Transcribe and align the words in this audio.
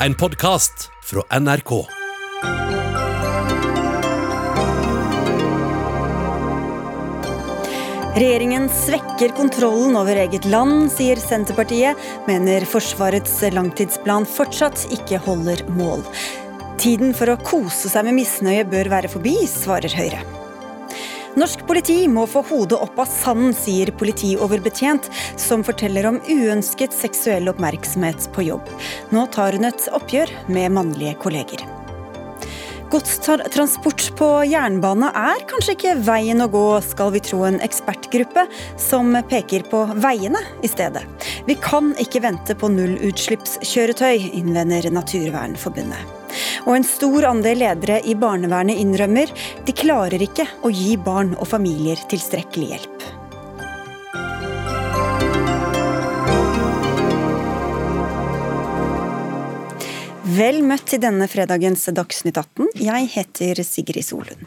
en 0.00 0.14
podkast 0.14 0.90
fra 1.02 1.40
NRK. 1.40 1.70
Regjeringen 8.16 8.68
svekker 8.72 9.28
kontrollen 9.36 9.96
over 9.96 10.16
eget 10.16 10.44
land, 10.48 10.86
sier 10.92 11.20
Senterpartiet, 11.20 12.00
mener 12.28 12.64
Forsvarets 12.68 13.38
langtidsplan 13.52 14.28
fortsatt 14.28 14.86
ikke 14.96 15.20
holder 15.26 15.64
mål. 15.76 16.04
Tiden 16.80 17.16
for 17.16 17.32
å 17.32 17.40
kose 17.44 17.92
seg 17.92 18.08
med 18.08 18.20
misnøye 18.20 18.64
bør 18.68 18.92
være 18.92 19.12
forbi, 19.12 19.38
svarer 19.48 19.92
Høyre. 19.96 20.35
Norsk 21.36 21.66
politi 21.68 21.98
må 22.08 22.22
få 22.32 22.40
hodet 22.48 22.78
opp 22.80 22.96
av 23.02 23.10
sanden, 23.12 23.52
sier 23.52 23.92
politioverbetjent, 24.00 25.10
som 25.36 25.64
forteller 25.66 26.08
om 26.08 26.20
uønsket 26.32 26.96
seksuell 26.96 27.52
oppmerksomhet 27.52 28.30
på 28.32 28.48
jobb. 28.48 28.76
Nå 29.12 29.28
tar 29.36 29.58
hun 29.58 29.68
et 29.68 29.88
oppgjør 30.00 30.32
med 30.48 30.72
mannlige 30.78 31.18
kolleger. 31.20 31.75
Godstransport 32.86 34.02
på 34.18 34.26
jernbane 34.46 35.08
er 35.18 35.40
kanskje 35.50 35.74
ikke 35.74 35.94
veien 36.06 36.42
å 36.44 36.46
gå, 36.52 36.64
skal 36.86 37.10
vi 37.16 37.22
tro 37.24 37.40
en 37.48 37.58
ekspertgruppe 37.64 38.44
som 38.78 39.10
peker 39.26 39.66
på 39.66 39.80
veiene 40.04 40.38
i 40.62 40.70
stedet. 40.70 41.02
Vi 41.48 41.58
kan 41.58 41.90
ikke 42.02 42.22
vente 42.22 42.54
på 42.54 42.70
nullutslippskjøretøy, 42.70 44.30
innvender 44.38 44.86
Naturvernforbundet. 44.94 46.14
Og 46.66 46.76
en 46.76 46.86
stor 46.86 47.26
andel 47.32 47.64
ledere 47.64 47.98
i 48.06 48.14
barnevernet 48.18 48.78
innrømmer 48.78 49.34
de 49.66 49.74
klarer 49.74 50.22
ikke 50.22 50.46
å 50.62 50.70
gi 50.70 50.94
barn 51.00 51.34
og 51.40 51.50
familier 51.50 51.98
tilstrekkelig 52.10 52.74
hjelp. 52.76 53.08
Vel 60.26 60.56
møtt 60.66 60.88
til 60.90 60.98
denne 60.98 61.28
fredagens 61.30 61.84
Dagsnytt 61.94 62.34
18. 62.40 62.72
Jeg 62.82 63.10
heter 63.12 63.60
Sigrid 63.62 64.02
Solund. 64.02 64.40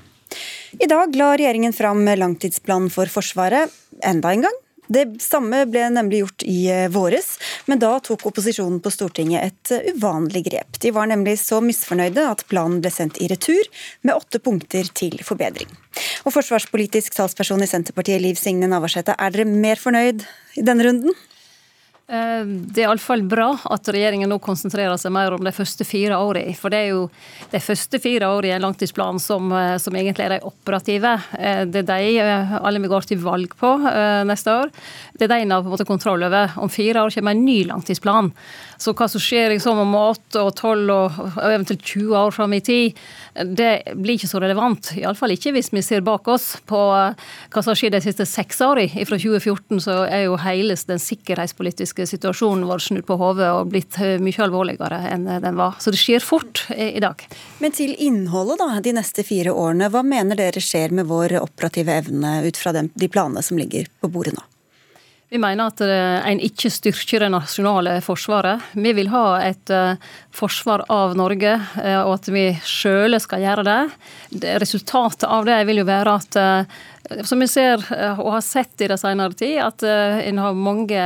I 0.75 0.87
dag 0.91 1.13
la 1.15 1.29
regjeringen 1.39 1.71
fram 1.71 2.03
langtidsplanen 2.19 2.91
for 2.91 3.07
Forsvaret 3.07 3.71
enda 4.03 4.33
en 4.35 4.43
gang. 4.43 4.57
Det 4.91 5.05
samme 5.23 5.61
ble 5.71 5.85
nemlig 5.93 6.19
gjort 6.23 6.43
i 6.49 6.57
eh, 6.73 6.89
våres, 6.91 7.29
men 7.69 7.79
da 7.79 7.93
tok 8.03 8.25
opposisjonen 8.27 8.81
på 8.83 8.91
Stortinget 8.91 9.45
et 9.45 9.73
eh, 9.75 9.91
uvanlig 9.93 10.43
grep. 10.49 10.81
De 10.83 10.91
var 10.91 11.07
nemlig 11.07 11.37
så 11.39 11.61
misfornøyde 11.63 12.25
at 12.27 12.43
planen 12.51 12.81
ble 12.83 12.91
sendt 12.91 13.21
i 13.21 13.29
retur, 13.31 13.69
med 14.01 14.17
åtte 14.17 14.41
punkter 14.43 14.89
til 14.97 15.15
forbedring. 15.23 15.69
Og 16.25 16.33
Forsvarspolitisk 16.35 17.15
talsperson 17.15 17.63
i 17.63 17.69
Senterpartiet, 17.69 18.19
Liv 18.25 18.41
Signe 18.41 18.67
Navarsete, 18.67 19.15
er 19.15 19.35
dere 19.37 19.47
mer 19.47 19.79
fornøyd 19.79 20.25
i 20.57 20.65
denne 20.65 20.89
runden? 20.89 21.15
Eh, 22.09 22.45
det 22.45 22.81
er 22.81 22.87
iallfall 22.87 23.21
bra 23.29 23.51
at 23.69 23.89
regjeringen 23.93 24.31
nå 24.31 24.39
konsentrerer 24.41 24.97
seg 24.97 25.13
mer 25.13 25.35
om 25.35 25.43
de 25.45 25.53
første 25.53 25.85
fire 25.85 26.17
årene. 26.17 26.55
For 26.57 26.73
det 26.73 26.79
er 26.81 26.87
jo 26.95 27.03
de 27.51 27.61
første 27.61 27.99
fire 28.01 28.31
årene 28.33 28.49
i 28.49 28.55
en 28.55 28.65
langtidsplan 28.65 29.21
som, 29.21 29.51
eh, 29.53 29.75
som, 29.77 29.93
egentlig 29.93 30.25
er 30.25 30.35
de 30.37 30.39
operative. 30.49 31.13
Eh, 31.37 31.65
det 31.69 31.83
er 31.85 31.89
de 31.91 32.57
alle 32.57 32.81
vi 32.81 32.89
går 32.89 33.05
til 33.11 33.21
valg 33.21 33.53
på 33.59 33.75
neste 34.25 34.49
år. 34.49 34.73
Det 35.13 35.27
er 35.27 35.35
de 35.35 35.41
en 35.43 35.51
har 35.51 35.61
på 35.61 35.69
en 35.69 35.75
måte 35.75 35.85
kontroll 35.85 36.23
over. 36.23 36.51
Om 36.57 36.69
fire 36.69 37.03
år 37.03 37.13
kommer 37.13 37.31
en 37.31 37.45
ny 37.45 37.63
langtidsplan. 37.69 38.33
Så 38.79 38.93
hva 38.95 39.09
som 39.11 39.19
skjer 39.19 39.51
liksom 39.51 39.81
om 39.81 39.95
åtte 39.99 40.39
og 40.39 40.53
tolv 40.55 40.91
og 40.93 41.17
eventuelt 41.43 41.83
20 41.83 42.15
år 42.15 42.31
fram 42.31 42.53
i 42.55 42.61
tid, 42.63 42.99
det 43.35 43.71
blir 43.99 44.15
ikke 44.15 44.29
så 44.31 44.39
relevant. 44.39 44.93
Iallfall 44.95 45.33
ikke 45.35 45.51
hvis 45.55 45.71
vi 45.75 45.83
ser 45.83 46.03
bak 46.05 46.27
oss 46.31 46.53
på 46.69 46.79
hva 46.79 47.59
som 47.59 47.73
har 47.73 47.79
skjedd 47.79 47.97
de 47.97 48.01
siste 48.05 48.27
seks 48.29 48.61
årene. 48.63 49.03
Fra 49.09 49.19
2014 49.19 49.83
så 49.83 49.97
er 50.07 50.25
jo 50.29 50.37
hele 50.39 50.77
den 50.87 51.01
sikkerhetspolitiske 51.03 52.07
situasjonen 52.07 52.67
vår 52.69 52.85
snudd 52.85 53.07
på 53.07 53.17
hodet 53.19 53.49
og 53.55 53.71
blitt 53.73 53.99
eh, 53.99 54.15
mye 54.21 54.45
alvorligere 54.45 55.01
enn 55.11 55.27
den 55.27 55.59
var. 55.59 55.75
Så 55.83 55.91
det 55.91 55.99
skjer 55.99 56.23
fort 56.23 56.63
i 56.71 57.01
dag. 57.03 57.25
Men 57.59 57.75
til 57.75 57.95
innholdet 57.99 58.61
da, 58.61 58.69
de 58.83 58.95
neste 58.95 59.25
fire 59.27 59.51
årene. 59.51 59.91
Hva 59.91 60.05
mener 60.07 60.39
dere 60.39 60.63
skjer 60.63 60.95
med 60.95 61.09
vår 61.09 61.35
operative 61.41 61.99
evne 61.99 62.39
ut 62.47 62.59
fra 62.59 62.71
de 62.75 63.11
planene 63.11 63.43
som 63.43 63.59
ligger 63.59 63.91
på 63.99 64.11
bordet 64.13 64.37
nå? 64.37 64.45
Vi 65.29 65.37
mener 65.37 65.69
at 65.69 65.81
eh, 65.85 66.29
en 66.31 66.39
ikke 66.41 66.71
styrker 66.73 67.21
det 67.21 67.27
nasjonale 67.29 67.99
forsvaret. 68.01 68.63
Vi 68.73 68.93
vil 68.97 69.11
ha 69.13 69.37
et 69.45 69.69
eh, 69.69 69.99
forsvar 70.33 70.87
av 70.89 71.13
Norge, 71.19 71.51
eh, 71.83 71.99
og 72.01 72.15
at 72.15 72.29
vi 72.33 72.47
sjøle 72.65 73.19
skal 73.21 73.45
gjøre 73.45 73.65
det. 73.67 73.77
Resultatet 74.63 75.27
av 75.29 75.45
det 75.45 75.59
vil 75.69 75.83
jo 75.83 75.85
være 75.85 76.15
at 76.17 76.39
som 77.25 77.41
vi 77.41 77.47
ser 77.49 77.81
og 78.19 78.31
har 78.35 78.43
sett 78.45 78.83
i 78.83 78.89
det 78.91 78.99
senere 79.01 79.35
tid, 79.37 79.57
at 79.63 79.83
en 79.83 80.41
har 80.41 80.57
mange 80.57 81.03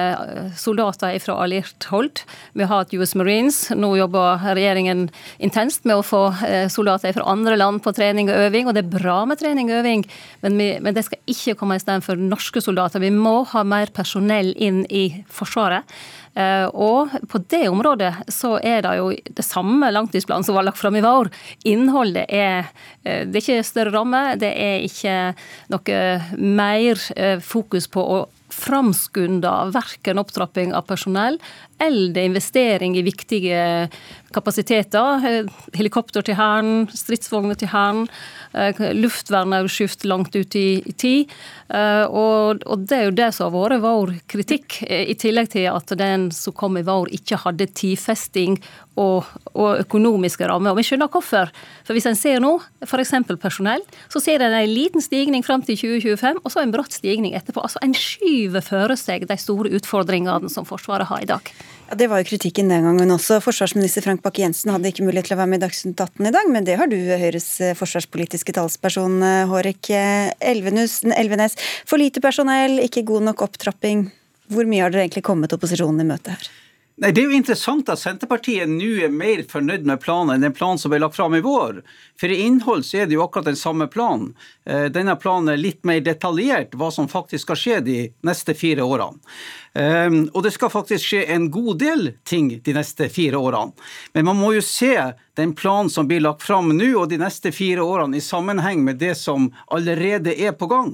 soldater 0.60 1.16
fra 1.24 1.38
alliert 1.44 1.88
hold. 1.92 2.24
Vi 2.58 2.66
har 2.66 2.84
hatt 2.84 2.94
US 2.94 3.16
Marines. 3.20 3.60
Nå 3.76 3.94
jobber 3.98 4.44
regjeringen 4.44 5.06
intenst 5.44 5.88
med 5.88 6.00
å 6.00 6.06
få 6.06 6.24
soldater 6.74 7.16
fra 7.16 7.28
andre 7.32 7.58
land 7.60 7.84
på 7.86 7.94
trening 7.96 8.32
og 8.32 8.48
øving, 8.50 8.68
og 8.68 8.76
det 8.76 8.84
er 8.84 8.94
bra 8.98 9.22
med 9.30 9.40
trening 9.42 9.72
og 9.72 9.80
øving, 9.82 10.04
men, 10.44 10.60
vi, 10.60 10.70
men 10.84 10.98
det 10.98 11.06
skal 11.08 11.22
ikke 11.30 11.58
komme 11.60 11.80
istedenfor 11.80 12.20
norske 12.20 12.64
soldater. 12.64 13.04
Vi 13.04 13.14
må 13.14 13.42
ha 13.54 13.64
mer 13.68 13.94
personell 13.96 14.54
inn 14.58 14.84
i 14.90 15.06
Forsvaret. 15.32 15.88
Eh, 16.34 16.66
og 16.74 17.14
på 17.30 17.42
det 17.54 17.68
området 17.70 18.12
så 18.34 18.56
er 18.58 18.82
det 18.86 18.94
jo 18.98 19.12
det 19.14 19.46
samme 19.46 19.92
langtidsplanen 19.94 20.46
som 20.46 20.58
var 20.58 20.66
lagt 20.66 20.82
fram 20.82 20.98
i 20.98 21.04
vår. 21.06 21.30
Innholdet 21.70 22.26
er 22.30 22.72
eh, 23.04 23.26
Det 23.28 23.38
er 23.38 23.44
ikke 23.44 23.68
større 23.68 23.94
ramme, 23.94 24.24
det 24.42 24.50
er 24.50 24.88
ikke 24.88 25.18
noe 25.74 26.00
mer 26.38 27.04
eh, 27.18 27.38
fokus 27.44 27.90
på 27.92 28.06
å 28.18 28.24
framskunda 28.54 29.54
verken 29.74 30.22
opptrapping 30.22 30.74
av 30.78 30.86
personell 30.86 31.40
eller 31.82 32.22
investering 32.22 32.94
i 32.98 33.06
viktige 33.06 33.90
kapasiteter. 34.34 35.24
Helikopter 35.76 36.26
til 36.26 36.38
Hæren, 36.40 36.88
stridsvogner 36.94 37.58
til 37.60 37.72
Hæren. 37.72 38.08
Luftvernet 38.98 39.64
er 39.64 39.72
skjøvet 39.72 40.06
langt 40.10 40.36
ut 40.36 40.56
i, 40.60 40.84
tid. 40.98 41.32
Eh, 41.74 42.06
og, 42.06 42.62
det 42.86 42.98
er 42.98 43.08
jo 43.08 43.18
det 43.18 43.30
som 43.34 43.50
har 43.50 43.56
vært 43.56 43.84
vår 43.84 44.14
kritikk, 44.30 44.84
eh, 44.86 45.08
i 45.10 45.16
tillegg 45.18 45.50
til 45.54 45.70
at 45.72 45.94
den 45.98 46.30
som 46.36 46.54
kom 46.54 46.78
i 46.78 46.86
vår 46.86 47.10
ikke 47.18 47.40
hadde 47.46 47.70
tidfesting 47.74 48.60
og, 49.00 49.26
og 49.58 49.82
økonomiske 49.82 50.46
rammer. 50.50 50.74
Og 50.74 50.82
vi 50.82 50.86
skjønner 50.86 51.10
hvorfor. 51.10 51.50
For 51.88 51.98
hvis 51.98 52.08
en 52.10 52.20
ser 52.20 52.44
nå, 52.44 52.56
f.eks. 52.86 53.16
personell, 53.42 53.82
så 54.12 54.22
ser 54.22 54.44
en 54.46 54.54
en 54.54 54.70
liten 54.70 55.02
stigning 55.02 55.44
fram 55.46 55.64
til 55.66 55.78
2025, 55.80 56.44
og 56.44 56.54
så 56.54 56.62
en 56.62 56.74
bratt 56.74 56.94
stigning 56.94 57.34
etterpå. 57.38 57.64
Altså 57.64 57.82
En 57.84 57.96
skyver 57.98 58.62
føre 58.62 58.98
seg 59.00 59.28
de 59.30 59.38
store 59.40 59.74
utfordringene 59.80 60.52
som 60.52 60.68
Forsvaret 60.68 61.10
har 61.10 61.24
i 61.24 61.30
dag. 61.30 61.54
Ja, 61.94 61.98
Det 61.98 62.08
var 62.10 62.24
jo 62.24 62.26
kritikken 62.26 62.72
den 62.72 62.88
gangen 62.88 63.12
også. 63.14 63.36
Forsvarsminister 63.38 64.02
Frank 64.02 64.24
Bakke-Jensen 64.24 64.72
hadde 64.74 64.90
ikke 64.90 65.04
mulighet 65.06 65.28
til 65.30 65.36
å 65.36 65.42
være 65.44 65.52
med 65.52 65.60
i 65.60 65.62
Dagsnytt 65.62 66.00
18 66.02 66.26
i 66.26 66.32
dag, 66.34 66.48
men 66.50 66.66
det 66.66 66.78
har 66.80 66.90
du, 66.90 66.96
Høyres 66.98 67.46
forsvarspolitiske 67.78 68.56
talsperson 68.58 69.22
Hårek 69.52 69.92
Elvenes. 70.42 71.60
For 71.86 72.02
lite 72.02 72.24
personell, 72.24 72.80
ikke 72.82 73.06
god 73.06 73.28
nok 73.28 73.46
opptrapping. 73.46 74.08
Hvor 74.50 74.66
mye 74.66 74.88
har 74.88 74.96
dere 74.96 75.06
egentlig 75.06 75.22
kommet 75.28 75.54
opposisjonen 75.54 76.02
i 76.02 76.10
møte 76.16 76.34
her? 76.34 76.50
Nei, 76.96 77.12
Det 77.12 77.22
er 77.24 77.32
jo 77.32 77.38
interessant 77.38 77.88
at 77.90 77.98
Senterpartiet 77.98 78.70
nå 78.70 78.90
er 79.02 79.14
mer 79.14 79.42
fornøyd 79.50 79.88
med 79.90 80.02
planen 80.04 80.36
enn 80.36 80.46
den 80.46 80.54
planen 80.54 80.78
som 80.78 80.94
ble 80.94 81.00
lagt 81.02 81.18
fram 81.18 81.34
i 81.34 81.42
vår. 81.42 81.80
For 82.22 82.30
i 82.30 82.44
innhold 82.46 82.86
så 82.86 83.02
er 83.02 83.10
det 83.10 83.18
jo 83.18 83.24
akkurat 83.26 83.50
den 83.50 83.58
samme 83.58 83.88
planen. 83.90 84.36
Eh, 84.70 84.86
denne 84.94 85.16
planen 85.18 85.56
er 85.56 85.62
litt 85.62 85.82
mer 85.90 86.04
detaljert 86.06 86.78
hva 86.78 86.92
som 86.94 87.10
faktisk 87.10 87.48
skal 87.48 87.60
skje 87.60 87.80
de 87.88 87.98
neste 88.30 88.54
fire 88.54 88.86
årene. 88.86 89.18
Ehm, 89.74 90.28
og 90.36 90.44
det 90.46 90.54
skal 90.54 90.70
faktisk 90.70 91.08
skje 91.10 91.24
en 91.34 91.50
god 91.52 91.80
del 91.82 92.12
ting 92.30 92.52
de 92.62 92.76
neste 92.78 93.10
fire 93.10 93.42
årene. 93.42 93.74
Men 94.14 94.30
man 94.30 94.38
må 94.38 94.54
jo 94.54 94.62
se 94.62 94.94
den 95.36 95.56
planen 95.58 95.90
som 95.90 96.08
blir 96.08 96.22
lagt 96.22 96.44
fram 96.46 96.72
nå 96.78 96.92
og 97.00 97.10
de 97.10 97.18
neste 97.22 97.52
fire 97.56 97.84
årene 97.86 98.20
i 98.20 98.24
sammenheng 98.24 98.84
med 98.86 99.00
det 99.02 99.16
som 99.18 99.50
allerede 99.74 100.34
er 100.34 100.54
på 100.58 100.70
gang. 100.70 100.92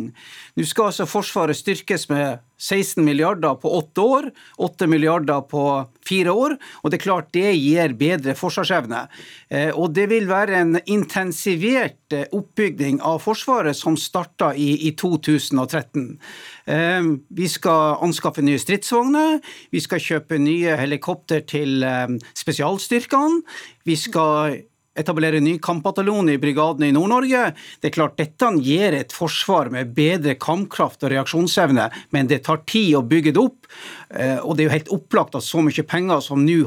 Nå 0.55 0.67
skal 0.67 0.91
altså 0.91 1.07
Forsvaret 1.09 1.59
styrkes 1.59 2.07
med 2.11 2.39
16 2.59 3.05
milliarder 3.05 3.55
på 3.55 3.71
åtte 3.77 4.01
år, 4.01 4.29
8 4.57 4.87
milliarder 4.87 5.41
på 5.47 5.63
fire 6.07 6.31
år. 6.31 6.55
Og 6.83 6.91
det 6.91 6.99
er 6.99 7.05
klart 7.05 7.31
det 7.35 7.53
gir 7.55 7.95
bedre 7.99 8.35
forsvarsevne. 8.35 9.05
Eh, 9.47 9.71
og 9.71 9.93
det 9.95 10.09
vil 10.11 10.27
være 10.27 10.59
en 10.59 10.79
intensivert 10.83 12.15
eh, 12.15 12.27
oppbygging 12.35 12.99
av 13.05 13.21
Forsvaret 13.23 13.77
som 13.77 13.95
starta 13.99 14.51
i, 14.55 14.73
i 14.89 14.91
2013. 14.99 16.17
Eh, 16.69 17.11
vi 17.33 17.49
skal 17.49 17.99
anskaffe 18.05 18.45
nye 18.45 18.61
stridsvogner, 18.61 19.39
vi 19.73 19.81
skal 19.83 20.03
kjøpe 20.05 20.39
nye 20.41 20.77
helikopter 20.79 21.41
til 21.49 21.81
spesialstyrkene. 22.37 23.41
Vi 23.89 23.97
skal 23.97 24.59
etablere 24.99 25.39
ny 25.43 25.55
kampbataljon 25.63 26.31
i 26.33 26.37
brigadene 26.41 26.89
i 26.89 26.95
Nord-Norge. 26.95 27.53
Det 27.79 27.89
er 27.89 27.95
klart 27.95 28.17
Dette 28.19 28.51
gir 28.63 28.95
et 28.97 29.15
forsvar 29.15 29.71
med 29.73 29.93
bedre 29.95 30.35
kampkraft 30.39 31.03
og 31.05 31.13
reaksjonsevne, 31.13 31.89
men 32.15 32.29
det 32.29 32.43
tar 32.47 32.63
tid 32.69 32.97
å 32.99 33.05
bygge 33.05 33.35
det 33.35 33.43
opp. 33.43 33.69
Eh, 34.09 34.39
og 34.39 34.55
det 34.55 34.65
er 34.65 34.69
jo 34.69 34.77
helt 34.77 34.95
opplagt 34.99 35.37
at 35.39 35.45
så 35.45 35.63
mye 35.63 35.85
penger 35.87 36.23
som 36.25 36.43
nå 36.45 36.61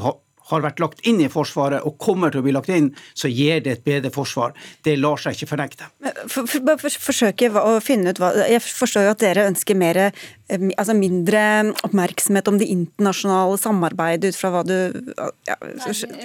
har 0.52 0.64
vært 0.64 0.82
lagt 0.82 1.02
inn 1.08 1.20
i 1.24 1.30
Forsvaret 1.32 1.84
og 1.86 1.98
kommer 2.02 2.32
til 2.32 2.42
å 2.42 2.46
bli 2.46 2.54
lagt 2.54 2.70
inn, 2.72 2.92
så 3.18 3.30
gir 3.32 3.62
det 3.64 3.78
et 3.78 3.84
bedre 3.86 4.12
forsvar. 4.14 4.54
Det 4.84 4.98
lar 5.00 5.20
seg 5.20 5.36
ikke 5.36 5.52
fornekte. 5.54 5.88
For, 6.26 6.46
for, 6.46 6.76
for, 6.80 7.00
forsøke 7.08 7.50
å 7.58 7.78
finne 7.82 8.12
ut 8.12 8.20
hva 8.20 8.30
Jeg 8.48 8.62
forstår 8.64 9.06
jo 9.06 9.12
at 9.14 9.22
dere 9.22 9.46
ønsker 9.50 9.76
mer, 9.78 9.98
eh, 9.98 10.66
altså 10.76 10.94
mindre 10.96 11.42
oppmerksomhet 11.86 12.48
om 12.50 12.58
det 12.60 12.68
internasjonale 12.72 13.58
samarbeidet 13.60 14.32
ut 14.32 14.38
fra 14.38 14.52
hva 14.54 14.62
du 14.66 14.74
ja, 15.48 15.56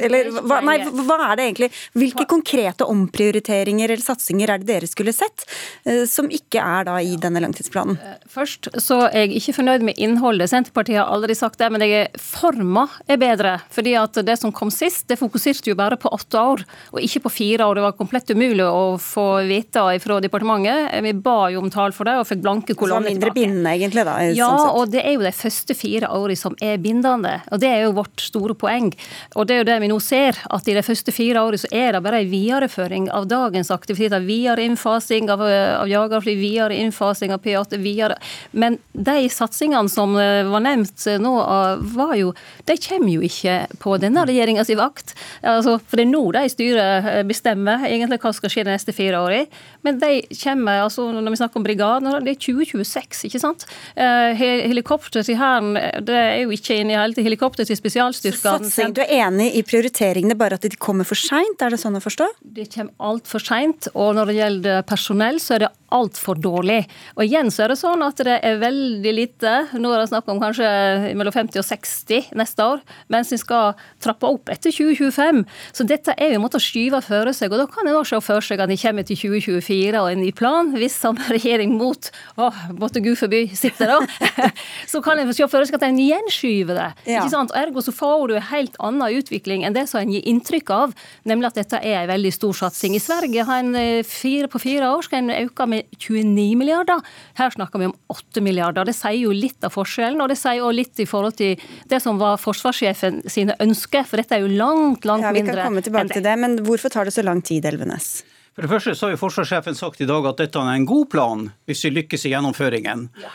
Eller 0.04 0.32
hva, 0.36 0.60
nei, 0.66 0.80
hva 0.86 1.20
er 1.30 1.40
det 1.40 1.48
egentlig? 1.48 1.72
Hvilke 1.98 2.28
konkrete 2.30 2.88
omprioriteringer 2.88 3.94
eller 3.94 4.04
satsinger 4.04 4.54
er 4.54 4.62
det 4.62 4.70
dere 4.70 4.90
skulle 4.90 5.16
sett, 5.16 5.48
eh, 5.88 6.04
som 6.10 6.30
ikke 6.34 6.64
er 6.64 6.88
da 6.90 6.98
i 7.02 7.16
denne 7.22 7.42
langtidsplanen? 7.44 8.00
Eh, 8.02 8.20
først 8.32 8.72
så 8.84 9.04
er 9.08 9.28
jeg 9.28 9.42
ikke 9.42 9.58
fornøyd 9.62 9.88
med 9.88 10.02
innholdet. 10.02 10.52
Senterpartiet 10.52 11.02
har 11.02 11.14
aldri 11.14 11.38
sagt 11.38 11.62
det, 11.62 11.72
men 11.74 11.86
jeg 11.86 12.08
er 12.08 12.22
forma 12.22 12.88
er 13.08 13.20
bedre. 13.22 13.58
fordi 13.74 13.94
at 13.98 14.17
det 14.26 14.38
som 14.40 14.54
kom 14.56 14.72
sist, 14.74 15.08
det 15.10 15.20
fokuserte 15.20 15.72
jo 15.72 15.78
bare 15.78 15.98
på 16.00 16.12
åtte 16.14 16.40
år, 16.40 16.64
og 16.94 17.02
ikke 17.04 17.24
på 17.28 17.34
fire 17.34 17.68
år. 17.68 17.78
Det 17.78 17.86
var 17.86 17.98
komplett 17.98 18.32
umulig 18.34 18.66
å 18.66 18.98
få 19.02 19.28
vite 19.48 19.84
fra 20.04 20.20
departementet. 20.24 20.96
Vi 21.04 21.14
ba 21.14 21.38
jo 21.54 21.62
om 21.64 21.72
tall 21.74 21.96
for 21.96 22.10
det, 22.10 22.18
og 22.20 22.28
fikk 22.30 22.44
blanke 22.46 22.76
kolonner 22.78 23.10
tilbake. 23.10 23.18
Mindre 23.18 23.34
bindende, 23.36 23.76
egentlig, 23.76 24.06
da? 24.08 24.18
Ja, 24.38 24.50
sånn 24.54 24.82
og 24.82 24.94
det 24.94 25.04
er 25.04 25.18
jo 25.18 25.26
de 25.26 25.34
første 25.36 25.78
fire 25.78 26.12
årene 26.14 26.40
som 26.40 26.58
er 26.64 26.80
bindende. 26.82 27.38
Og 27.52 27.62
det 27.62 27.72
er 27.72 27.86
jo 27.86 27.96
vårt 27.98 28.24
store 28.24 28.58
poeng. 28.58 28.92
Og 29.36 29.48
det 29.48 29.58
er 29.58 29.64
jo 29.64 29.70
det 29.72 29.80
vi 29.84 29.92
nå 29.92 30.00
ser, 30.04 30.40
at 30.54 30.68
i 30.68 30.76
de 30.78 30.86
første 30.86 31.14
fire 31.16 31.44
årene 31.44 31.62
så 31.62 31.72
er 31.72 31.96
det 31.96 32.04
bare 32.06 32.22
en 32.24 32.32
videreføring 32.32 33.10
av 33.14 33.28
dagens 33.30 33.72
aktiviteter. 33.74 34.24
Videre 34.28 34.66
innfasing 34.68 35.30
av, 35.34 35.42
av 35.42 35.90
jagerfly, 35.90 36.36
videre 36.40 36.78
innfasing 36.78 37.34
av 37.34 37.42
P8, 37.44 37.78
videre 37.82 38.18
Men 38.52 38.78
de 38.92 39.30
satsingene 39.32 39.90
som 39.92 40.16
eh, 40.20 40.44
var 40.48 40.64
nevnt 40.64 41.06
eh, 41.08 41.20
nå, 41.22 41.34
eh, 41.42 41.84
var 41.96 42.16
jo 42.18 42.34
De 42.68 42.78
kommer 42.82 43.14
jo 43.14 43.26
ikke 43.26 43.58
på 43.82 43.97
denne 44.02 44.26
regjeringa 44.28 44.66
si 44.68 44.76
vakt. 44.78 45.16
Altså, 45.42 45.78
for 45.80 46.00
det 46.00 46.06
er 46.08 46.12
nå 46.12 46.24
de 46.36 46.44
styret 46.52 47.10
bestemmer 47.30 47.86
egentlig 47.88 48.20
hva 48.22 48.32
som 48.32 48.40
skal 48.42 48.54
skje 48.54 48.66
de 48.68 48.76
neste 48.76 48.96
fire 48.96 49.22
årene. 49.24 49.48
Men 49.86 50.00
de 50.02 50.22
kommer, 50.42 50.84
altså 50.86 51.08
når 51.14 51.34
vi 51.34 51.40
snakker 51.42 51.62
om 51.62 51.66
brigaden, 51.68 52.10
det 52.26 52.34
er 52.36 52.42
2026, 52.42 53.26
ikke 53.30 53.42
sant? 53.44 53.68
Helikopter 53.98 55.24
til 55.24 55.40
Hæren, 55.40 55.74
det 56.08 56.18
er 56.18 56.42
jo 56.44 56.54
ikke 56.56 56.80
inne 56.82 56.96
i 56.96 57.00
hele 57.00 57.18
til 57.18 57.28
helikopter 57.28 57.68
til 57.68 57.80
spesialstyrkene. 57.80 58.68
Satsing, 58.68 58.96
du 58.98 59.02
er 59.06 59.14
enig 59.28 59.50
i 59.60 59.64
prioriteringene, 59.68 60.38
bare 60.40 60.60
at 60.60 60.68
de 60.68 60.80
kommer 60.80 61.08
for 61.08 61.20
seint? 61.20 61.62
Er 61.62 61.74
det 61.74 61.82
sånn 61.82 62.00
å 62.00 62.04
forstå? 62.04 62.30
Det 62.58 62.70
kommer 62.74 62.94
altfor 63.12 63.44
seint. 63.44 63.90
Og 63.96 64.16
når 64.18 64.32
det 64.32 64.40
gjelder 64.40 64.88
personell, 64.88 65.42
så 65.44 65.58
er 65.58 65.66
det 65.66 65.74
altfor 65.96 66.36
dårlig. 66.44 66.82
Og 67.16 67.24
igjen 67.24 67.48
så 67.54 67.64
er 67.64 67.72
det 67.72 67.78
sånn 67.80 68.02
at 68.04 68.20
det 68.28 68.36
er 68.44 68.58
veldig 68.60 69.14
lite. 69.16 69.54
Nå 69.80 69.94
er 69.94 70.02
det 70.02 70.10
snakk 70.12 70.28
om 70.34 70.42
kanskje 70.42 70.68
mellom 71.16 71.32
50 71.32 71.62
og 71.62 71.68
60 71.68 72.34
neste 72.36 72.66
år, 72.74 72.82
mens 73.14 73.32
vi 73.32 73.40
skal 73.40 73.78
trappe 74.04 74.28
opp 74.28 74.52
etter 74.52 74.74
2025. 74.74 75.44
Så 75.78 75.86
dette 75.88 76.16
er 76.18 76.34
jo 76.34 76.40
en 76.42 76.44
måte 76.44 76.60
å 76.60 76.64
skyve 76.64 77.00
føre 77.06 77.34
seg, 77.36 77.54
og 77.54 77.64
da 77.64 77.68
kan 77.72 77.88
en 77.88 78.04
se 78.08 78.20
for 78.24 78.44
seg 78.44 78.62
at 78.62 78.74
en 78.74 78.82
kommer 78.82 79.08
til 79.08 79.20
2024 79.22 80.02
og 80.02 80.10
en 80.12 80.22
ny 80.22 80.34
plan, 80.36 80.74
hvis 80.76 80.98
samme 81.00 81.24
regjering 81.36 81.78
mot 81.80 82.12
å, 82.36 82.52
måtte 82.76 83.04
Gud 83.06 83.16
forby 83.20 83.46
sitter 83.56 83.94
da, 83.96 84.00
så 84.92 85.02
kan 85.06 85.22
en 85.22 85.32
se 85.32 85.48
for 85.48 85.64
seg 85.64 85.80
at 85.80 85.88
en 85.88 86.02
gjenskyver 86.02 86.82
det. 86.82 86.90
Ja. 87.08 87.24
ikke 87.24 87.34
sant? 87.34 87.56
Ergo 87.56 87.84
så 87.86 87.96
får 87.96 88.28
du 88.28 88.36
en 88.38 88.48
helt 88.52 88.76
annen 88.84 89.18
utvikling 89.18 89.64
enn 89.64 89.78
det 89.78 89.88
som 89.88 90.02
en 90.02 90.12
gir 90.12 90.26
inntrykk 90.28 90.74
av, 90.76 90.96
nemlig 91.28 91.52
at 91.54 91.62
dette 91.64 91.80
er 91.80 92.04
en 92.04 92.12
veldig 92.12 92.34
stor 92.36 92.60
satsing. 92.66 92.98
I 92.98 93.04
Sverige 93.04 93.48
har 93.48 93.64
en 93.64 93.74
eh, 93.80 94.04
fire 94.08 94.52
på 94.52 94.62
fire 94.62 94.92
år 94.92 95.08
skal 95.08 95.24
en 95.24 95.36
øke 95.38 95.68
med 95.68 95.78
med 95.78 95.86
29 96.00 96.56
milliarder. 96.58 97.02
Her 97.38 97.50
snakker 97.50 97.80
vi 97.80 97.86
om 97.86 97.96
8 98.08 98.42
milliarder. 98.42 98.86
Det 98.86 98.96
sier 98.96 99.20
jo 99.20 99.34
litt 99.36 99.64
av 99.66 99.74
forskjellen, 99.76 100.22
og 100.22 100.32
det 100.32 100.38
sier 100.40 100.62
jo 100.62 100.72
litt 100.74 101.00
i 101.00 101.08
forhold 101.10 101.38
til 101.40 101.58
det 101.90 102.00
som 102.04 102.20
var 102.22 102.40
forsvarssjefen 102.42 103.24
sine 103.30 103.56
ønsker, 103.60 103.77
for 104.08 104.22
dette 104.22 104.38
er 104.38 104.44
jo 104.46 104.50
langt, 104.52 105.06
langt 105.06 105.26
mindre. 105.26 105.34
Ja, 105.34 105.36
Vi 105.38 105.46
kan 105.48 105.62
komme 105.70 105.84
tilbake 105.86 106.18
til 106.18 106.26
det, 106.26 106.36
men 106.42 106.58
hvorfor 106.66 106.94
tar 106.94 107.06
det 107.06 107.14
så 107.16 107.24
lang 107.26 107.42
tid, 107.46 107.66
Elvenes? 107.66 108.24
For 108.58 108.66
det 108.66 108.72
første 108.72 108.96
så 108.98 109.06
har 109.06 109.14
jo 109.14 109.22
forsvarssjefen 109.22 109.76
sagt 109.78 110.02
i 110.02 110.08
dag 110.10 110.26
at 110.26 110.40
dette 110.42 110.58
er 110.58 110.74
en 110.74 110.88
god 110.90 111.10
plan 111.14 111.44
hvis 111.70 111.84
vi 111.86 111.92
lykkes 112.00 112.26
i 112.26 112.32
gjennomføringen. 112.34 113.04
Ja. 113.22 113.34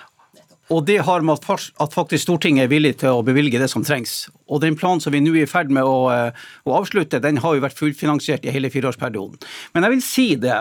Og 0.73 0.87
det 0.89 0.99
har 1.07 1.23
med 1.23 1.39
at 1.39 1.95
faktisk 1.95 2.25
Stortinget 2.25 2.67
er 2.67 2.73
villig 2.73 2.97
til 3.03 3.19
å 3.19 3.23
bevilge 3.27 3.61
det 3.61 3.69
som 3.71 3.85
trengs. 3.87 4.25
Og 4.53 4.61
den 4.63 4.77
planen 4.79 5.03
som 5.03 5.15
vi 5.15 5.23
nå 5.25 5.33
er 5.35 5.47
i 5.47 5.51
ferd 5.51 5.73
med 5.73 5.87
å, 5.89 6.11
eh, 6.13 6.45
å, 6.69 6.75
avslutte, 6.77 7.21
den 7.25 7.41
har 7.43 7.57
jo 7.57 7.65
vært 7.65 7.79
fullfinansiert 7.79 8.47
i 8.47 8.53
hele 8.55 8.71
fireårsperioden. 8.73 9.41
Men 9.75 9.87
jeg 9.87 9.95
vil 9.95 10.05
si 10.05 10.27
det, 10.43 10.59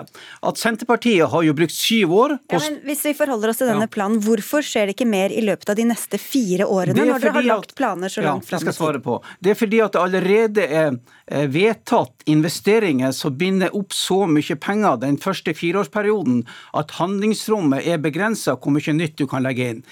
at 0.49 0.61
Senterpartiet 0.61 1.29
har 1.31 1.45
jo 1.45 1.55
brukt 1.57 1.75
syv 1.75 2.15
år 2.15 2.37
på 2.49 2.57
ja, 2.57 2.63
men 2.67 2.79
Hvis 2.87 3.03
vi 3.09 3.15
forholder 3.17 3.51
oss 3.51 3.61
til 3.61 3.71
denne 3.71 3.89
planen, 3.91 4.21
hvorfor 4.23 4.65
skjer 4.65 4.89
det 4.89 4.95
ikke 4.97 5.09
mer 5.09 5.33
i 5.35 5.43
løpet 5.45 5.73
av 5.73 5.79
de 5.79 5.87
neste 5.91 6.19
fire 6.21 6.67
årene, 6.67 6.95
når 6.97 7.25
dere 7.25 7.35
har 7.39 7.49
lagt 7.49 7.75
planer 7.77 8.11
så 8.11 8.23
langt 8.23 8.47
ja, 8.47 8.57
fram 8.57 8.71
i 8.71 9.01
tid? 9.01 9.31
Det 9.41 9.53
er 9.53 9.59
fordi 9.59 9.81
at 9.83 9.95
det 9.95 10.01
allerede 10.01 10.67
er 10.67 11.47
vedtatt 11.51 12.25
investeringer 12.31 13.13
som 13.15 13.35
binder 13.37 13.75
opp 13.77 13.93
så 13.95 14.23
mye 14.27 14.57
penger 14.61 14.99
den 15.01 15.19
første 15.21 15.53
fireårsperioden 15.55 16.41
at 16.77 16.97
handlingsrommet 16.99 17.87
er 17.87 18.01
begrensa 18.03 18.57
hvor 18.57 18.75
mye 18.75 18.97
nytt 18.97 19.19
du 19.21 19.27
kan 19.29 19.45
legge 19.45 19.69
inn. 19.75 19.85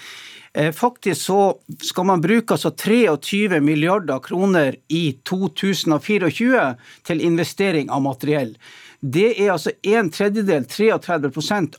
Eh, 0.52 0.72
faktisk 0.74 1.22
så 1.22 1.58
skal 1.82 2.06
man 2.08 2.20
bruke 2.20 2.56
altså 2.56 2.72
23 2.74 3.60
milliarder 3.62 4.18
kroner 4.24 4.74
i 4.88 5.12
2024 5.22 6.64
til 7.06 7.22
investering 7.22 7.90
av 7.90 8.02
materiell. 8.02 8.56
Det 9.00 9.30
er 9.40 9.54
altså 9.54 9.72
en 9.88 10.10
tredjedel, 10.12 10.66
33 10.68 11.30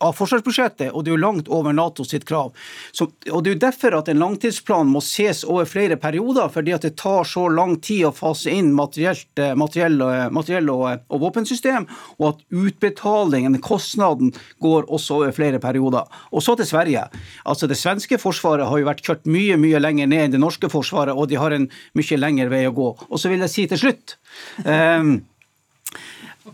av 0.01 0.15
forsvarsbudsjettet, 0.17 0.89
og 0.89 1.03
det 1.03 1.11
er 1.11 1.15
jo 1.15 1.21
langt 1.21 1.51
over 1.53 1.75
NATO 1.75 2.05
sitt 2.07 2.25
krav. 2.25 2.55
Så, 2.91 3.11
og 3.29 3.43
Det 3.43 3.51
er 3.51 3.55
jo 3.55 3.61
derfor 3.61 3.97
at 3.99 4.09
en 4.09 4.21
langtidsplan 4.23 4.89
må 4.89 5.03
ses 5.05 5.43
over 5.45 5.69
flere 5.69 5.97
perioder, 6.01 6.49
fordi 6.49 6.73
at 6.73 6.81
det 6.87 6.95
tar 6.97 7.27
så 7.29 7.45
lang 7.53 7.77
tid 7.77 8.07
å 8.09 8.13
fase 8.15 8.49
inn 8.49 8.73
materiell, 8.73 9.21
eh, 9.37 9.53
materiell, 9.53 10.01
materiell 10.33 10.69
og, 10.73 11.05
og, 11.09 11.21
våpensystem, 11.21 11.85
og 12.17 12.27
at 12.31 12.43
utbetalingen, 12.49 13.59
kostnaden, 13.61 14.33
går 14.61 14.89
også 14.89 15.21
over 15.21 15.35
flere 15.35 15.61
perioder. 15.61 16.09
Og 16.31 16.41
så 16.41 16.55
til 16.57 16.65
Sverige. 16.65 17.05
Altså 17.45 17.67
Det 17.67 17.77
svenske 17.77 18.17
forsvaret 18.17 18.67
har 18.67 18.81
jo 18.81 18.89
vært 18.89 19.05
kjørt 19.05 19.29
mye 19.29 19.57
mye 19.61 19.79
lenger 19.81 20.09
ned 20.09 20.25
enn 20.25 20.35
det 20.35 20.41
norske 20.41 20.69
forsvaret, 20.73 21.13
og 21.13 21.29
de 21.29 21.37
har 21.37 21.53
en 21.53 21.69
mye 21.97 22.17
lengre 22.17 22.49
vei 22.49 22.65
å 22.65 22.73
gå. 22.75 22.89
Og 23.09 23.21
så 23.21 23.29
vil 23.29 23.45
jeg 23.45 23.53
si 23.53 23.67
til 23.69 23.81
slutt 23.81 24.17
um, 24.65 25.19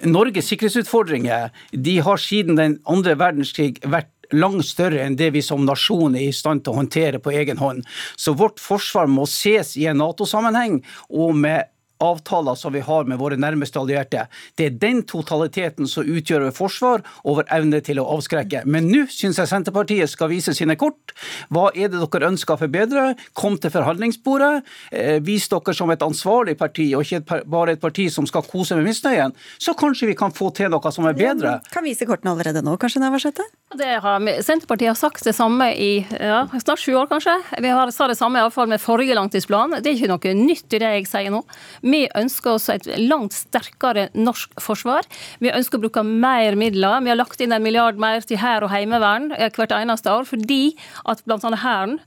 Norges 0.03 0.49
sikkerhetsutfordringer 0.51 1.49
de 1.71 1.97
har 2.03 2.19
siden 2.21 2.59
den 2.59 2.77
andre 2.89 3.15
verdenskrig 3.19 3.77
vært 3.87 4.11
langt 4.35 4.65
større 4.67 5.05
enn 5.05 5.15
det 5.19 5.29
vi 5.35 5.41
som 5.45 5.63
nasjon 5.65 6.17
er 6.17 6.27
i 6.27 6.35
stand 6.35 6.65
til 6.65 6.73
å 6.73 6.81
håndtere 6.81 7.21
på 7.23 7.31
egen 7.31 7.61
hånd. 7.61 7.85
Så 8.19 8.35
vårt 8.35 8.59
forsvar 8.59 9.07
må 9.07 9.27
ses 9.29 9.75
i 9.79 9.87
en 9.87 10.01
Nato-sammenheng 10.01 10.81
og 11.07 11.35
med 11.39 11.71
avtaler 12.03 12.55
som 12.55 12.73
vi 12.73 12.83
har 12.85 13.07
med 13.09 13.19
våre 13.19 13.37
nærmeste 13.39 13.79
allierte. 13.79 14.27
Det 14.57 14.65
er 14.65 14.79
den 14.81 15.03
totaliteten 15.07 15.87
som 15.89 16.07
utgjør 16.07 16.47
vårt 16.47 16.57
forsvar 16.57 17.03
og 17.23 17.39
vår 17.39 17.49
evne 17.57 17.81
til 17.85 18.01
å 18.01 18.07
avskrekke. 18.15 18.63
Men 18.65 18.89
nå 18.91 19.05
syns 19.11 19.39
jeg 19.41 19.51
Senterpartiet 19.51 20.11
skal 20.11 20.31
vise 20.31 20.53
sine 20.57 20.77
kort. 20.79 21.13
Hva 21.53 21.69
er 21.73 21.91
det 21.91 22.01
dere 22.01 22.31
ønsker 22.31 22.55
å 22.55 22.61
forbedre? 22.61 23.07
Kom 23.37 23.57
til 23.61 23.73
forhandlingsbordet. 23.73 24.63
Eh, 24.91 25.17
vis 25.25 25.47
dere 25.51 25.75
som 25.77 25.91
et 25.93 26.05
ansvarlig 26.05 26.57
parti, 26.59 26.89
og 26.95 27.05
ikke 27.05 27.43
bare 27.47 27.75
et 27.75 27.83
parti 27.83 28.07
som 28.13 28.27
skal 28.29 28.45
kose 28.47 28.77
med 28.77 28.87
misnøyen. 28.87 29.35
Så 29.57 29.75
kanskje 29.77 30.11
vi 30.11 30.17
kan 30.17 30.33
få 30.35 30.51
til 30.55 30.71
noe 30.73 30.93
som 30.93 31.07
er 31.09 31.17
bedre. 31.17 31.57
Kan 31.73 31.85
vise 31.87 32.07
kortene 32.07 32.33
allerede 32.35 32.63
nå, 32.65 32.77
kanskje, 32.81 33.01
Navarsete? 33.03 33.45
Senterpartiet 33.77 34.93
har 34.93 34.99
sagt 34.99 35.25
det 35.27 35.35
samme 35.35 35.69
i 35.75 35.91
ja, 36.07 36.45
snart 36.61 36.81
sju 36.81 36.93
år, 36.95 37.09
kanskje. 37.11 37.35
Vi 37.63 37.71
har, 37.73 37.91
sa 37.91 38.07
det 38.07 38.17
samme 38.19 38.39
iallfall 38.39 38.69
med 38.71 38.81
forrige 38.81 39.17
langtidsplan. 39.17 39.79
Det 39.81 39.91
er 39.91 39.97
ikke 39.97 40.11
noe 40.13 40.35
nytt 40.37 40.77
i 40.77 40.81
det 40.81 40.93
jeg 40.97 41.09
sier 41.09 41.33
nå. 41.33 41.41
Vi 41.87 42.03
ønsker 42.17 42.55
oss 42.57 42.67
et 42.73 42.87
langt 42.99 43.35
sterkere 43.35 44.07
norsk 44.17 44.53
forsvar. 44.61 45.07
Vi 45.43 45.53
ønsker 45.53 45.79
å 45.79 45.85
bruke 45.87 46.03
mer 46.07 46.57
midler. 46.59 47.01
Vi 47.05 47.13
har 47.13 47.19
lagt 47.19 47.41
inn 47.43 47.55
en 47.55 47.63
milliard 47.63 47.99
mer 48.01 48.25
til 48.27 48.41
hær 48.41 48.65
og 48.67 48.73
heimevern 48.73 49.31
hvert 49.31 49.75
eneste 49.75 50.11
år, 50.11 50.27
fordi 50.27 50.75
at 51.07 51.23
bl.a. 51.25 51.53
Hæren 51.57 51.97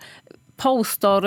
poster 0.60 1.24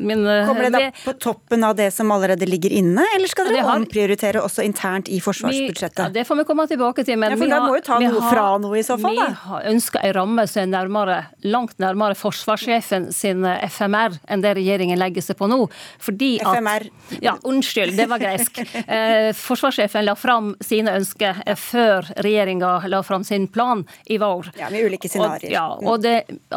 mine 0.00 0.40
eh, 0.40 0.46
Kommer 0.46 0.62
det 0.62 0.70
da 0.70 0.90
på 1.04 1.12
toppen 1.12 1.64
av 1.64 1.76
det 1.76 1.90
som 1.90 2.10
allerede 2.10 2.46
ligger 2.46 2.72
inne, 2.72 3.04
eller 3.16 3.30
skal 3.30 3.48
dere 3.48 3.64
har, 3.64 3.80
omprioritere 3.80 4.42
også 4.44 4.64
internt 4.66 5.08
i 5.08 5.20
forsvarsbudsjettet? 5.24 5.98
Vi, 5.98 6.04
ja, 6.04 6.12
det 6.12 6.26
får 6.28 6.40
vi 6.40 6.46
komme 6.48 6.66
tilbake 6.70 7.04
til. 7.06 7.18
Men 7.20 7.34
ja, 7.34 7.38
for 7.40 7.52
da 7.52 7.60
må 7.64 7.78
jo 7.78 7.84
ta 7.86 8.00
noe 8.02 8.20
har, 8.20 8.34
fra 8.34 8.46
noe 8.62 8.80
i 8.80 8.84
så 8.86 8.98
fall, 9.00 9.16
da. 9.18 9.28
Vi 9.32 9.72
ønsker 9.72 10.04
en 10.08 10.14
ramme 10.18 10.46
som 10.50 10.62
er 10.62 10.70
nærmere, 10.72 11.18
langt 11.46 11.78
nærmere 11.82 12.18
forsvarssjefen 12.18 13.08
sin 13.16 13.46
eh, 13.48 13.64
FMR 13.72 14.18
enn 14.28 14.44
det 14.44 14.56
regjeringen 14.60 15.00
legger 15.00 15.24
seg 15.24 15.40
på 15.40 15.48
nå. 15.50 15.62
Fordi 16.02 16.32
at, 16.42 16.60
FMR? 16.60 16.88
Ja, 17.24 17.36
unnskyld, 17.46 17.96
det 17.96 18.08
var 18.10 18.22
gresk. 18.22 18.60
forsvarssjefen 19.46 20.06
la 20.06 20.16
fram 20.18 20.52
sine 20.64 20.96
ønsker 21.00 21.40
før 21.60 22.10
regjeringa 22.24 22.76
la 22.90 23.02
fram 23.06 23.24
sin 23.26 23.48
plan 23.52 23.84
i 24.12 24.18
vår. 24.20 24.52
Ja, 24.60 24.70
Med 24.72 24.86
ulike 24.86 25.08
scenarioer. 25.10 25.52
Ja, 25.52 25.66
og 25.80 26.02
det 26.04 26.16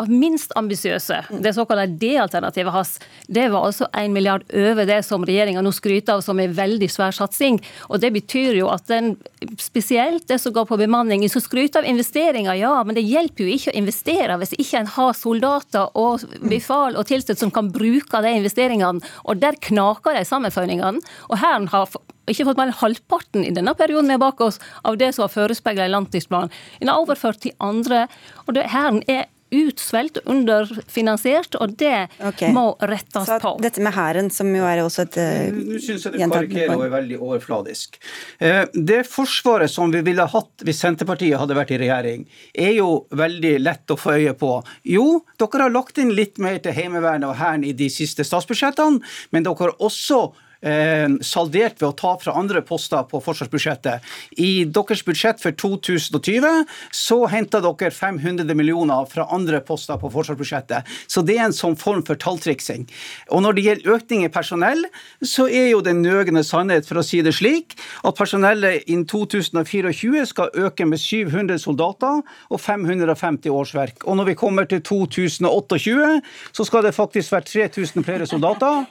minst 0.10 0.54
ambisiøse, 0.60 1.24
det 1.40 1.54
så 1.56 1.66
såkalla 1.70 1.88
D-alternativet 1.88 2.74
hans, 2.74 3.00
det 3.28 3.50
var 3.50 3.68
altså 3.68 3.88
1 3.94 4.12
milliard 4.12 4.44
over 4.54 4.86
det 4.86 5.04
som 5.06 5.26
regjeringa 5.26 5.62
nå 5.62 5.72
skryter 5.72 6.18
av 6.18 6.22
som 6.26 6.40
en 6.40 6.54
veldig 6.54 6.90
svær 6.90 7.14
satsing. 7.14 7.60
Og 7.90 8.02
det 8.02 8.12
betyr 8.14 8.58
jo 8.58 8.70
at 8.74 8.88
den, 8.90 9.18
spesielt 9.60 10.28
det 10.28 10.40
som 10.40 10.54
går 10.54 10.66
på 10.66 10.80
bemanning, 10.82 11.28
så 11.30 11.40
skryter 11.40 11.84
av 11.84 11.90
investeringer, 11.90 12.58
ja, 12.58 12.74
men 12.84 12.98
det 12.98 13.06
hjelper 13.06 13.46
jo 13.46 13.54
ikke 13.54 13.74
å 13.74 13.78
investere 13.78 14.38
hvis 14.42 14.56
ikke 14.58 14.82
en 14.82 14.94
har 14.98 15.14
soldater 15.14 15.90
og 15.96 16.26
befal 16.50 16.98
og 16.98 17.08
tilstøtt 17.10 17.40
som 17.40 17.54
kan 17.54 17.70
bruke 17.72 18.24
de 18.24 18.36
investeringene. 18.40 19.04
Og 19.26 19.42
der 19.42 19.60
knaker 19.62 20.18
de 20.18 20.26
sammenføyningene. 20.26 21.04
Og 21.30 21.38
Hæren 21.40 21.70
har 21.70 21.90
ikke 22.30 22.46
fått 22.46 22.60
mer 22.60 22.70
enn 22.70 22.80
halvparten 22.82 23.46
i 23.46 23.54
denne 23.54 23.74
perioden 23.78 24.12
er 24.14 24.22
bak 24.22 24.42
oss 24.42 24.60
av 24.86 24.98
det 25.02 25.14
som 25.16 25.26
var 25.26 25.34
forespeila 25.34 25.88
i 25.88 25.94
langtidsplanen. 25.94 26.54
En 26.82 26.92
har 26.92 27.02
overført 27.02 27.42
til 27.46 27.56
andre. 27.64 28.08
og 28.46 28.58
Hæren 28.58 29.04
er 29.10 29.28
utsvelt, 29.56 30.20
underfinansiert, 30.30 31.56
og 31.60 31.76
det 31.80 32.08
okay. 32.22 32.52
må 32.54 32.74
rettes 32.82 33.28
Så 33.30 33.40
på. 33.42 33.56
Dette 33.64 33.84
med 33.84 33.96
Hæren, 33.96 34.30
som 34.34 34.50
jo 34.54 34.66
er 34.70 34.84
også 34.84 35.06
et 35.08 35.20
uh, 35.20 35.56
Nå 35.56 35.80
syns 35.84 36.06
jeg 36.06 36.16
du 36.16 36.34
karikerer 36.34 36.76
og 36.76 36.86
er 36.86 36.94
veldig 36.94 37.20
overfladisk. 37.20 38.00
Uh, 38.42 38.66
det 38.74 39.02
forsvaret 39.10 39.72
som 39.72 39.94
vi 39.94 40.04
ville 40.06 40.26
hatt 40.34 40.66
hvis 40.68 40.84
Senterpartiet 40.84 41.40
hadde 41.42 41.58
vært 41.58 41.74
i 41.76 41.82
regjering, 41.82 42.28
er 42.54 42.76
jo 42.78 42.90
veldig 43.18 43.56
lett 43.64 43.96
å 43.96 44.00
få 44.00 44.20
øye 44.20 44.36
på. 44.38 44.52
Jo, 44.90 45.08
dere 45.40 45.66
har 45.66 45.74
lagt 45.74 46.02
inn 46.02 46.14
litt 46.16 46.38
mer 46.42 46.62
til 46.64 46.76
Heimevernet 46.78 47.30
og 47.30 47.40
Hæren 47.40 47.66
i 47.68 47.74
de 47.78 47.90
siste 47.94 48.26
statsbudsjettene, 48.28 49.02
men 49.34 49.48
dere 49.48 49.66
har 49.66 49.76
også 49.80 50.30
Eh, 50.30 50.49
saldert 50.60 51.80
ved 51.80 51.88
å 51.88 51.96
ta 51.96 52.16
fra 52.20 52.36
andre 52.40 52.62
poster 52.66 53.06
på 53.08 53.22
forsvarsbudsjettet. 53.24 54.04
I 54.44 54.66
deres 54.68 55.04
budsjett 55.08 55.40
for 55.40 55.56
2020 55.56 56.66
så 56.96 57.20
henter 57.32 57.64
dere 57.64 57.92
500 57.96 58.56
millioner 58.58 59.08
fra 59.10 59.28
andre 59.32 59.62
poster 59.64 60.00
på 60.02 60.12
forsvarsbudsjettet. 60.12 60.88
Så 61.08 61.24
det 61.24 61.38
er 61.38 61.48
en 61.48 61.56
sånn 61.56 61.78
form 61.80 62.04
for 62.08 62.20
talltriksing. 62.20 62.88
Og 63.32 63.44
når 63.46 63.56
det 63.56 63.66
gjelder 63.68 63.96
økning 63.96 64.26
i 64.26 64.32
personell, 64.34 64.84
så 65.24 65.48
er 65.48 65.70
jo 65.72 65.84
den 65.86 66.02
nøgne 66.04 66.44
sannhet, 66.44 66.88
for 66.90 67.00
å 67.00 67.06
si 67.06 67.22
det 67.26 67.36
slik, 67.38 67.78
at 68.04 68.18
personellet 68.20 68.88
innen 68.90 69.08
2024 69.10 70.26
skal 70.34 70.52
øke 70.68 70.88
med 70.90 71.00
700 71.02 71.60
soldater 71.62 72.22
og 72.50 72.60
550 72.60 73.54
årsverk. 73.54 74.06
Og 74.06 74.20
når 74.20 74.32
vi 74.32 74.38
kommer 74.40 74.68
til 74.70 74.84
2028, 74.84 76.22
så 76.52 76.68
skal 76.68 76.86
det 76.86 76.96
faktisk 76.98 77.34
være 77.36 77.48
3000 77.50 78.06
flere 78.06 78.28
soldater. 78.30 78.86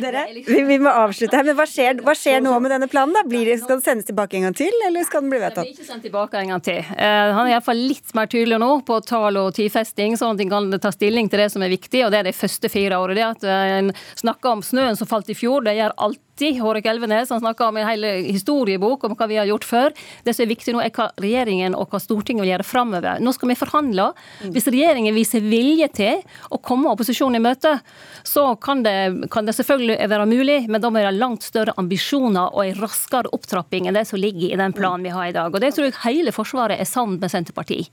Dere, 0.00 0.26
vi, 0.46 0.62
vi 0.68 0.78
må 0.80 0.90
av 0.90 1.09
avslutte 1.10 1.36
her. 1.36 1.46
Men 1.46 1.58
hva 1.58 1.66
skjer, 1.68 2.00
hva 2.06 2.14
skjer, 2.16 2.40
nå 2.44 2.54
med 2.62 2.74
denne 2.74 2.88
planen? 2.90 3.16
da? 3.16 3.24
Det, 3.28 3.58
skal 3.60 3.76
den 3.76 3.84
sendes 3.84 4.08
tilbake 4.08 4.38
en 4.38 4.48
gang 4.48 4.56
til, 4.56 4.74
eller 4.86 5.06
skal 5.08 5.24
den 5.24 5.32
bli 5.34 5.42
vedtatt? 5.42 5.66
Den 5.66 5.74
blir 5.74 5.82
ikke 5.82 5.90
sendt 5.90 6.06
tilbake 6.08 6.40
en 6.40 6.54
gang 6.54 6.64
til. 6.64 6.80
Uh, 6.94 7.30
han 7.36 7.42
er 7.44 7.54
iallfall 7.56 7.84
litt 7.90 8.14
mer 8.16 8.30
tydelig 8.30 8.60
nå 8.62 8.70
på 8.88 9.00
tall 9.08 9.40
og 9.40 9.52
tidfesting, 9.58 10.16
sånn 10.20 10.36
at 10.36 10.44
en 10.44 10.54
kan 10.54 10.80
ta 10.82 10.94
stilling 10.94 11.30
til 11.30 11.44
det 11.44 11.50
som 11.54 11.66
er 11.66 11.72
viktig, 11.74 12.04
og 12.06 12.14
det 12.14 12.22
er 12.22 12.30
de 12.30 12.36
første 12.36 12.72
fire 12.72 12.98
årene. 13.00 13.18
Det 13.20 13.26
at 13.26 13.46
uh, 13.46 13.76
en 13.80 13.94
snakker 14.22 14.56
om 14.56 14.64
snøen 14.64 14.98
som 14.98 15.10
falt 15.10 15.30
i 15.32 15.38
fjor, 15.38 15.66
det 15.66 15.76
gjør 15.78 15.96
alt 16.08 16.22
alltid 16.40 16.62
Hårek 16.62 16.86
Elvenes. 16.86 17.30
Han 17.30 17.40
snakka 17.40 17.68
om 17.68 17.76
en 17.76 17.86
hel 17.86 18.04
historiebok 18.04 19.04
om 19.04 19.14
hva 19.14 19.26
vi 19.28 19.36
har 19.36 19.44
gjort 19.44 19.64
før. 19.64 19.92
Det 20.24 20.32
som 20.34 20.44
er 20.44 20.48
viktig 20.48 20.72
nå, 20.72 20.80
er 20.80 20.92
hva 20.94 21.10
regjeringen 21.20 21.74
og 21.76 21.90
hva 21.90 22.00
Stortinget 22.00 22.44
vil 22.44 22.52
gjøre 22.54 22.64
framover. 22.64 23.20
Nå 23.20 23.32
skal 23.36 23.50
vi 23.50 23.56
forhandle. 23.60 24.06
Hvis 24.54 24.70
regjeringen 24.70 25.14
viser 25.14 25.44
vilje 25.44 25.88
til 25.92 26.22
å 26.48 26.60
komme 26.64 26.92
opposisjonen 26.94 27.36
i 27.36 27.44
møte, 27.44 27.74
så 28.24 28.54
kan 28.56 28.84
det, 28.86 29.28
kan 29.30 29.44
det 29.44 29.56
selvfølgelig 29.58 29.98
være 30.08 30.28
mulig, 30.30 30.58
men 30.68 30.80
da 30.80 30.88
må 30.88 31.00
det 31.00 31.10
være 31.10 31.18
langt 31.20 31.44
større 31.44 31.76
ambisjoner 31.80 32.54
og 32.54 32.64
en 32.64 32.80
raskere 32.80 33.32
opptrapping 33.36 33.90
enn 33.90 33.98
det 33.98 34.06
som 34.08 34.20
ligger 34.20 34.48
i 34.54 34.60
den 34.60 34.76
planen 34.76 35.04
vi 35.04 35.12
har 35.12 35.28
i 35.28 35.36
dag. 35.36 35.52
Og 35.52 35.60
Det 35.60 35.74
tror 35.76 35.90
jeg 35.90 36.00
hele 36.06 36.32
Forsvaret 36.32 36.80
er 36.80 36.88
sammen 36.88 37.20
med 37.20 37.32
Senterpartiet 37.32 37.92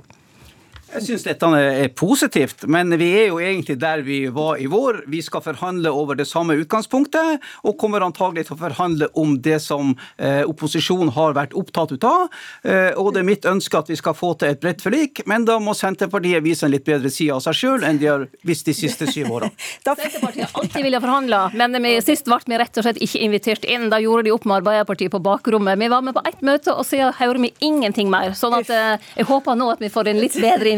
jeg 0.88 1.03
syns 1.03 1.25
dette 1.27 1.48
er 1.60 1.89
positivt, 1.98 2.63
men 2.72 2.94
vi 3.00 3.10
er 3.20 3.25
jo 3.27 3.39
egentlig 3.44 3.75
der 3.82 4.01
vi 4.06 4.22
var 4.34 4.62
i 4.62 4.70
vår. 4.72 5.01
Vi 5.12 5.20
skal 5.25 5.44
forhandle 5.44 5.91
over 5.91 6.15
det 6.15 6.27
samme 6.29 6.56
utgangspunktet, 6.62 7.44
og 7.67 7.77
kommer 7.82 8.06
antagelig 8.06 8.48
til 8.48 8.56
å 8.56 8.62
forhandle 8.62 9.10
om 9.20 9.36
det 9.44 9.60
som 9.63 9.91
eh, 10.15 10.44
opposisjonen 10.48 11.12
har 11.17 11.36
vært 11.36 11.56
opptatt 11.60 11.91
ut 11.91 12.08
av. 12.08 12.27
Eh, 12.63 12.94
og 12.96 13.12
det 13.13 13.22
er 13.22 13.27
mitt 13.27 13.48
ønske 13.50 13.82
at 13.82 13.91
vi 13.91 13.98
skal 14.00 14.15
få 14.15 14.32
til 14.39 14.53
et 14.53 14.62
bredt 14.63 14.84
forlik, 14.86 15.24
men 15.27 15.48
da 15.48 15.58
må 15.60 15.75
Senterpartiet 15.77 16.46
vise 16.46 16.65
en 16.67 16.74
litt 16.74 16.88
bedre 16.88 17.12
side 17.12 17.36
av 17.36 17.44
seg 17.44 17.60
sjøl 17.60 17.84
enn 17.88 18.00
de 18.00 18.10
har 18.10 18.24
vist 18.48 18.70
de 18.70 18.75
siste 18.77 19.10
syv 19.12 19.32
åra. 19.39 19.51
Senterpartiet 19.84 20.48
har 20.48 20.63
alltid 20.63 20.88
villet 20.88 21.03
forhandle, 21.03 21.41
men 21.60 21.82
vi, 21.84 21.94
sist 22.06 22.29
ble 22.32 22.39
vi 22.48 22.62
rett 22.63 22.79
og 22.79 22.88
slett 22.88 23.03
ikke 23.03 23.24
invitert 23.27 23.67
inn. 23.67 23.89
Da 23.91 24.00
gjorde 24.00 24.27
de 24.29 24.36
opp 24.36 24.48
med 24.48 24.62
Arbeiderpartiet 24.62 25.12
på 25.12 25.22
bakrommet. 25.24 25.79
Vi 25.84 25.91
var 25.91 26.08
med 26.08 26.15
på 26.15 26.24
ett 26.29 26.39
møte, 26.46 26.72
og 26.72 26.88
siden 26.88 27.12
hører 27.20 27.44
vi 27.44 27.51
ingenting 27.65 28.12
mer. 28.13 28.32
Sånn 28.38 28.56
at 28.56 28.72
eh, 28.72 29.12
jeg 29.20 29.27
håper 29.27 29.60
nå 29.60 29.72
at 29.75 29.84
vi 29.84 29.91
får 29.91 30.13
en 30.13 30.24
litt 30.24 30.39
bedre 30.39 30.72
invitasjon, 30.72 30.76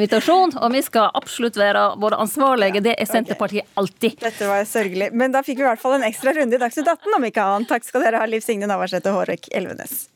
og 0.59 0.71
vi 0.73 0.81
skal 0.85 1.09
absolutt 1.13 1.57
være 1.59 1.95
våre 1.99 2.19
ansvarlige. 2.21 2.83
Det 2.85 2.95
er 2.95 3.09
Senterpartiet 3.09 3.67
alltid. 3.75 4.19
Dette 4.21 4.47
var 4.47 4.63
sørgelig. 4.67 5.11
Men 5.13 5.31
da 5.35 5.43
fikk 5.43 5.59
vi 5.59 5.65
i 5.65 5.69
hvert 5.69 5.81
fall 5.81 5.97
en 5.97 6.07
ekstra 6.07 6.33
runde 6.37 6.55
i 6.55 6.61
Dagsnytt 6.61 6.87
18, 6.87 7.17
om 7.17 7.27
ikke 7.27 7.43
annet. 7.43 7.69
Takk 7.71 7.87
skal 7.87 8.05
dere 8.05 8.21
ha, 8.21 8.29
Liv 8.29 8.45
Signe 8.45 8.69
Navarsete 8.69 9.11
og 9.11 9.23
Hårek 9.23 9.51
Elvenes. 9.55 10.07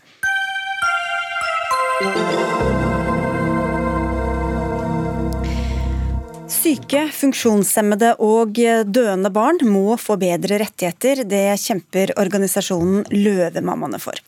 Syke, 6.53 7.07
funksjonshemmede 7.09 8.11
og 8.21 8.59
døende 8.93 9.29
barn 9.33 9.57
må 9.65 9.95
få 9.97 10.15
bedre 10.21 10.59
rettigheter. 10.61 11.23
Det 11.25 11.55
kjemper 11.59 12.13
organisasjonen 12.21 13.07
Løvemammaene 13.09 13.97
for. 14.01 14.19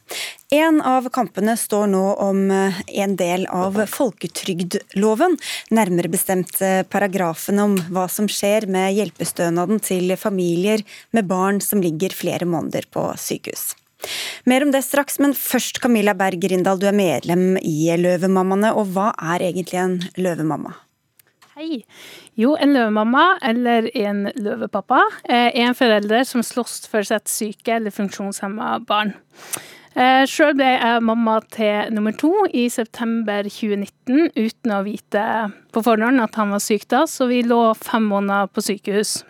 En 0.54 0.82
av 0.82 1.08
kampene 1.14 1.54
står 1.60 1.88
nå 1.94 2.04
om 2.26 2.42
en 2.50 3.16
del 3.20 3.46
av 3.54 3.78
folketrygdloven, 3.92 5.38
nærmere 5.78 6.12
bestemt 6.12 6.58
eh, 6.66 6.82
paragrafen 6.90 7.62
om 7.62 7.78
hva 7.94 8.08
som 8.12 8.30
skjer 8.32 8.68
med 8.74 8.96
hjelpestønaden 8.98 9.82
til 9.86 10.16
familier 10.20 10.84
med 11.16 11.30
barn 11.30 11.62
som 11.62 11.84
ligger 11.84 12.16
flere 12.16 12.50
måneder 12.50 12.90
på 12.90 13.08
sykehus. 13.22 13.76
Mer 14.50 14.66
om 14.66 14.74
det 14.74 14.84
straks, 14.86 15.20
men 15.22 15.38
først 15.38 15.80
Camilla 15.84 16.14
Berg 16.18 16.46
Rindal, 16.52 16.82
du 16.82 16.90
er 16.90 16.98
medlem 16.98 17.56
i 17.62 17.94
Løvemammaene. 18.02 18.74
Og 18.78 18.92
hva 18.98 19.12
er 19.34 19.50
egentlig 19.50 19.82
en 19.82 20.02
løvemamma? 20.18 20.76
Hei. 21.56 21.86
Jo, 22.36 22.58
en 22.60 22.74
løvemamma 22.76 23.38
eller 23.48 23.86
en 23.96 24.26
løvepappa 24.36 24.98
er 25.32 25.54
en 25.64 25.78
forelder 25.78 26.26
som 26.28 26.42
slåss 26.44 26.90
for 26.92 27.08
sitt 27.08 27.32
syke 27.32 27.78
eller 27.78 27.96
funksjonshemma 27.96 28.74
barn. 28.84 29.14
Eh, 29.96 30.26
Sjøl 30.28 30.58
ble 30.60 30.74
jeg 30.74 31.06
mamma 31.08 31.38
til 31.56 31.94
nummer 31.96 32.12
to 32.20 32.34
i 32.52 32.66
september 32.68 33.48
2019 33.48 34.36
uten 34.36 34.74
å 34.76 34.82
vite 34.84 35.24
på 35.72 35.86
forhånd 35.86 36.20
at 36.26 36.36
han 36.36 36.52
var 36.52 36.60
syk 36.66 36.90
da, 36.92 37.06
så 37.08 37.30
vi 37.32 37.40
lå 37.48 37.62
fem 37.80 38.04
måneder 38.12 38.52
på 38.52 38.66
sykehus. 38.68 39.22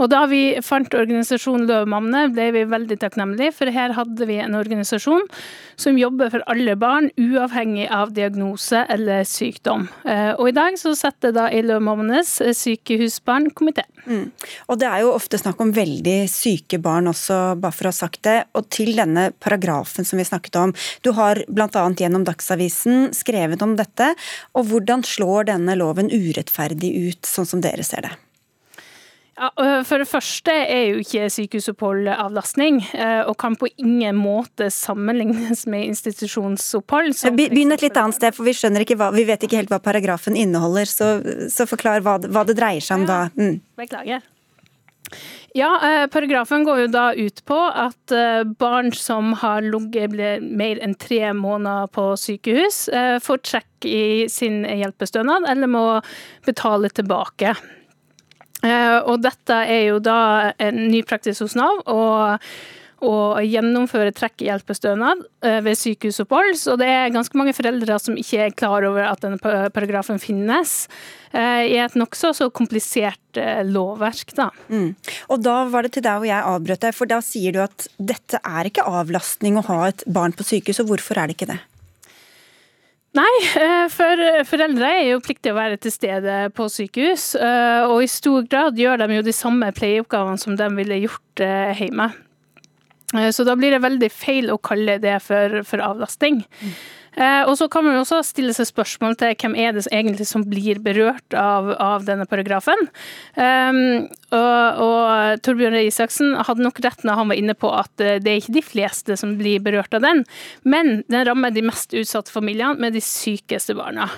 Og 0.00 0.10
da 0.12 0.24
vi 0.30 0.42
fant 0.64 0.94
organisasjonen 0.94 1.68
Løvemammene, 1.68 2.28
ble 2.34 2.50
vi 2.54 2.64
veldig 2.70 2.98
takknemlige, 3.02 3.54
for 3.54 3.70
her 3.74 3.94
hadde 3.96 4.28
vi 4.28 4.40
en 4.42 4.56
organisasjon 4.58 5.26
som 5.80 5.98
jobber 5.98 6.30
for 6.32 6.44
alle 6.50 6.76
barn, 6.78 7.10
uavhengig 7.20 7.88
av 7.92 8.14
diagnose 8.16 8.84
eller 8.90 9.24
sykdom. 9.28 9.88
Eh, 10.06 10.32
og 10.34 10.50
i 10.50 10.56
dag 10.56 10.78
så 10.80 10.94
setter 10.98 11.34
da 11.34 11.48
i 11.50 11.62
Løvemammenes 11.64 12.36
sykehusbarnkomité. 12.58 13.86
Mm. 14.06 14.28
Det 14.78 14.88
er 14.88 15.02
jo 15.04 15.14
ofte 15.14 15.38
snakk 15.40 15.60
om 15.64 15.72
veldig 15.74 16.16
syke 16.30 16.78
barn 16.82 17.08
også, 17.10 17.56
bare 17.60 17.74
for 17.74 17.88
å 17.88 17.94
ha 17.94 17.96
sagt 17.96 18.22
det. 18.26 18.36
Og 18.58 18.68
til 18.72 18.92
denne 18.98 19.30
paragrafen 19.42 20.06
som 20.06 20.20
vi 20.20 20.28
snakket 20.28 20.60
om. 20.60 20.74
Du 21.04 21.12
har 21.16 21.40
bl.a. 21.48 21.86
gjennom 21.98 22.26
Dagsavisen 22.26 23.10
skrevet 23.16 23.62
om 23.64 23.76
dette. 23.78 24.12
Og 24.54 24.68
hvordan 24.70 25.04
slår 25.06 25.50
denne 25.54 25.78
loven 25.80 26.12
urettferdig 26.12 26.94
ut, 27.08 27.24
sånn 27.28 27.48
som 27.48 27.64
dere 27.64 27.86
ser 27.86 28.08
det? 28.08 28.14
Ja, 29.34 29.50
for 29.82 29.98
det 29.98 30.06
første 30.06 30.52
er 30.52 30.84
jo 30.92 31.00
ikke 31.02 31.26
sykehusopphold 31.32 32.06
avlastning, 32.12 32.76
og 33.26 33.34
kan 33.40 33.56
på 33.58 33.66
ingen 33.82 34.14
måte 34.18 34.68
sammenlignes 34.70 35.64
med 35.70 35.88
institusjonsopphold. 35.90 37.16
Begynn 37.34 37.74
et 37.74 37.82
litt 37.82 37.98
annet 37.98 38.18
sted, 38.18 38.36
for 38.36 38.46
vi, 38.46 38.54
ikke 38.54 38.98
hva, 39.00 39.10
vi 39.14 39.26
vet 39.26 39.42
ikke 39.42 39.58
helt 39.58 39.74
hva 39.74 39.80
paragrafen 39.82 40.38
inneholder. 40.38 40.86
Så, 40.86 41.10
så 41.50 41.66
forklar 41.66 42.04
hva, 42.06 42.20
hva, 42.22 42.46
det 42.46 42.58
dreier 42.60 42.84
seg 42.84 43.02
om 43.02 43.10
da. 43.10 43.18
Mm. 43.34 43.58
Beklager. 43.80 44.22
Ja, 45.54 45.70
Paragrafen 46.10 46.64
går 46.66 46.84
jo 46.84 46.86
da 46.90 47.04
ut 47.14 47.44
på 47.46 47.58
at 47.68 48.14
barn 48.58 48.90
som 48.96 49.34
har 49.38 49.62
ligget 49.62 50.14
mer 50.42 50.80
enn 50.82 50.96
tre 50.98 51.28
måneder 51.36 51.90
på 51.94 52.08
sykehus, 52.18 52.88
får 53.22 53.42
trekk 53.46 53.86
i 53.86 54.26
sin 54.32 54.64
hjelpestønad 54.66 55.46
eller 55.50 55.70
må 55.70 55.84
betale 56.46 56.90
tilbake. 56.90 57.54
Eh, 58.64 59.00
og 59.04 59.20
dette 59.24 59.58
er 59.68 59.90
jo 59.90 60.00
da 60.02 60.54
en 60.62 60.86
ny 60.88 61.04
praksis 61.06 61.42
hos 61.44 61.58
Nav. 61.58 61.84
og 61.84 62.48
å 63.04 63.36
gjennomføre 63.44 64.14
trekk 64.16 64.40
i 64.40 64.46
hjelpestønad 64.48 65.24
eh, 65.44 65.58
ved 65.64 65.76
sykehusopphold. 65.76 66.54
Så 66.56 66.76
det 66.80 66.88
er 66.88 67.12
ganske 67.12 67.36
mange 67.36 67.52
foreldre 67.52 67.98
som 68.00 68.16
ikke 68.16 68.46
er 68.46 68.54
klar 68.56 68.86
over 68.88 69.04
at 69.10 69.20
denne 69.20 69.36
paragrafen 69.74 70.20
finnes. 70.22 70.86
Eh, 71.34 71.74
I 71.74 71.76
et 71.84 71.98
nokså 72.00 72.32
så 72.38 72.48
komplisert 72.54 73.20
lovverk, 73.68 74.32
da. 74.38 74.48
Mm. 74.70 74.94
Og 75.34 75.44
da 75.44 75.58
var 75.68 75.84
det 75.84 75.96
til 75.98 76.06
deg 76.06 76.22
og 76.22 76.30
jeg 76.30 76.48
avbrøt 76.54 76.86
deg, 76.86 76.96
for 76.96 77.10
da 77.10 77.20
sier 77.24 77.52
du 77.52 77.60
at 77.66 77.88
dette 77.98 78.40
er 78.40 78.70
ikke 78.70 78.86
avlastning 78.88 79.60
å 79.60 79.66
ha 79.68 79.80
et 79.90 80.06
barn 80.08 80.32
på 80.32 80.46
sykehus, 80.46 80.80
og 80.84 80.94
hvorfor 80.94 81.20
er 81.20 81.28
det 81.28 81.36
ikke 81.36 81.52
det? 81.52 81.60
Nei, 83.14 83.34
eh, 83.62 83.86
for 83.94 84.20
foreldre 84.48 84.88
er 84.90 85.04
jo 85.12 85.20
pliktig 85.22 85.52
å 85.52 85.58
være 85.58 85.78
til 85.78 85.92
stede 85.94 86.48
på 86.56 86.66
sykehus. 86.72 87.28
Eh, 87.38 87.86
og 87.86 88.02
i 88.02 88.10
stor 88.10 88.46
grad 88.50 88.80
gjør 88.80 89.04
de 89.04 89.20
jo 89.20 89.26
de 89.26 89.34
samme 89.34 89.68
pleieoppgavene 89.76 90.40
som 90.42 90.56
de 90.58 90.66
ville 90.74 90.98
gjort 91.04 91.44
eh, 91.44 91.70
hjemme. 91.78 92.10
Så 93.30 93.44
da 93.46 93.54
blir 93.54 93.70
det 93.70 93.84
veldig 93.84 94.08
feil 94.10 94.48
å 94.50 94.58
kalle 94.58 94.96
det 94.98 95.20
for, 95.22 95.60
for 95.68 95.78
avlasting. 95.84 96.40
Mm. 96.42 96.72
Eh, 97.14 97.42
og 97.46 97.54
så 97.58 97.68
kan 97.70 97.86
man 97.86 97.98
også 98.00 98.20
stille 98.26 98.54
seg 98.56 98.68
spørsmål 98.68 99.16
til 99.20 99.34
hvem 99.38 99.54
er 99.58 99.74
det 99.76 99.86
egentlig 99.90 100.26
som 100.28 100.44
blir 100.48 100.80
berørt 100.82 101.36
av, 101.38 101.70
av 101.78 102.06
denne 102.08 102.26
paragrafen. 102.30 102.88
Um, 103.38 104.08
og, 104.34 104.82
og 104.82 105.42
Torbjørn 105.46 105.78
Isaksen 105.84 106.34
hadde 106.46 106.64
nok 106.64 106.80
rett 106.84 107.04
når 107.06 107.20
han 107.20 107.30
var 107.30 107.38
inne 107.38 107.56
på 107.58 107.70
at 107.74 108.02
eh, 108.02 108.18
det 108.22 108.32
er 108.32 108.42
ikke 108.42 108.56
de 108.58 108.64
fleste 108.66 109.18
som 109.20 109.36
blir 109.38 109.62
berørt 109.64 109.94
av 109.94 110.02
den, 110.04 110.24
men 110.66 111.02
den 111.12 111.26
rammer 111.28 111.54
de 111.54 111.64
mest 111.66 111.94
utsatte 111.94 112.34
familiene 112.34 112.80
med 112.82 112.96
de 112.96 113.02
sykeste 113.04 113.76
barna. 113.78 114.08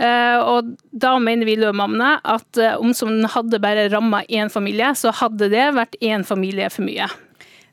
Uh, 0.00 0.38
og 0.40 0.74
da 0.96 1.16
mener 1.20 1.48
vi 1.48 1.58
løvmammene 1.60 2.16
at 2.24 2.60
uh, 2.60 2.76
om 2.80 2.94
som 2.96 3.12
den 3.12 3.28
hadde 3.30 3.60
bare 3.62 3.90
ramma 3.92 4.24
én 4.28 4.52
familie, 4.52 4.94
så 4.96 5.12
hadde 5.20 5.50
det 5.52 5.72
vært 5.76 5.98
én 6.00 6.24
familie 6.26 6.70
for 6.72 6.88
mye. 6.88 7.10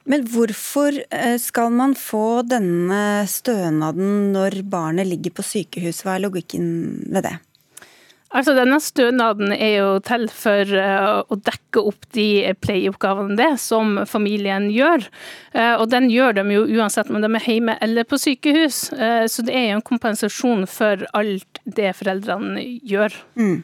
Men 0.07 0.23
hvorfor 0.31 0.95
eh, 1.11 1.35
skal 1.41 1.73
man 1.75 1.95
få 1.99 2.41
denne 2.47 3.27
stønaden 3.27 4.31
når 4.35 4.61
barnet 4.71 5.09
ligger 5.09 5.35
på 5.35 5.43
sykehus? 5.43 6.05
Hva 6.05 6.15
er 6.15 6.23
logikken 6.23 6.69
ved 7.11 7.27
det? 7.27 7.35
Altså, 8.27 8.53
Denne 8.57 8.79
stønaden 8.83 9.53
er 9.55 9.73
jo 9.77 9.91
til 10.03 10.25
for 10.31 10.67
uh, 10.67 11.23
å 11.23 11.37
dekke 11.39 11.83
opp 11.91 12.09
de 12.15 12.51
pleieoppgavene 12.59 13.37
det 13.39 13.53
som 13.63 14.01
familien 14.07 14.67
gjør. 14.71 15.05
Uh, 15.55 15.79
og 15.79 15.87
den 15.93 16.09
gjør 16.11 16.35
de 16.39 16.43
jo 16.57 16.65
uansett 16.75 17.07
om 17.07 17.21
de 17.23 17.31
er 17.31 17.47
hjemme 17.47 17.77
eller 17.83 18.07
på 18.07 18.19
sykehus. 18.19 18.89
Så 19.31 19.47
det 19.47 19.55
er 19.55 19.69
jo 19.69 19.79
en 19.79 19.87
kompensasjon 19.91 20.67
for 20.71 21.07
alt 21.15 21.63
det 21.63 21.95
foreldrene 21.99 22.63
gjør. 22.83 23.15
Mm. 23.39 23.63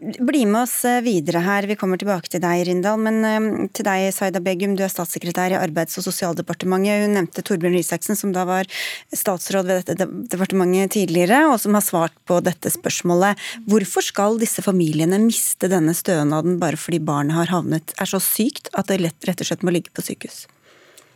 Bli 0.00 0.46
med 0.48 0.62
oss 0.62 0.84
eh, 0.88 1.02
videre 1.04 1.42
her, 1.44 1.66
vi 1.68 1.74
kommer 1.76 2.00
tilbake 2.00 2.30
til 2.32 2.40
deg, 2.40 2.62
Rindal. 2.64 2.96
Men 3.04 3.18
eh, 3.28 3.48
til 3.76 3.84
deg, 3.84 4.06
Saida 4.16 4.40
Begum, 4.40 4.72
du 4.72 4.80
er 4.86 4.92
statssekretær 4.92 5.52
i 5.52 5.58
Arbeids- 5.58 5.98
og 6.00 6.06
sosialdepartementet. 6.06 7.04
Hun 7.04 7.18
nevnte 7.18 7.44
Torbjørn 7.44 7.76
Rysaksen, 7.76 8.16
som 8.16 8.32
da 8.32 8.46
var 8.48 8.70
statsråd 9.12 9.68
ved 9.68 9.90
dette 9.90 10.08
departementet 10.32 10.94
tidligere, 10.96 11.42
og 11.50 11.58
som 11.60 11.76
har 11.76 11.84
svart 11.84 12.16
på 12.24 12.40
dette 12.46 12.72
spørsmålet. 12.72 13.36
Hvorfor 13.68 14.06
skal 14.06 14.40
disse 14.40 14.64
familiene 14.64 15.20
miste 15.20 15.68
denne 15.68 15.92
stønaden 15.96 16.56
bare 16.62 16.80
fordi 16.80 17.02
barnet 17.04 17.36
har 17.36 17.52
havnet 17.52 17.92
er 18.00 18.08
så 18.08 18.22
sykt 18.24 18.72
at 18.72 18.88
det 18.88 19.02
rett 19.04 19.44
og 19.44 19.50
slett 19.50 19.66
må 19.66 19.76
ligge 19.76 19.92
på 19.92 20.06
sykehus? 20.06 20.46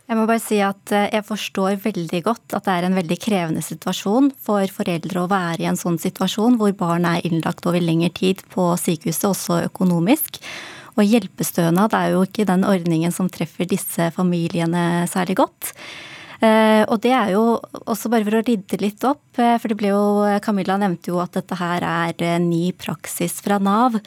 Jeg 0.05 0.19
må 0.19 0.27
bare 0.29 0.41
si 0.41 0.59
at 0.61 0.91
eh, 0.93 1.07
jeg 1.15 1.25
forstår 1.25 1.79
veldig 1.81 2.21
godt 2.27 2.53
at 2.53 2.67
det 2.67 2.73
er 2.75 2.85
en 2.85 2.97
veldig 2.97 3.17
krevende 3.17 3.63
situasjon 3.65 4.29
for 4.45 4.69
foreldre 4.69 5.23
å 5.23 5.29
være 5.31 5.63
i 5.63 5.69
en 5.71 5.79
sånn 5.79 5.97
situasjon 6.01 6.59
hvor 6.59 6.75
barn 6.77 7.07
er 7.09 7.25
innlagt 7.25 7.65
over 7.65 7.81
lengre 7.81 8.11
tid 8.13 8.43
på 8.53 8.67
sykehuset, 8.77 9.25
også 9.31 9.63
økonomisk. 9.71 10.37
Og 10.95 11.09
hjelpestønad 11.09 11.95
er 11.97 12.13
jo 12.13 12.21
ikke 12.27 12.45
den 12.47 12.67
ordningen 12.69 13.11
som 13.15 13.31
treffer 13.33 13.65
disse 13.67 14.11
familiene 14.15 15.07
særlig 15.11 15.39
godt. 15.41 15.73
Eh, 16.45 16.83
og 16.85 17.01
det 17.01 17.15
er 17.15 17.33
jo 17.33 17.57
også 17.89 18.11
bare 18.13 18.27
for 18.27 18.37
å 18.37 18.45
rydde 18.45 18.79
litt 18.83 19.09
opp, 19.09 19.25
eh, 19.41 19.57
for 19.57 19.73
det 19.73 19.79
ble 19.79 19.89
jo 19.89 20.05
Camilla 20.45 20.77
nevnte 20.77 21.09
jo 21.09 21.17
at 21.23 21.33
dette 21.33 21.57
her 21.57 21.81
er 21.81 22.39
ny 22.45 22.69
praksis 22.77 23.41
fra 23.41 23.57
Nav. 23.57 23.97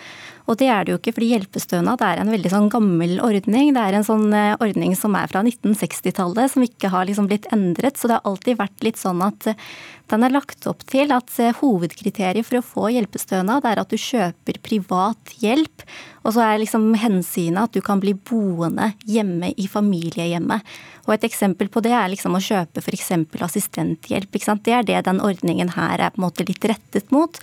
Og 0.48 0.56
det 0.56 0.70
er 0.72 0.86
det 0.86 0.94
jo 0.94 0.96
ikke, 0.96 1.12
fordi 1.18 1.28
hjelpestønad 1.34 2.00
er 2.04 2.22
en 2.22 2.32
veldig 2.32 2.50
sånn 2.54 2.70
gammel 2.72 3.18
ordning. 3.20 3.74
Det 3.76 3.82
er 3.84 3.98
en 3.98 4.06
sånn 4.06 4.32
eh, 4.32 4.54
ordning 4.64 4.94
som 4.96 5.12
er 5.18 5.28
fra 5.28 5.42
1960-tallet, 5.44 6.54
som 6.54 6.64
ikke 6.64 6.88
har 6.94 7.04
liksom 7.08 7.28
blitt 7.28 7.50
endret. 7.52 8.00
Så 8.00 8.08
det 8.08 8.16
har 8.16 8.30
alltid 8.30 8.56
vært 8.56 8.86
litt 8.86 9.00
sånn 9.00 9.20
at 9.26 9.50
eh, 9.52 9.60
den 10.08 10.24
er 10.24 10.32
lagt 10.32 10.64
opp 10.70 10.86
til 10.88 11.12
at 11.12 11.34
eh, 11.36 11.52
hovedkriteriet 11.60 12.48
for 12.48 12.62
å 12.62 12.64
få 12.64 12.88
hjelpestønad 12.96 13.68
er 13.68 13.82
at 13.82 13.92
du 13.92 14.00
kjøper 14.00 14.62
privat 14.64 15.36
hjelp. 15.44 15.84
Og 16.24 16.32
så 16.32 16.46
er 16.46 16.62
liksom 16.64 16.94
hensynet 16.96 17.68
at 17.68 17.76
du 17.76 17.84
kan 17.84 18.00
bli 18.00 18.16
boende 18.16 18.94
hjemme 19.04 19.52
i 19.52 19.68
familiehjemmet. 19.68 20.76
Og 21.04 21.12
et 21.18 21.28
eksempel 21.28 21.68
på 21.72 21.84
det 21.84 21.92
er 21.92 22.08
liksom 22.08 22.36
å 22.36 22.40
kjøpe 22.44 22.80
f.eks. 22.80 23.12
assistenthjelp. 23.44 24.40
Det 24.64 24.80
er 24.80 24.88
det 24.88 25.04
den 25.12 25.20
ordningen 25.20 25.76
her 25.76 26.00
er 26.00 26.14
på 26.14 26.22
en 26.22 26.30
måte 26.30 26.48
litt 26.48 26.64
rettet 26.72 27.12
mot. 27.12 27.36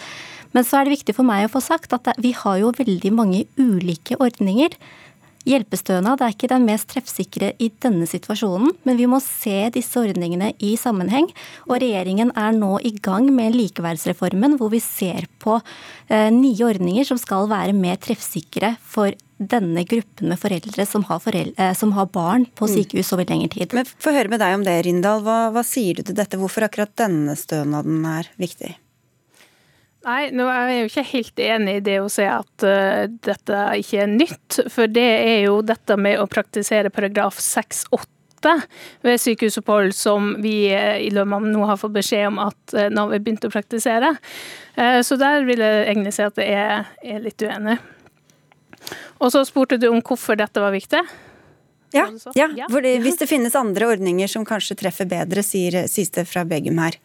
Men 0.56 0.66
så 0.68 0.80
er 0.80 0.88
det 0.88 0.98
viktig 0.98 1.18
for 1.18 1.28
meg 1.28 1.46
å 1.46 1.52
få 1.52 1.62
sagt 1.64 1.94
at 1.96 2.14
vi 2.24 2.32
har 2.36 2.62
jo 2.62 2.76
veldig 2.76 3.12
mange 3.16 3.44
ulike 3.60 4.18
ordninger. 4.24 4.76
Hjelpestønad 5.46 6.24
er 6.26 6.34
ikke 6.34 6.50
den 6.50 6.64
mest 6.66 6.88
treffsikre 6.90 7.52
i 7.62 7.68
denne 7.84 8.08
situasjonen, 8.10 8.72
men 8.88 8.98
vi 8.98 9.06
må 9.10 9.20
se 9.22 9.68
disse 9.76 10.00
ordningene 10.02 10.54
i 10.58 10.72
sammenheng. 10.80 11.28
Og 11.68 11.78
regjeringen 11.84 12.32
er 12.34 12.56
nå 12.58 12.80
i 12.82 12.96
gang 12.98 13.28
med 13.34 13.54
likeverdsreformen, 13.54 14.58
hvor 14.58 14.72
vi 14.74 14.82
ser 14.82 15.28
på 15.44 15.60
eh, 15.60 16.32
nye 16.34 16.66
ordninger 16.66 17.06
som 17.06 17.22
skal 17.22 17.46
være 17.52 17.76
mer 17.78 18.02
treffsikre 18.02 18.74
for 18.82 19.14
denne 19.38 19.84
gruppen 19.86 20.32
med 20.32 20.40
foreldre 20.42 20.88
som 20.90 21.06
har, 21.12 21.22
foreldre, 21.22 21.54
eh, 21.62 21.76
som 21.78 21.94
har 21.94 22.10
barn 22.10 22.48
på 22.58 22.66
mm. 22.66 22.74
sykehus 22.80 23.14
over 23.14 23.30
lengre 23.30 23.52
tid. 23.54 23.76
Men 23.78 23.86
Få 24.02 24.16
høre 24.16 24.32
med 24.34 24.42
deg 24.42 24.58
om 24.58 24.66
det, 24.66 24.80
Rindal. 24.88 25.22
Hva, 25.28 25.38
hva 25.54 25.66
sier 25.68 26.00
du 26.00 26.08
til 26.08 26.18
dette? 26.18 26.42
Hvorfor 26.42 26.66
akkurat 26.66 26.96
denne 27.06 27.38
stønaden 27.38 28.02
er 28.16 28.34
viktig? 28.42 28.74
Nei, 30.06 30.30
nå 30.36 30.46
er 30.52 30.68
jeg 30.70 30.82
jo 30.82 30.90
ikke 30.92 31.04
helt 31.10 31.40
enig 31.42 31.78
i 31.80 31.86
det 31.86 31.96
å 32.04 32.10
si 32.14 32.26
at 32.30 32.66
uh, 32.66 33.06
dette 33.26 33.62
ikke 33.82 34.04
er 34.04 34.12
nytt. 34.12 34.60
For 34.72 34.92
det 34.92 35.06
er 35.06 35.40
jo 35.48 35.62
dette 35.66 35.98
med 35.98 36.20
å 36.22 36.28
praktisere 36.30 36.92
paragraf 36.94 37.40
6-8 37.42 38.12
ved 39.02 39.18
sykehusopphold 39.24 39.96
som 39.98 40.36
vi 40.44 40.70
uh, 40.70 41.00
i 41.02 41.10
Lømman 41.14 41.50
nå 41.50 41.66
har 41.66 41.80
fått 41.82 41.96
beskjed 41.96 42.30
om 42.30 42.38
at 42.44 42.76
uh, 42.78 42.86
Nav 42.94 43.16
har 43.16 43.24
begynt 43.26 43.48
å 43.48 43.54
praktisere. 43.54 44.14
Så 44.76 45.16
der 45.16 45.46
vil 45.48 45.62
jeg 45.64 45.86
egentlig 45.88 46.12
si 46.12 46.24
at 46.26 46.40
jeg 46.42 46.52
er, 46.60 46.90
er 47.00 47.22
litt 47.24 47.40
uenig. 47.40 47.78
Og 49.24 49.30
så 49.32 49.40
spurte 49.48 49.78
du 49.80 49.86
om 49.88 50.02
hvorfor 50.04 50.36
dette 50.36 50.60
var 50.60 50.74
viktig. 50.76 51.00
Ja, 51.96 52.10
ja, 52.36 52.68
hvis 52.68 53.18
det 53.22 53.30
finnes 53.32 53.56
andre 53.56 53.88
ordninger 53.94 54.28
som 54.28 54.44
kanskje 54.44 54.76
treffer 54.84 55.08
bedre, 55.08 55.46
sier, 55.48 55.86
sies 55.88 56.12
det 56.12 56.28
fra 56.28 56.44
Begum 56.44 56.84
her. 56.84 57.00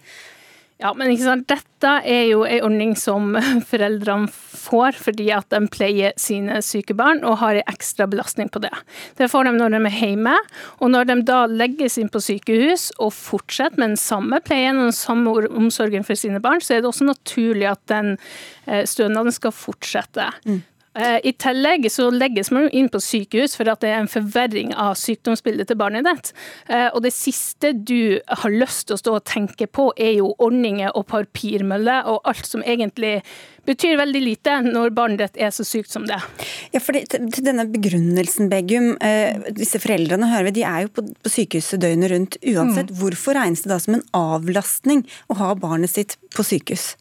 Ja, 0.80 0.94
men 0.96 1.12
ikke 1.12 1.26
sant? 1.26 1.44
Dette 1.50 1.90
er 2.08 2.24
jo 2.30 2.44
en 2.48 2.64
ordning 2.64 2.94
som 2.96 3.34
foreldrene 3.70 4.30
får 4.30 4.96
fordi 5.00 5.28
at 5.34 5.48
de 5.52 5.60
pleier 5.72 6.14
sine 6.20 6.60
syke 6.64 6.96
barn 6.96 7.22
og 7.26 7.38
har 7.42 7.58
en 7.58 7.72
ekstra 7.72 8.06
belastning 8.10 8.48
på 8.52 8.62
det. 8.64 8.72
Det 9.18 9.28
får 9.32 9.48
de 9.48 9.54
når 9.58 9.76
de 9.76 9.80
er 9.88 9.98
hjemme, 9.98 10.36
og 10.80 10.92
når 10.92 11.10
de 11.10 11.18
da 11.28 11.42
legges 11.50 11.98
inn 12.00 12.10
på 12.12 12.22
sykehus 12.24 12.90
og 12.98 13.12
fortsetter 13.16 13.80
med 13.80 13.94
den 13.94 14.00
samme 14.00 14.40
pleien 14.44 14.80
og 14.80 14.90
den 14.90 14.96
samme 14.96 15.36
omsorgen 15.48 16.06
for 16.06 16.18
sine 16.18 16.40
barn, 16.42 16.64
så 16.64 16.76
er 16.76 16.82
det 16.82 16.90
også 16.90 17.08
naturlig 17.08 17.68
at 17.70 17.82
den 17.92 18.14
eh, 18.66 18.84
stønaden 18.88 19.34
skal 19.36 19.54
fortsette. 19.56 20.30
Mm. 20.48 20.62
Eh, 20.98 21.20
I 21.22 21.32
tillegg 21.38 21.86
så 21.92 22.08
legges 22.10 22.50
man 22.50 22.66
inn 22.74 22.88
på 22.90 22.98
sykehus 23.02 23.54
for 23.58 23.68
at 23.70 23.82
det 23.84 23.92
er 23.92 24.00
en 24.02 24.10
forverring 24.10 24.72
av 24.74 24.96
sykdomsbildet 24.98 25.70
til 25.70 25.78
barnet 25.78 26.06
ditt. 26.08 26.32
Eh, 26.66 26.88
og 26.88 27.04
det 27.04 27.12
siste 27.14 27.72
du 27.76 28.18
har 28.26 28.50
lyst 28.50 28.88
til 28.88 28.96
å 28.96 29.00
stå 29.00 29.14
og 29.20 29.26
tenke 29.28 29.68
på, 29.70 29.90
er 29.94 30.16
jo 30.18 30.32
ordninger 30.42 30.90
og 30.98 31.06
papirmølle 31.12 32.00
og 32.10 32.26
alt 32.30 32.48
som 32.48 32.64
egentlig 32.66 33.20
betyr 33.68 33.98
veldig 34.00 34.22
lite 34.24 34.56
når 34.66 34.94
barnet 34.96 35.22
ditt 35.22 35.38
er 35.46 35.52
så 35.54 35.62
sykt 35.68 35.92
som 35.92 36.08
det. 36.08 36.18
Ja, 36.74 36.82
for 36.82 36.96
til 36.96 37.46
denne 37.46 37.68
begrunnelsen, 37.70 38.50
Begum. 38.50 38.96
Eh, 39.04 39.38
disse 39.54 39.78
foreldrene 39.82 40.30
hører 40.32 40.48
vi, 40.48 40.56
de 40.58 40.66
er 40.66 40.86
jo 40.88 40.94
på, 40.96 41.06
på 41.22 41.34
sykehuset 41.36 41.84
døgnet 41.84 42.10
rundt 42.10 42.40
uansett. 42.42 42.90
Mm. 42.90 42.98
Hvorfor 42.98 43.38
regnes 43.38 43.62
det 43.62 43.70
da 43.70 43.78
som 43.82 43.94
en 43.98 44.08
avlastning 44.16 45.04
å 45.30 45.38
ha 45.38 45.54
barnet 45.60 45.92
sitt 45.92 46.18
på 46.34 46.46
sykehus? 46.46 46.96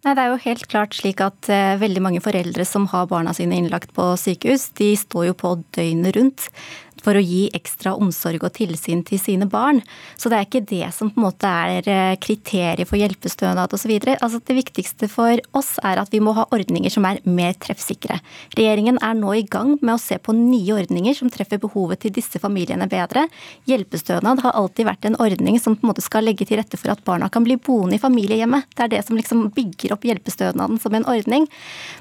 Nei, 0.00 0.14
Det 0.16 0.22
er 0.22 0.30
jo 0.32 0.40
helt 0.46 0.66
klart 0.72 0.94
slik 0.96 1.20
at 1.20 1.50
uh, 1.52 1.76
veldig 1.80 2.00
mange 2.00 2.22
foreldre 2.24 2.64
som 2.64 2.86
har 2.88 3.08
barna 3.10 3.34
sine 3.36 3.58
innlagt 3.60 3.92
på 3.96 4.06
sykehus, 4.16 4.70
de 4.80 4.94
står 4.96 5.26
jo 5.28 5.34
på 5.36 5.56
døgnet 5.76 6.16
rundt 6.16 6.46
for 7.04 7.18
å 7.18 7.22
gi 7.24 7.48
ekstra 7.56 7.94
omsorg 7.98 8.44
og 8.46 8.54
tilsyn 8.56 9.02
til 9.06 9.20
sine 9.20 9.48
barn. 9.50 9.80
Så 10.20 10.30
det 10.30 10.38
er 10.38 10.48
ikke 10.48 10.64
det 10.68 10.90
som 10.96 11.10
på 11.10 11.20
en 11.20 11.26
måte 11.26 11.48
er 11.48 11.88
eh, 11.90 12.16
kriteriet 12.22 12.88
for 12.88 13.00
hjelpestønad 13.00 13.72
osv. 13.76 13.92
Altså 14.16 14.40
det 14.46 14.56
viktigste 14.58 15.08
for 15.10 15.40
oss 15.56 15.74
er 15.86 16.00
at 16.02 16.12
vi 16.12 16.22
må 16.22 16.34
ha 16.36 16.46
ordninger 16.54 16.92
som 16.92 17.06
er 17.08 17.22
mer 17.28 17.56
treffsikre. 17.60 18.20
Regjeringen 18.58 19.00
er 19.04 19.16
nå 19.18 19.34
i 19.38 19.46
gang 19.48 19.76
med 19.80 19.94
å 19.96 20.00
se 20.02 20.18
på 20.20 20.34
nye 20.36 20.76
ordninger 20.76 21.16
som 21.16 21.32
treffer 21.32 21.60
behovet 21.62 22.04
til 22.04 22.14
disse 22.16 22.40
familiene 22.42 22.88
bedre. 22.90 23.26
Hjelpestønad 23.70 24.44
har 24.44 24.56
alltid 24.58 24.88
vært 24.88 25.08
en 25.08 25.18
ordning 25.22 25.58
som 25.62 25.76
på 25.76 25.86
en 25.86 25.92
måte 25.92 26.04
skal 26.04 26.26
legge 26.26 26.46
til 26.48 26.60
rette 26.60 26.78
for 26.80 26.92
at 26.92 27.04
barna 27.06 27.30
kan 27.32 27.46
bli 27.46 27.58
boende 27.60 27.98
i 27.98 28.02
familiehjemmet. 28.02 28.70
Det 28.76 28.86
er 28.86 28.94
det 28.96 29.04
som 29.06 29.18
liksom 29.18 29.48
bygger 29.56 29.94
opp 29.96 30.06
hjelpestønaden 30.06 30.80
som 30.82 30.94
en 30.96 31.08
ordning. 31.10 31.46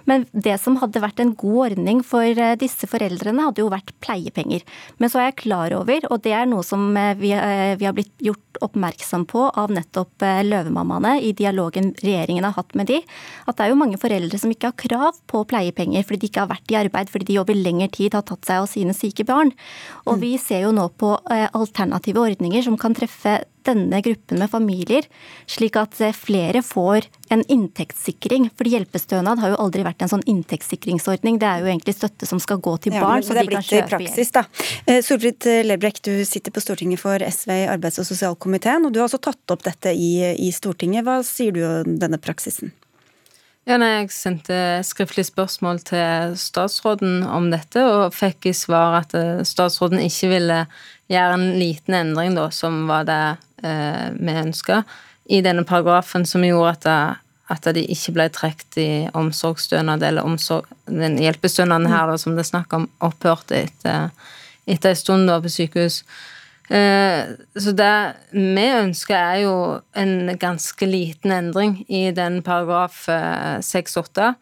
Men 0.10 0.26
det 0.34 0.58
som 0.64 0.78
hadde 0.82 1.04
vært 1.04 1.22
en 1.24 1.36
god 1.40 1.60
ordning 1.70 2.04
for 2.06 2.26
eh, 2.26 2.56
disse 2.60 2.90
foreldrene, 2.90 3.46
hadde 3.48 3.64
jo 3.64 3.72
vært 3.72 3.94
pleiepenger. 4.04 4.66
Men 4.98 5.12
så 5.12 5.22
er 5.22 5.30
jeg 5.30 5.40
klar 5.44 5.74
over, 5.78 6.06
og 6.10 6.22
det 6.26 6.34
er 6.36 6.48
noe 6.50 6.66
som 6.66 6.90
eh, 6.98 7.14
vi, 7.20 7.32
eh, 7.36 7.76
vi 7.80 7.88
har 7.88 7.96
blitt 7.98 8.14
gjort 8.24 8.62
oppmerksom 8.66 9.26
på 9.30 9.46
av 9.60 9.72
nettopp 9.74 10.26
eh, 10.26 10.42
løvemammaene 10.48 11.18
i 11.24 11.34
dialogen 11.38 11.94
regjeringen 12.02 12.48
har 12.48 12.58
hatt 12.58 12.76
med 12.80 12.90
de, 12.92 13.00
at 13.46 13.58
det 13.58 13.68
er 13.68 13.74
jo 13.74 13.80
mange 13.80 14.00
foreldre 14.02 14.42
som 14.42 14.52
ikke 14.54 14.72
har 14.72 14.80
krav 14.80 15.22
på 15.30 15.44
pleiepenger 15.50 16.08
fordi 16.08 16.26
de 16.26 16.32
ikke 16.32 16.44
har 16.44 16.52
vært 16.52 16.74
i 16.74 16.80
arbeid, 16.82 17.14
fordi 17.14 17.30
de 17.32 17.40
over 17.44 17.58
lengre 17.58 17.90
tid 17.94 18.18
har 18.18 18.26
tatt 18.28 18.50
seg 18.50 18.64
av 18.64 18.70
sine 18.72 18.96
syke 18.98 19.28
barn. 19.28 19.54
Og 20.08 20.18
mm. 20.18 20.24
vi 20.26 20.34
ser 20.42 20.66
jo 20.66 20.74
nå 20.76 20.90
på 21.00 21.14
alternative 21.30 22.22
ordninger 22.26 22.66
som 22.66 22.78
kan 22.80 22.98
treffe 22.98 23.40
denne 23.68 24.02
gruppen 24.06 24.40
med 24.42 24.52
familier, 24.52 25.06
slik 25.50 25.78
at 25.80 26.00
eh, 26.04 26.16
flere 26.16 26.62
får 26.66 27.08
en 27.34 27.44
inntektssikring. 27.46 28.50
For 28.58 28.70
hjelpestønad 28.70 29.42
har 29.44 29.54
jo 29.54 29.60
aldri 29.66 29.86
vært 29.86 30.04
en 30.06 30.12
sånn 30.14 30.26
inntektssikringsordning. 30.30 31.40
Det 31.42 31.50
er 31.50 31.64
jo 31.64 31.72
egentlig 31.72 31.98
støtte 31.98 32.30
som 32.30 32.42
skal 32.44 32.62
gå 32.64 32.76
til 32.86 32.96
barn. 32.98 33.24
Ja, 33.24 33.28
men 33.28 33.40
det 33.40 33.46
er 33.46 33.52
blitt 33.54 33.74
i 33.76 33.84
praksis, 33.90 34.34
da. 34.36 34.46
Eh, 34.86 35.02
Solfrid 35.06 35.50
Lerbrekk, 35.68 36.04
du 36.06 36.14
sitter 36.28 36.56
på 36.56 36.64
Stortinget 36.64 37.02
for 37.02 37.22
SV 37.24 37.56
i 37.56 37.70
arbeids- 37.72 38.02
og 38.02 38.10
sosialkomiteen, 38.10 38.86
og 38.86 38.94
du 38.94 39.02
har 39.02 39.10
også 39.10 39.22
tatt 39.30 39.56
opp 39.56 39.66
dette 39.68 39.94
i, 39.94 40.14
i 40.36 40.52
Stortinget. 40.56 41.08
Hva 41.08 41.22
sier 41.28 41.56
du 41.56 41.64
om 41.68 41.98
denne 42.02 42.22
praksisen? 42.22 42.74
Ja, 43.70 43.76
nei, 43.78 43.90
Jeg 44.00 44.14
sendte 44.16 44.56
skriftlig 44.88 45.28
spørsmål 45.28 45.84
til 45.86 46.38
statsråden 46.42 47.22
om 47.28 47.52
dette, 47.52 47.84
og 47.86 48.16
fikk 48.18 48.48
i 48.50 48.54
svar 48.58 49.04
at 49.04 49.14
eh, 49.14 49.44
statsråden 49.46 50.02
ikke 50.02 50.32
ville 50.32 50.58
gjøre 51.12 51.36
en 51.36 51.46
liten 51.60 51.98
endring, 52.00 52.34
da, 52.34 52.48
som 52.50 52.88
var 52.90 53.06
det 53.06 53.20
eh, 53.28 53.46
vi 53.62 54.34
ønska, 54.40 54.84
i 55.30 55.42
denne 55.46 55.64
paragrafen 55.68 56.26
som 56.26 56.44
gjorde 56.46 56.72
at, 56.74 56.86
det, 56.88 57.54
at 57.54 57.70
de 57.78 57.84
ikke 57.94 58.16
ble 58.16 58.26
trukket 58.34 58.80
i 58.82 58.90
omsorgsstønad, 59.18 60.04
eller 60.06 60.26
omsorg, 60.26 60.66
den 60.90 61.20
hjelpestønaden 61.22 61.90
her 61.92 62.10
da, 62.10 62.18
som 62.18 62.34
det 62.34 62.48
er 62.48 62.50
snakk 62.50 62.74
om, 62.74 62.90
opphørte 63.06 63.60
etter, 63.68 64.10
etter 64.70 64.96
en 64.96 65.00
stund 65.00 65.30
da 65.30 65.38
på 65.44 65.54
sykehus. 65.54 66.02
Eh, 66.70 67.30
så 67.58 67.74
det 67.78 67.94
vi 68.34 68.66
ønsker, 68.80 69.16
er 69.18 69.40
jo 69.46 69.56
en 69.98 70.34
ganske 70.42 70.90
liten 70.90 71.34
endring 71.34 71.80
i 71.90 72.10
den 72.14 72.42
paragraf 72.46 73.08
6-8 73.66 74.28
eh, 74.28 74.38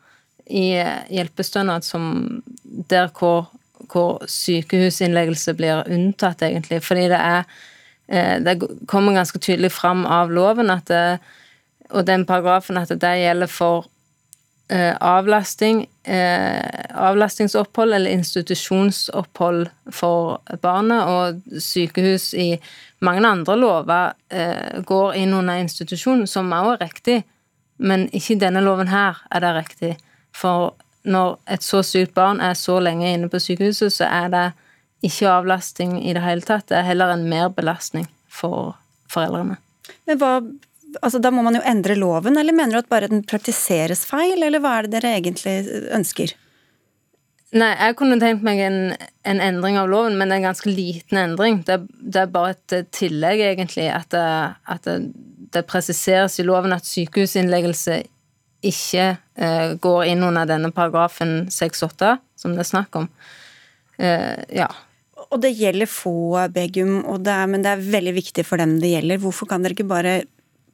i 0.47 0.67
hjelpestønad 1.15 1.84
som 1.88 2.43
der 2.63 3.12
hvor, 3.15 3.49
hvor 3.91 4.23
sykehusinnleggelse 4.32 5.56
blir 5.56 5.88
unntatt, 5.88 6.47
egentlig. 6.47 6.80
Fordi 6.84 7.10
det 7.12 7.19
er 7.19 7.43
eh, 7.43 7.65
Det 8.08 8.54
kommer 8.88 9.17
ganske 9.17 9.39
tydelig 9.43 9.74
fram 9.76 10.06
av 10.08 10.30
loven 10.32 10.70
at 10.72 10.86
det, 10.88 11.17
og 11.91 12.06
den 12.08 12.24
paragrafen 12.26 12.80
at 12.80 12.93
det 12.96 13.13
gjelder 13.20 13.52
for 13.52 13.89
Eh, 14.70 14.96
avlasting, 15.00 15.88
eh, 16.04 16.86
avlastningsopphold 16.93 17.93
eller 17.93 18.12
institusjonsopphold 18.12 19.70
for 19.91 20.41
barnet, 20.62 21.04
og 21.04 21.62
sykehus 21.62 22.34
i 22.34 22.60
mange 23.00 23.28
andre 23.28 23.56
lover 23.56 24.12
eh, 24.30 24.82
går 24.84 25.15
inn 25.15 25.34
under 25.34 25.56
institusjon, 25.56 26.28
som 26.28 26.52
også 26.52 26.74
er 26.74 26.84
riktig, 26.84 27.24
men 27.78 28.10
ikke 28.12 28.34
i 28.36 28.39
denne 28.43 28.60
loven 28.60 28.91
her 28.91 29.24
er 29.32 29.39
det 29.39 29.56
riktig. 29.56 29.93
For 30.36 30.74
når 31.04 31.39
et 31.48 31.63
så 31.63 31.80
sykt 31.80 32.13
barn 32.13 32.43
er 32.43 32.54
så 32.54 32.82
lenge 32.84 33.13
inne 33.13 33.32
på 33.32 33.39
sykehuset, 33.39 33.93
så 33.93 34.12
er 34.12 34.28
det 34.28 34.46
ikke 35.05 35.29
avlasting 35.29 35.99
i 36.01 36.13
det 36.15 36.23
hele 36.25 36.45
tatt. 36.45 36.67
Det 36.69 36.79
er 36.79 36.88
heller 36.88 37.13
en 37.13 37.27
merbelastning 37.29 38.07
for 38.31 38.75
foreldrene. 39.12 39.60
Men 40.07 40.21
hva 40.21 40.31
altså 41.03 41.19
Da 41.19 41.29
må 41.36 41.43
man 41.43 41.57
jo 41.57 41.62
endre 41.67 41.97
loven, 41.99 42.38
eller 42.39 42.55
mener 42.55 42.77
du 42.77 42.79
at 42.79 42.89
bare 42.89 43.10
den 43.12 43.19
praktiseres 43.27 44.05
feil, 44.07 44.39
eller 44.41 44.62
hva 44.63 44.77
er 44.77 44.88
det 44.88 44.93
dere 44.95 45.17
egentlig 45.17 45.55
ønsker? 45.93 46.31
Nei, 47.57 47.69
jeg 47.75 47.95
kunne 47.99 48.17
tenkt 48.19 48.43
meg 48.43 48.60
en, 48.63 48.79
en 49.27 49.41
endring 49.43 49.77
av 49.79 49.88
loven, 49.91 50.17
men 50.19 50.27
det 50.27 50.38
er 50.38 50.41
en 50.41 50.49
ganske 50.49 50.71
liten 50.71 51.19
endring. 51.21 51.62
Det, 51.67 51.77
det 51.99 52.23
er 52.23 52.33
bare 52.33 52.55
et 52.55 52.89
tillegg, 52.95 53.43
egentlig, 53.51 53.88
at, 53.93 54.10
det, 54.15 54.23
at 54.67 54.88
det, 54.88 54.97
det, 55.55 55.63
presiseres 55.69 56.39
i 56.41 56.47
loven 56.47 56.75
at 56.75 56.88
sykehusinnleggelse 56.88 58.01
ikke 58.67 59.05
eh, 59.15 59.77
går 59.79 60.01
inn 60.12 60.25
under 60.27 60.49
denne 60.49 60.73
paragrafen 60.75 61.45
6-8, 61.53 62.17
som 62.39 62.55
det 62.55 62.65
er 62.65 62.71
snakk 62.71 62.99
om. 62.99 63.07
Eh, 64.01 64.43
ja. 64.60 64.67
Og 65.27 65.41
det 65.43 65.55
gjelder 65.59 65.89
få, 65.91 66.15
Begum, 66.55 67.01
det 67.23 67.33
er, 67.33 67.51
men 67.51 67.63
det 67.65 67.73
er 67.73 67.85
veldig 67.97 68.15
viktig 68.15 68.45
for 68.47 68.61
dem 68.61 68.77
det 68.81 68.93
gjelder. 68.93 69.19
Hvorfor 69.23 69.49
kan 69.49 69.63
dere 69.63 69.75
ikke 69.75 69.89
bare 69.89 70.17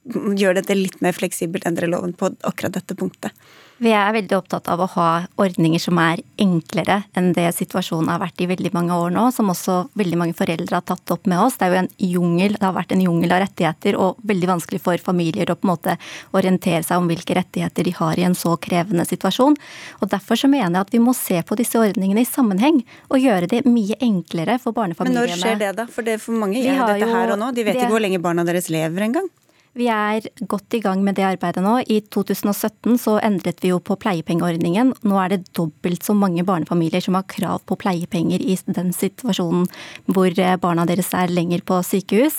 gjøre 0.04 0.60
dette 0.60 0.76
litt 0.78 1.00
mer 1.02 1.16
fleksibelt, 1.16 1.66
endre 1.66 1.88
loven 1.90 2.14
på 2.16 2.30
akkurat 2.46 2.76
dette 2.76 2.96
punktet? 2.98 3.34
Vi 3.82 3.90
er 3.90 4.12
veldig 4.14 4.36
opptatt 4.36 4.68
av 4.70 4.82
å 4.84 4.86
ha 4.92 5.08
ordninger 5.40 5.82
som 5.82 5.98
er 5.98 6.20
enklere 6.40 7.00
enn 7.18 7.32
det 7.34 7.48
situasjonen 7.56 8.12
har 8.12 8.20
vært 8.22 8.44
i 8.44 8.46
veldig 8.46 8.70
mange 8.76 8.94
år 8.94 9.10
nå, 9.14 9.24
som 9.34 9.50
også 9.50 9.78
veldig 9.98 10.20
mange 10.20 10.36
foreldre 10.38 10.78
har 10.78 10.86
tatt 10.86 11.10
opp 11.10 11.26
med 11.30 11.42
oss. 11.42 11.58
Det 11.58 11.66
er 11.66 11.72
jo 11.72 11.80
en 11.82 11.90
jungel, 11.98 12.54
det 12.54 12.62
har 12.62 12.76
vært 12.76 12.94
en 12.94 13.02
jungel 13.02 13.34
av 13.34 13.42
rettigheter, 13.42 13.98
og 13.98 14.22
veldig 14.30 14.50
vanskelig 14.52 14.80
for 14.84 15.02
familier 15.02 15.50
å 15.50 15.58
på 15.58 15.66
en 15.66 15.72
måte 15.72 15.96
orientere 16.38 16.84
seg 16.86 17.02
om 17.02 17.10
hvilke 17.10 17.36
rettigheter 17.40 17.88
de 17.88 17.96
har 17.98 18.20
i 18.20 18.26
en 18.28 18.38
så 18.38 18.54
krevende 18.62 19.06
situasjon. 19.10 19.58
Og 20.00 20.10
Derfor 20.14 20.38
så 20.38 20.48
mener 20.50 20.78
jeg 20.78 20.86
at 20.86 20.94
vi 20.94 21.02
må 21.02 21.16
se 21.18 21.40
på 21.42 21.58
disse 21.58 21.80
ordningene 21.80 22.22
i 22.22 22.28
sammenheng, 22.28 22.84
og 23.10 23.18
gjøre 23.18 23.50
det 23.50 23.64
mye 23.66 23.98
enklere 23.98 24.60
for 24.62 24.76
barnefamiliene. 24.76 25.34
Men 25.34 25.34
når 25.34 25.42
skjer 25.42 25.62
det, 25.64 25.72
da? 25.80 25.90
For 25.90 26.06
det 26.06 26.20
for 26.22 26.38
mange 26.38 26.62
gjør 26.62 26.84
dette 26.94 27.10
her 27.10 27.34
og 27.34 27.40
nå. 27.42 27.50
De 27.56 27.66
vet 27.66 27.80
ikke 27.80 27.90
hvor 27.90 28.04
lenge 28.04 28.22
barna 28.22 28.46
deres 28.46 28.70
lever 28.70 29.10
engang. 29.10 29.26
Vi 29.74 29.88
er 29.90 30.22
godt 30.46 30.76
i 30.76 30.78
gang 30.78 31.00
med 31.02 31.16
det 31.18 31.24
arbeidet 31.26 31.62
nå. 31.64 31.80
I 31.90 31.96
2017 32.14 32.94
så 33.02 33.16
endret 33.26 33.58
vi 33.58 33.72
jo 33.72 33.80
på 33.82 33.96
pleiepengeordningen. 33.98 34.92
Nå 35.02 35.16
er 35.18 35.32
det 35.32 35.48
dobbelt 35.58 36.06
så 36.06 36.14
mange 36.14 36.44
barnefamilier 36.46 37.02
som 37.02 37.16
har 37.18 37.26
krav 37.26 37.64
på 37.66 37.74
pleiepenger 37.82 38.38
i 38.38 38.54
den 38.70 38.92
situasjonen 38.94 39.66
hvor 40.14 40.30
eh, 40.30 40.54
barna 40.62 40.84
deres 40.86 41.10
er 41.18 41.32
lenger 41.34 41.64
på 41.66 41.80
sykehus. 41.82 42.36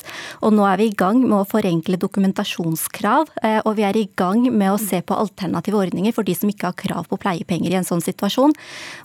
Og 0.47 0.55
nå 0.55 0.63
er 0.69 0.79
vi 0.79 0.87
i 0.87 0.95
gang 0.95 1.19
med 1.25 1.41
å 1.41 1.49
forenkle 1.49 1.99
dokumentasjonskrav, 1.99 3.33
eh, 3.43 3.59
og 3.65 3.75
vi 3.81 3.83
er 3.89 3.99
i 3.99 4.05
gang 4.15 4.47
med 4.55 4.71
å 4.71 4.79
se 4.79 5.01
på 5.03 5.19
alternative 5.19 5.81
ordninger 5.83 6.15
for 6.15 6.23
de 6.23 6.37
som 6.39 6.51
ikke 6.51 6.71
har 6.71 6.79
krav 6.79 7.11
på 7.11 7.19
pleiepenger 7.19 7.75
i 7.75 7.79
en 7.81 7.87
sånn 7.87 8.05
situasjon, 8.05 8.55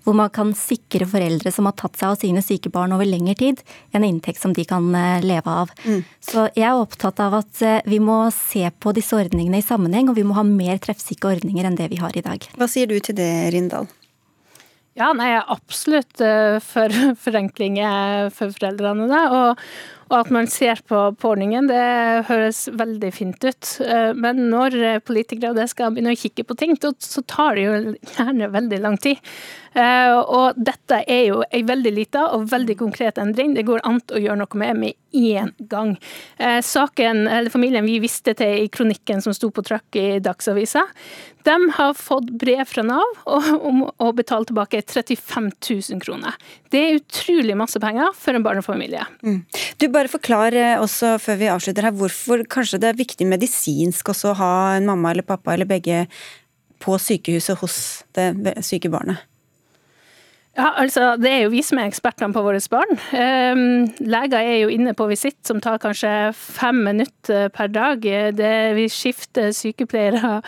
hvor 0.07 0.19
man 0.23 0.31
kan 0.31 0.55
sikre 0.55 1.09
foreldre 1.11 1.51
som 1.51 1.67
har 1.67 1.75
tatt 1.83 1.99
seg 1.99 2.13
av 2.13 2.23
sine 2.23 2.47
syke 2.47 2.71
barn 2.71 2.95
over 2.95 3.11
lengre 3.11 3.35
tid, 3.43 3.67
en 3.91 4.07
inntekt 4.07 4.39
som 4.39 4.55
de 4.55 4.69
kan 4.71 4.87
eh, 4.95 5.27
leve 5.27 5.59
av. 5.65 5.75
Mm. 5.83 6.07
Så 6.31 6.47
jeg 6.55 6.69
er 6.71 6.79
opptatt 6.79 7.19
av 7.27 7.41
at 7.43 7.67
vi 7.91 7.99
må 7.99 8.20
se 8.35 8.67
på 8.83 8.93
disse 8.97 9.17
ordningene 9.17 9.63
i 9.63 9.65
sammenheng, 9.65 10.11
og 10.11 10.19
vi 10.19 10.27
må 10.27 10.37
ha 10.37 10.45
mer 10.47 10.81
treffsikre 10.83 11.35
ordninger 11.37 11.67
enn 11.67 11.79
det 11.79 11.89
vi 11.93 12.01
har 12.03 12.17
i 12.17 12.25
dag. 12.27 12.45
Hva 12.61 12.69
sier 12.71 12.91
du 12.91 12.99
til 13.01 13.17
det, 13.19 13.31
Rindal? 13.55 13.89
Ja, 14.99 15.13
nei, 15.17 15.31
jeg 15.31 15.39
er 15.41 15.55
absolutt 15.55 16.21
eh, 16.25 16.59
for 16.65 16.93
forenkling 17.25 17.79
for 18.37 18.53
foreldrene. 18.57 19.09
Og, 19.09 19.65
og 20.11 20.17
at 20.19 20.33
man 20.35 20.49
ser 20.51 20.83
på, 20.87 20.99
på 21.15 21.33
ordningen, 21.33 21.69
det 21.71 22.27
høres 22.29 22.65
veldig 22.75 23.13
fint 23.15 23.45
ut. 23.47 23.73
Eh, 23.87 24.11
men 24.19 24.49
når 24.51 25.01
politikere 25.07 25.67
skal 25.71 25.95
begynne 25.95 26.17
å 26.17 26.21
kikke 26.21 26.45
på 26.49 26.59
ting, 26.59 26.77
så 26.77 27.25
tar 27.31 27.57
det 27.57 27.67
jo 27.69 27.97
gjerne 28.17 28.51
veldig 28.53 28.83
lang 28.83 28.99
tid. 29.01 29.23
Eh, 29.73 30.17
og 30.19 30.59
dette 30.59 31.05
er 31.07 31.23
jo 31.29 31.43
ei 31.55 31.63
veldig 31.67 31.93
lita 31.95 32.25
og 32.35 32.49
veldig 32.51 32.75
konkret 32.81 33.21
endring. 33.23 33.55
Det 33.55 33.67
går 33.69 33.85
an 33.87 34.01
å 34.11 34.19
gjøre 34.19 34.41
noe 34.43 34.59
med 34.59 34.81
med 34.81 34.99
én 35.15 35.53
gang. 35.71 35.97
Eh, 36.39 36.59
saken, 36.63 37.27
eller 37.29 37.51
Familien 37.51 37.87
vi 37.87 38.01
visste 38.03 38.35
til 38.35 38.65
i 38.65 38.71
kronikken 38.73 39.23
som 39.23 39.35
sto 39.35 39.51
på 39.55 39.63
trakk 39.67 39.99
i 39.99 40.19
Dagsavisa, 40.23 40.83
de 41.47 41.57
har 41.77 41.95
fått 41.97 42.31
brev 42.41 42.65
fra 42.69 42.85
Nav 42.87 43.23
om 43.71 43.83
å 43.89 44.11
betale 44.17 44.49
tilbake 44.49 44.83
35 44.83 45.49
000 45.71 46.03
kroner. 46.03 46.37
Det 46.73 46.83
er 46.83 46.99
utrolig 47.01 47.57
masse 47.59 47.81
penger 47.83 48.13
for 48.19 48.37
en 48.37 48.45
barnefamilie. 48.45 49.07
Mm. 49.23 49.41
Du 49.81 49.89
bare 49.93 50.11
Forklar 50.11 50.57
eh, 50.59 50.77
også 50.81 51.15
før 51.23 51.41
vi 51.41 51.51
avslutter 51.53 51.87
her, 51.87 51.97
hvorfor 51.97 52.45
kanskje 52.51 52.81
det 52.83 52.91
er 52.91 53.01
viktig 53.01 53.29
medisinsk 53.31 54.13
også 54.13 54.33
å 54.33 54.39
ha 54.41 54.53
en 54.77 54.89
mamma 54.91 55.15
eller 55.15 55.27
pappa 55.27 55.55
eller 55.55 55.69
begge 55.71 56.05
på 56.81 56.97
sykehuset 56.99 57.61
hos 57.61 57.77
det 58.17 58.33
syke 58.67 58.91
barnet? 58.93 59.30
Ja, 60.59 60.73
altså, 60.83 61.15
Det 61.17 61.31
er 61.31 61.45
jo 61.45 61.53
vi 61.53 61.61
som 61.63 61.79
er 61.79 61.87
ekspertene 61.87 62.35
på 62.35 62.43
våre 62.43 62.59
barn. 62.73 62.97
Um, 63.15 63.85
leger 64.03 64.41
er 64.41 64.57
jo 64.65 64.73
inne 64.75 64.97
på 64.99 65.07
visitt, 65.07 65.39
som 65.47 65.61
tar 65.63 65.79
kanskje 65.79 66.11
fem 66.35 66.81
minutter 66.89 67.49
per 67.55 67.71
dag. 67.71 68.03
Det, 68.03 68.75
vi 68.75 68.89
skifter 68.91 69.53
sykepleiere 69.55 70.41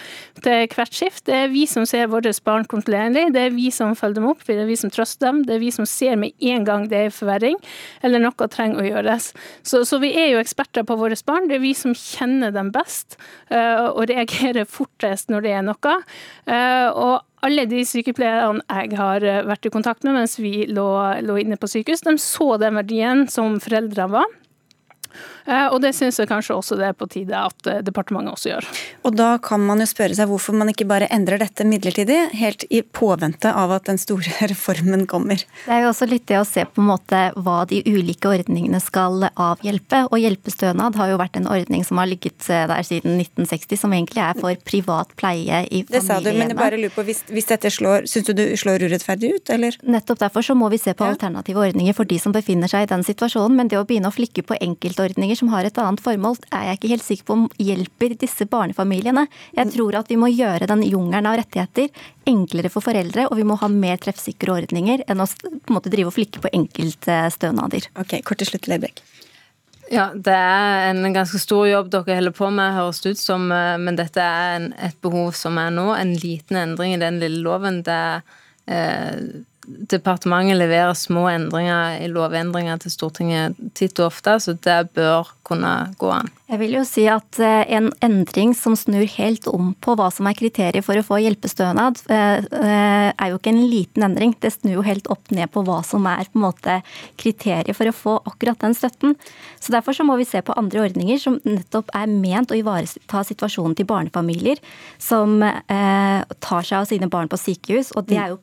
til 0.42 0.74
hvert 0.74 0.98
skift. 0.98 1.24
Det 1.30 1.38
er 1.44 1.54
vi 1.54 1.68
som 1.70 1.86
ser 1.86 2.10
våre 2.10 2.34
barn 2.44 2.66
kontinuerlig. 2.66 3.28
Det 3.32 3.46
er 3.46 3.54
vi 3.54 3.70
som 3.70 3.94
følger 3.94 4.18
dem 4.18 4.28
opp, 4.32 4.42
det 4.46 4.58
er 4.58 4.66
vi 4.66 4.80
som 4.82 4.90
trøster 4.90 5.28
dem. 5.28 5.44
Det 5.46 5.54
er 5.54 5.62
vi 5.62 5.70
som 5.70 5.86
ser 5.86 6.18
med 6.18 6.34
en 6.50 6.66
gang 6.66 6.90
det 6.90 7.06
er 7.06 7.14
forverring, 7.14 7.62
eller 8.02 8.26
noe 8.26 8.50
trenger 8.50 8.82
å 8.82 8.88
gjøres. 8.90 9.32
Så, 9.62 9.84
så, 9.86 10.02
vi 10.02 10.10
er 10.18 10.32
jo 10.34 10.42
eksperter 10.42 10.82
på 10.82 10.98
våre 10.98 11.14
barn. 11.26 11.46
Det 11.46 11.60
er 11.60 11.62
vi 11.62 11.76
som 11.78 11.94
kjenner 11.94 12.50
dem 12.50 12.74
best 12.74 13.20
uh, 13.54 13.94
og 13.94 14.08
reagerer 14.10 14.66
fortest 14.66 15.30
når 15.30 15.46
det 15.46 15.58
er 15.60 15.68
noe. 15.70 16.00
Uh, 16.50 16.90
og 16.90 17.20
alle 17.46 17.64
de 17.70 17.82
sykepleierne 17.86 18.62
jeg 18.62 18.98
har 18.98 19.26
eh, 19.26 19.42
vært 19.48 19.66
i 19.66 19.72
kontakt 19.74 20.06
med 20.06 20.16
mens 20.16 20.38
vi 20.40 20.66
lå, 20.70 20.86
lå 21.26 21.40
inne 21.42 21.58
på 21.60 21.70
sykehus, 21.70 22.04
de 22.06 22.20
så 22.20 22.54
den 22.62 22.78
verdien 22.78 23.26
som 23.30 23.58
foreldrene 23.62 24.12
var. 24.14 24.38
Eh, 25.46 25.66
og 25.72 25.80
det 25.82 25.92
syns 25.96 26.20
jeg 26.20 26.30
kanskje 26.30 26.54
også 26.54 26.78
det 26.78 26.88
er 26.90 26.96
på 26.96 27.08
tide 27.10 27.36
at 27.36 27.68
eh, 27.70 27.80
departementet 27.84 28.36
også 28.36 28.52
gjør. 28.52 28.68
Og 29.08 29.16
da 29.18 29.30
kan 29.42 29.62
man 29.66 29.82
jo 29.82 29.88
spørre 29.90 30.16
seg 30.16 30.30
hvorfor 30.30 30.56
man 30.56 30.70
ikke 30.70 30.86
bare 30.88 31.08
endrer 31.14 31.40
dette 31.42 31.66
midlertidig, 31.66 32.18
helt 32.38 32.66
i 32.70 32.82
påvente 32.82 33.50
av 33.50 33.74
at 33.74 33.88
den 33.90 33.98
store 34.00 34.30
reformen 34.52 35.06
kommer. 35.10 35.42
Det 35.66 35.74
er 35.74 35.84
jo 35.84 35.90
også 35.92 36.08
litt 36.10 36.28
det 36.30 36.38
å 36.40 36.46
se 36.48 36.64
på 36.66 36.82
en 36.82 36.90
måte 36.92 37.22
hva 37.42 37.62
de 37.68 37.82
ulike 37.88 38.30
ordningene 38.30 38.80
skal 38.82 39.28
avhjelpe. 39.32 40.04
Og 40.10 40.22
hjelpestønad 40.22 40.98
har 41.00 41.12
jo 41.12 41.20
vært 41.20 41.40
en 41.40 41.50
ordning 41.50 41.84
som 41.86 42.00
har 42.02 42.10
ligget 42.10 42.48
eh, 42.48 42.66
der 42.70 42.86
siden 42.86 43.18
1960, 43.18 43.82
som 43.82 43.96
egentlig 43.96 44.24
er 44.24 44.38
for 44.38 44.62
privat 44.68 45.10
pleie 45.18 45.64
i 45.66 45.82
familiene. 45.82 45.90
Det 45.92 46.04
sa 46.06 46.20
du, 46.22 46.30
men 46.30 46.54
jeg 46.54 46.60
bare 46.60 46.78
lurer 46.80 46.94
på, 46.94 47.06
hvis, 47.08 47.24
hvis 47.32 47.50
dette 47.50 47.72
slår, 47.72 48.06
syns 48.10 48.30
du 48.30 48.34
det 48.38 48.48
slår 48.62 48.86
urettferdig 48.86 49.34
ut, 49.36 49.52
eller? 49.54 49.76
Nettopp 49.82 50.22
derfor 50.22 50.46
så 50.46 50.56
må 50.58 50.70
vi 50.72 50.78
se 50.80 50.94
på 50.96 51.06
alternative 51.06 51.66
ordninger 51.66 51.96
for 51.96 52.08
de 52.08 52.18
som 52.22 52.34
befinner 52.34 52.70
seg 52.70 52.86
i 52.86 52.90
den 52.90 53.04
situasjonen, 53.06 53.58
men 53.58 53.70
det 53.72 53.80
å 53.80 53.86
begynne 53.88 54.10
å 54.10 54.14
flikke 54.14 54.44
på 54.46 54.58
enkeltordninger 54.62 55.31
ordninger 55.32 55.40
som 55.40 55.52
har 55.52 55.64
et 55.64 55.78
annet 55.78 56.00
formål, 56.00 56.36
er 56.52 56.66
jeg 56.66 56.78
ikke 56.78 56.92
helt 56.92 57.04
sikker 57.04 57.26
på 57.26 57.36
om 57.36 57.48
hjelper 57.58 58.16
disse 58.18 58.46
barnefamiliene. 58.46 59.26
Jeg 59.56 59.72
tror 59.72 59.96
at 59.96 60.10
vi 60.10 60.16
må 60.16 60.28
gjøre 60.28 60.68
den 60.68 60.82
jungelen 60.84 61.26
av 61.26 61.38
rettigheter 61.38 61.88
enklere 62.26 62.70
for 62.70 62.82
foreldre, 62.82 63.28
og 63.30 63.36
vi 63.36 63.44
må 63.44 63.56
ha 63.60 63.68
mer 63.68 63.98
treffsikre 63.98 64.52
ordninger 64.52 65.04
enn 65.08 65.20
å 65.20 65.26
på 65.26 65.48
en 65.48 65.76
måte 65.76 65.90
drive 65.90 66.10
og 66.10 66.16
flikke 66.16 66.42
på 66.42 66.52
enkeltstønader. 66.52 67.88
Ok, 67.98 68.20
Kort 68.24 68.42
til 68.42 68.52
slutt, 68.52 68.68
Leibek. 68.68 69.02
Ja, 69.92 70.10
det 70.14 70.32
er 70.32 70.88
en 70.88 71.12
ganske 71.12 71.38
stor 71.40 71.66
jobb 71.68 71.90
dere 71.92 72.16
holder 72.16 72.32
på 72.32 72.48
med, 72.54 72.76
høres 72.78 73.02
det 73.04 73.12
ut 73.12 73.20
som, 73.20 73.50
eh, 73.52 73.76
men 73.76 73.98
dette 73.98 74.22
er 74.22 74.56
en, 74.56 74.70
et 74.80 74.96
behov 75.04 75.34
som 75.36 75.58
er 75.60 75.72
nå. 75.74 75.90
En 75.92 76.14
liten 76.16 76.56
endring 76.56 76.94
i 76.94 77.02
den 77.02 77.20
lille 77.20 77.42
loven. 77.44 77.82
Det 77.84 77.92
er 77.92 78.22
eh, 78.72 79.42
departementet 79.66 80.58
leverer 80.58 80.94
små 80.98 81.28
endringer 81.30 82.00
i 82.02 82.08
lovendringer 82.10 82.80
til 82.82 82.94
Stortinget 82.94 83.58
titt 83.78 84.00
og 84.00 84.10
ofte, 84.10 84.38
så 84.42 84.56
det 84.58 84.80
bør 84.96 85.30
kunne 85.46 85.72
gå 85.98 86.10
an. 86.12 86.30
Jeg 86.52 86.60
vil 86.60 86.74
jo 86.76 86.82
si 86.84 87.06
at 87.08 87.38
eh, 87.40 87.62
en 87.76 87.88
endring 88.04 88.52
som 88.56 88.74
snur 88.76 89.06
helt 89.14 89.46
om 89.48 89.70
på 89.82 89.94
hva 89.96 90.10
som 90.12 90.26
er 90.28 90.36
kriteriet 90.36 90.84
for 90.84 90.98
å 90.98 91.04
få 91.06 91.20
hjelpestønad, 91.22 92.02
eh, 92.12 92.44
eh, 92.44 93.08
er 93.08 93.30
jo 93.30 93.38
ikke 93.38 93.52
en 93.54 93.62
liten 93.70 94.04
endring. 94.04 94.34
Det 94.36 94.52
snur 94.52 94.76
jo 94.76 94.84
helt 94.84 95.08
opp 95.12 95.32
ned 95.32 95.48
på 95.52 95.64
hva 95.64 95.80
som 95.86 96.04
er 96.10 96.28
på 96.28 96.36
en 96.36 96.44
måte 96.44 96.76
kriteriet 97.20 97.76
for 97.78 97.88
å 97.88 97.96
få 97.96 98.18
akkurat 98.28 98.60
den 98.64 98.76
støtten. 98.76 99.16
Så 99.62 99.72
Derfor 99.72 99.96
så 99.96 100.04
må 100.04 100.18
vi 100.20 100.28
se 100.28 100.42
på 100.44 100.54
andre 100.58 100.84
ordninger 100.84 101.16
som 101.20 101.38
nettopp 101.48 101.88
er 101.96 102.10
ment 102.10 102.52
å 102.52 102.58
ivareta 102.58 103.22
situasjonen 103.24 103.78
til 103.78 103.88
barnefamilier 103.88 104.60
som 105.00 105.40
tar 105.40 106.66
seg 106.66 106.76
av 106.76 106.88
sine 106.90 107.08
barn 107.10 107.30
på 107.30 107.38
sykehus, 107.40 107.94
og 107.96 108.04
det 108.10 108.18
er 108.20 108.34
jo 108.34 108.40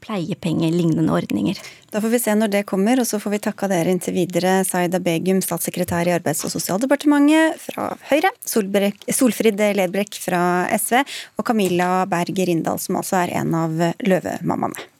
pleiepengelignende 1.09 1.11
ordninger. 1.11 1.57
Da 1.91 2.01
får 2.01 2.09
vi 2.09 2.19
se 2.19 2.35
når 2.35 2.51
det 2.53 2.65
kommer, 2.65 2.99
og 2.99 3.07
så 3.07 3.19
får 3.19 3.31
vi 3.31 3.39
takke 3.39 3.69
dere 3.69 3.89
inntil 3.91 4.13
videre, 4.13 4.63
Saida 4.65 4.99
Begum, 4.99 5.41
statssekretær 5.41 6.07
i 6.07 6.13
Arbeids- 6.13 6.43
og 6.45 6.53
sosialdepartementet 6.53 7.57
fra 7.59 7.89
Høyre, 8.11 8.31
Solfrid 8.45 9.59
Ledbrekk 9.59 10.19
fra 10.21 10.67
SV 10.77 11.01
og 11.37 11.45
Camilla 11.45 12.05
Berg 12.05 12.37
Rindal, 12.37 12.79
som 12.79 12.99
altså 13.01 13.23
er 13.23 13.35
en 13.41 13.55
av 13.55 13.75
Løvemammaene. 14.05 14.98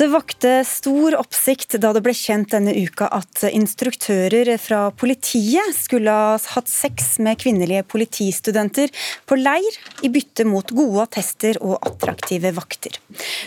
Det 0.00 0.06
vakte 0.08 0.62
stor 0.64 1.12
oppsikt 1.18 1.74
da 1.82 1.90
det 1.92 2.00
ble 2.00 2.14
kjent 2.16 2.54
denne 2.54 2.72
uka 2.72 3.04
at 3.12 3.42
instruktører 3.50 4.48
fra 4.56 4.78
politiet 4.96 5.74
skulle 5.76 6.14
ha 6.14 6.38
hatt 6.54 6.70
sex 6.72 7.18
med 7.20 7.36
kvinnelige 7.42 7.84
politistudenter 7.84 8.88
på 9.28 9.36
leir 9.36 9.76
i 10.00 10.08
bytte 10.08 10.46
mot 10.48 10.72
gode 10.72 11.04
attester 11.04 11.58
og 11.60 11.84
attraktive 11.84 12.54
vakter. 12.56 12.96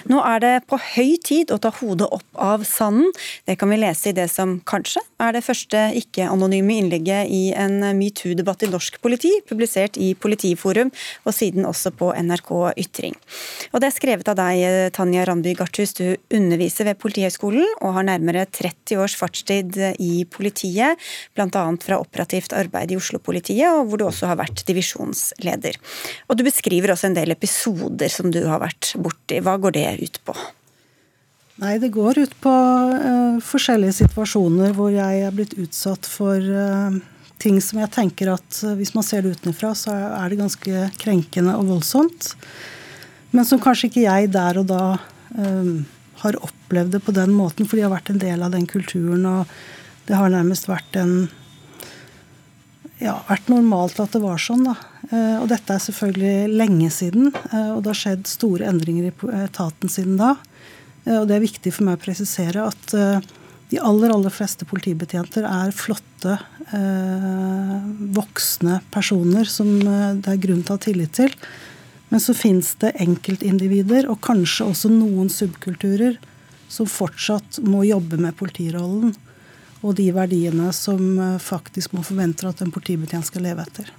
Nå 0.06 0.20
er 0.22 0.44
det 0.44 0.52
på 0.70 0.78
høy 0.78 1.16
tid 1.26 1.50
å 1.50 1.58
ta 1.58 1.72
hodet 1.74 2.12
opp 2.14 2.38
av 2.38 2.68
sanden. 2.70 3.10
Det 3.50 3.58
kan 3.58 3.74
vi 3.74 3.82
lese 3.82 4.12
i 4.12 4.18
det 4.20 4.28
som 4.30 4.60
kanskje 4.62 5.02
er 5.26 5.34
det 5.34 5.42
første 5.48 5.82
ikke-anonyme 6.04 6.78
innlegget 6.84 7.34
i 7.34 7.42
en 7.58 7.82
metoo-debatt 7.98 8.68
i 8.68 8.70
norsk 8.70 9.02
politi, 9.02 9.32
publisert 9.50 9.98
i 9.98 10.12
Politiforum 10.14 10.94
og 11.26 11.34
siden 11.34 11.66
også 11.66 11.96
på 11.98 12.14
NRK 12.14 12.54
Ytring. 12.86 13.18
Og 13.74 13.82
det 13.82 13.90
er 13.90 13.98
skrevet 13.98 14.30
av 14.30 14.38
deg, 14.38 14.94
Tanja 14.94 15.26
Randby 15.26 15.58
Garthus. 15.58 15.98
Du 15.98 16.14
underviser 16.44 16.88
ved 16.90 17.00
Politihøgskolen 17.02 17.66
og 17.82 17.98
har 17.98 18.08
nærmere 18.08 18.46
30 18.46 19.02
års 19.02 19.18
fartstid 19.20 19.80
i 19.98 20.24
politiet, 20.30 21.00
bl.a. 21.36 21.66
fra 21.84 22.00
operativt 22.00 22.56
arbeid 22.58 22.94
i 22.94 23.00
Oslo-politiet, 23.00 23.68
og 23.72 23.90
hvor 23.90 24.02
du 24.02 24.08
også 24.08 24.30
har 24.32 24.40
vært 24.42 24.66
divisjonsleder. 24.70 25.80
Og 26.30 26.38
Du 26.38 26.44
beskriver 26.46 26.94
også 26.94 27.10
en 27.10 27.18
del 27.18 27.34
episoder 27.34 28.12
som 28.12 28.32
du 28.34 28.44
har 28.48 28.62
vært 28.64 28.94
borti. 29.00 29.40
Hva 29.44 29.58
går 29.62 29.78
det 29.80 29.88
ut 30.04 30.22
på? 30.28 30.36
Nei, 31.62 31.78
det 31.78 31.92
går 31.94 32.18
ut 32.18 32.32
på 32.42 32.52
uh, 32.52 33.38
forskjellige 33.46 34.00
situasjoner 34.02 34.74
hvor 34.74 34.90
jeg 34.94 35.22
er 35.22 35.36
blitt 35.36 35.54
utsatt 35.62 36.08
for 36.10 36.42
uh, 36.42 36.96
ting 37.42 37.60
som 37.62 37.78
jeg 37.84 37.94
tenker 37.94 38.32
at 38.34 38.62
uh, 38.66 38.74
hvis 38.80 38.96
man 38.98 39.06
ser 39.06 39.22
det 39.22 39.36
utenfra, 39.38 39.76
så 39.78 39.94
er 39.94 40.32
det 40.32 40.42
ganske 40.42 40.88
krenkende 41.04 41.54
og 41.60 41.70
voldsomt. 41.76 42.34
Men 43.38 43.46
som 43.46 43.62
kanskje 43.62 43.92
ikke 43.92 44.08
jeg 44.08 44.34
der 44.34 44.62
og 44.62 44.68
da 44.70 44.84
har 46.24 46.40
opplevd 46.40 46.96
det 46.96 47.04
på 47.06 47.16
den 47.16 47.36
måten, 47.36 47.68
for 47.68 47.78
de 47.78 47.86
har 47.86 47.94
vært 47.94 48.14
en 48.14 48.22
del 48.22 48.44
av 48.46 48.54
den 48.56 48.68
kulturen. 48.70 49.26
Og 49.28 50.08
det 50.08 50.20
har 50.20 50.32
nærmest 50.32 50.70
vært 50.72 50.98
en 51.00 51.16
ja, 53.04 53.18
vært 53.28 53.50
normalt 53.52 54.00
at 54.02 54.16
det 54.16 54.22
var 54.24 54.42
sånn. 54.42 54.66
da. 54.68 54.76
Eh, 55.10 55.38
og 55.42 55.48
dette 55.52 55.76
er 55.76 55.84
selvfølgelig 55.84 56.58
lenge 56.58 56.90
siden, 56.94 57.32
eh, 57.52 57.72
og 57.74 57.84
det 57.84 57.94
har 57.94 58.02
skjedd 58.02 58.28
store 58.30 58.68
endringer 58.70 59.10
i 59.10 59.14
etaten 59.44 59.92
siden 59.92 60.20
da. 60.22 60.36
Eh, 61.06 61.18
og 61.20 61.28
det 61.30 61.38
er 61.38 61.48
viktig 61.48 61.74
for 61.76 61.88
meg 61.88 62.00
å 62.00 62.04
presisere 62.06 62.68
at 62.70 62.96
de 63.74 63.82
aller, 63.82 64.14
aller 64.14 64.34
fleste 64.34 64.68
politibetjenter 64.70 65.48
er 65.50 65.72
flotte, 65.74 66.36
voksne 68.14 68.78
personer 68.94 69.50
som 69.50 69.72
det 69.82 70.30
er 70.30 70.42
grunn 70.42 70.62
til 70.62 70.76
å 70.76 70.78
ha 70.78 70.84
tillit 70.84 71.14
til. 71.18 71.34
Men 72.14 72.22
så 72.22 72.36
fins 72.38 72.76
det 72.78 72.92
enkeltindivider, 73.02 74.06
og 74.06 74.20
kanskje 74.22 74.68
også 74.70 74.90
noen 74.94 75.32
subkulturer, 75.34 76.20
som 76.70 76.86
fortsatt 76.86 77.58
må 77.66 77.80
jobbe 77.88 78.20
med 78.22 78.36
politirollen 78.38 79.16
og 79.82 79.96
de 79.98 80.06
verdiene 80.14 80.70
som 80.78 81.02
eh, 81.18 81.40
faktisk 81.42 81.96
må 81.98 82.04
forvente 82.06 82.46
at 82.46 82.62
en 82.62 82.70
politibetjent 82.76 83.26
skal 83.32 83.48
leve 83.48 83.66
etter. 83.66 83.90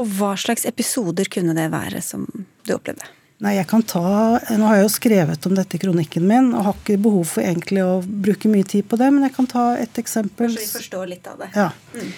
Og 0.00 0.08
Hva 0.16 0.30
slags 0.40 0.64
episoder 0.72 1.28
kunne 1.28 1.52
det 1.52 1.68
være 1.68 2.00
som 2.00 2.24
du 2.64 2.72
opplevde? 2.78 3.04
Nei, 3.44 3.58
jeg 3.58 3.68
kan 3.68 3.84
ta, 3.84 4.00
Nå 4.40 4.64
har 4.64 4.80
jeg 4.80 4.86
jo 4.86 4.96
skrevet 4.96 5.46
om 5.48 5.60
dette 5.60 5.76
i 5.76 5.84
kronikken 5.84 6.24
min 6.32 6.50
og 6.54 6.64
har 6.64 6.80
ikke 6.80 6.96
behov 7.04 7.28
for 7.34 7.44
egentlig 7.44 7.84
å 7.84 8.00
bruke 8.00 8.48
mye 8.52 8.64
tid 8.72 8.88
på 8.88 8.96
det, 9.00 9.12
men 9.12 9.28
jeg 9.28 9.36
kan 9.36 9.52
ta 9.52 9.68
et 9.84 10.00
eksempel. 10.00 10.56
Så 10.56 10.64
vi 10.64 10.72
forstår 10.80 11.12
litt 11.12 11.28
av 11.28 11.44
det. 11.44 11.52
Ja. 11.60 11.68
Mm. 11.92 12.10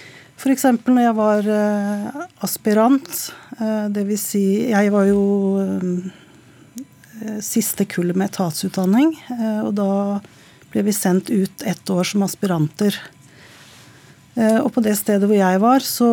F.eks. 0.42 0.64
når 0.90 1.05
jeg 1.05 1.14
var 1.14 1.46
uh, 1.46 2.22
aspirant. 2.42 3.09
Uh, 3.61 3.87
det 3.94 4.02
vil 4.09 4.18
si, 4.18 4.72
jeg 4.72 4.90
var 4.90 5.07
jo 5.07 5.20
uh, 5.62 7.37
siste 7.46 7.87
kullet 7.87 8.18
med 8.18 8.33
etatsutdanning. 8.33 9.12
Og 9.62 9.70
da 9.78 9.90
ble 10.72 10.83
vi 10.88 10.94
sendt 10.96 11.31
ut 11.31 11.62
ett 11.62 11.92
år 11.94 12.09
som 12.09 12.24
aspiranter. 12.26 12.96
Og 14.35 14.72
på 14.74 14.83
det 14.83 14.96
stedet 14.98 15.28
hvor 15.28 15.37
jeg 15.37 15.61
var, 15.62 15.85
så 15.87 16.09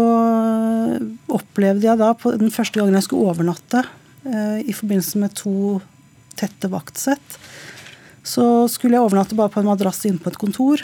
opplevde 1.33 1.87
jeg 1.87 1.97
da 1.97 2.11
den 2.35 2.53
første 2.53 2.77
gangen 2.77 2.99
jeg 2.99 3.07
skulle 3.07 3.31
overnatte 3.31 3.81
i 4.61 4.75
forbindelse 4.75 5.21
med 5.23 5.33
to 5.39 5.79
tette 6.37 6.69
vaktsett, 6.69 7.39
så 8.21 8.67
skulle 8.69 8.99
jeg 8.99 9.07
overnatte 9.07 9.39
bare 9.39 9.55
på 9.55 9.63
en 9.63 9.71
madrass 9.71 10.03
inne 10.05 10.21
på 10.21 10.29
et 10.29 10.41
kontor. 10.43 10.83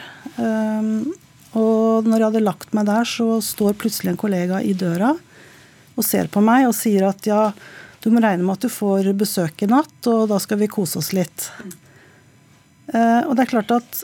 Og 1.55 2.07
når 2.07 2.19
jeg 2.19 2.27
hadde 2.29 2.43
lagt 2.43 2.73
meg 2.75 2.87
der, 2.89 3.07
så 3.07 3.39
står 3.43 3.77
plutselig 3.79 4.11
en 4.13 4.19
kollega 4.19 4.59
i 4.61 4.75
døra 4.77 5.13
og 5.95 6.03
ser 6.03 6.27
på 6.31 6.43
meg 6.43 6.67
og 6.67 6.75
sier 6.75 7.07
at 7.07 7.27
ja, 7.27 7.53
du 8.03 8.09
må 8.11 8.19
regne 8.23 8.43
med 8.43 8.57
at 8.57 8.65
du 8.67 8.71
får 8.71 9.07
besøk 9.17 9.63
i 9.63 9.69
natt, 9.71 9.95
og 10.11 10.27
da 10.29 10.39
skal 10.43 10.59
vi 10.59 10.67
kose 10.71 10.99
oss 10.99 11.13
litt. 11.15 11.47
Uh, 12.91 13.23
og 13.25 13.31
det 13.37 13.45
er 13.45 13.53
klart 13.53 13.71
at 13.73 14.01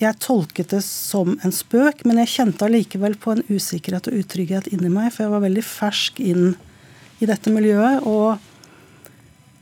jeg 0.00 0.20
tolket 0.20 0.72
det 0.72 0.82
som 0.84 1.34
en 1.44 1.52
spøk, 1.52 2.04
men 2.08 2.20
jeg 2.22 2.32
kjente 2.34 2.64
allikevel 2.66 3.16
på 3.20 3.34
en 3.34 3.42
usikkerhet 3.48 4.08
og 4.08 4.20
utrygghet 4.20 4.68
inni 4.72 4.92
meg, 4.92 5.10
for 5.12 5.26
jeg 5.26 5.32
var 5.34 5.44
veldig 5.44 5.64
fersk 5.66 6.20
inn 6.24 6.54
i 7.20 7.28
dette 7.28 7.52
miljøet. 7.52 8.06
og 8.08 8.49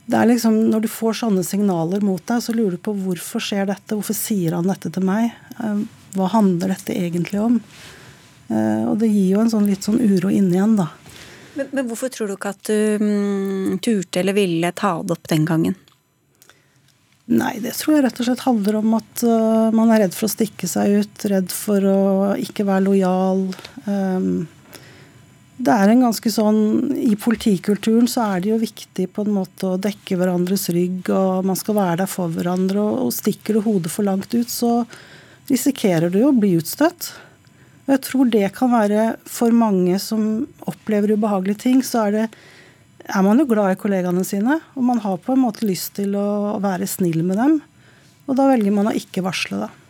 det 0.09 0.16
er 0.16 0.31
liksom, 0.31 0.55
Når 0.73 0.87
du 0.87 0.88
får 0.88 1.18
sånne 1.21 1.42
signaler 1.44 2.01
mot 2.05 2.23
deg, 2.25 2.40
så 2.40 2.55
lurer 2.57 2.79
du 2.79 2.83
på 2.83 2.97
hvorfor 2.97 3.44
skjer 3.44 3.68
dette, 3.68 3.92
hvorfor 3.92 4.16
sier 4.16 4.57
han 4.57 4.68
dette 4.71 4.90
til 4.94 5.05
meg? 5.05 5.35
Uh, 5.61 5.85
hva 6.16 6.31
handler 6.33 6.73
dette 6.73 6.97
egentlig 6.97 7.40
om? 7.42 7.59
Eh, 8.49 8.85
og 8.88 8.97
det 9.03 9.11
gir 9.12 9.35
jo 9.35 9.42
en 9.42 9.53
sånn 9.53 9.68
litt 9.68 9.85
sånn 9.85 10.01
uro 10.01 10.31
inni 10.33 10.57
igjen, 10.57 10.79
da. 10.79 10.88
Men, 11.59 11.68
men, 11.73 11.85
hvorfor 11.90 12.12
tror 12.12 12.31
du 12.31 12.37
ikke 12.37 12.55
at 12.55 12.71
du 12.71 13.03
mm, 13.03 13.79
turte 13.85 14.23
eller 14.23 14.37
ville 14.37 14.73
ta 14.77 14.99
det 15.03 15.16
opp 15.16 15.29
den 15.29 15.44
gangen? 15.49 15.77
Nei, 17.29 17.59
det 17.61 17.75
tror 17.77 17.99
jeg 17.99 18.07
rett 18.07 18.21
og 18.23 18.29
slett 18.29 18.44
handler 18.47 18.79
om 18.79 18.94
at 18.97 19.25
uh, 19.27 19.68
man 19.77 19.90
er 19.92 20.07
redd 20.07 20.14
for 20.16 20.31
å 20.31 20.33
stikke 20.33 20.68
seg 20.71 21.03
ut. 21.03 21.27
Redd 21.29 21.53
for 21.53 21.85
å 21.85 21.99
ikke 22.40 22.64
være 22.64 22.87
lojal. 22.87 23.42
Um, 23.85 24.47
det 25.59 25.75
er 25.75 25.90
en 25.90 26.05
ganske 26.07 26.31
sånn 26.31 26.59
I 26.94 27.16
politikulturen 27.18 28.07
så 28.11 28.29
er 28.37 28.42
det 28.42 28.53
jo 28.53 28.61
viktig 28.62 29.09
på 29.14 29.25
en 29.27 29.35
måte 29.40 29.73
å 29.73 29.81
dekke 29.83 30.18
hverandres 30.21 30.68
rygg, 30.75 31.09
og 31.11 31.49
man 31.49 31.59
skal 31.59 31.79
være 31.81 32.03
der 32.05 32.11
for 32.11 32.31
hverandre. 32.31 32.85
Og, 33.03 33.11
stikker 33.14 33.59
du 33.59 33.64
hodet 33.64 33.90
for 33.90 34.07
langt 34.07 34.31
ut, 34.37 34.47
så 34.53 34.85
risikerer 35.51 36.12
du 36.14 36.21
jo 36.23 36.31
å 36.31 36.37
bli 36.37 36.53
utstøtt. 36.61 37.11
Og 37.88 37.97
jeg 37.97 38.05
tror 38.07 38.31
det 38.31 38.44
kan 38.55 38.71
være 38.71 39.09
for 39.27 39.55
mange 39.57 39.99
som 40.03 40.47
opplever 40.71 41.16
ubehagelige 41.16 41.64
ting, 41.64 41.83
så 41.83 42.07
er, 42.07 42.14
det, 42.14 42.47
er 43.09 43.27
man 43.27 43.42
jo 43.42 43.49
glad 43.51 43.75
i 43.75 43.81
kollegaene 43.81 44.23
sine. 44.29 44.61
Og 44.79 44.87
man 44.87 45.03
har 45.03 45.18
på 45.25 45.35
en 45.35 45.42
måte 45.42 45.66
lyst 45.66 45.97
til 45.99 46.14
å 46.21 46.61
være 46.62 46.87
snill 46.87 47.25
med 47.27 47.40
dem. 47.40 47.59
Og 48.29 48.38
da 48.38 48.47
velger 48.53 48.79
man 48.79 48.92
å 48.92 48.94
ikke 48.94 49.27
varsle, 49.27 49.64
da. 49.66 49.88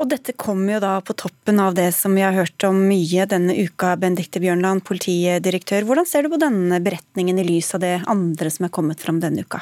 Og 0.00 0.08
dette 0.08 0.32
kommer 0.32 0.78
jo 0.78 0.80
da 0.80 0.94
på 1.04 1.12
toppen 1.12 1.60
av 1.60 1.74
det 1.76 1.90
som 1.92 2.14
vi 2.16 2.22
har 2.24 2.32
hørt 2.32 2.64
om 2.64 2.78
mye 2.88 3.26
denne 3.28 3.52
uka, 3.52 3.92
Benedicte 4.00 4.40
Bjørnland, 4.40 4.80
politidirektør. 4.88 5.84
Hvordan 5.84 6.08
ser 6.08 6.24
du 6.24 6.32
på 6.32 6.40
denne 6.40 6.78
beretningen 6.80 7.36
i 7.40 7.44
lys 7.44 7.74
av 7.76 7.84
det 7.84 7.98
andre 8.08 8.48
som 8.52 8.64
er 8.64 8.72
kommet 8.72 9.04
fram 9.04 9.20
denne 9.20 9.44
uka? 9.44 9.60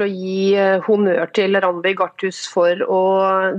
til 0.00 0.06
å 0.06 0.10
gi 0.14 0.42
eh, 0.56 0.80
honnør 0.86 1.30
til 1.36 1.58
Randi 1.60 1.92
Garthus 1.98 2.44
for 2.48 2.78
å 2.86 3.00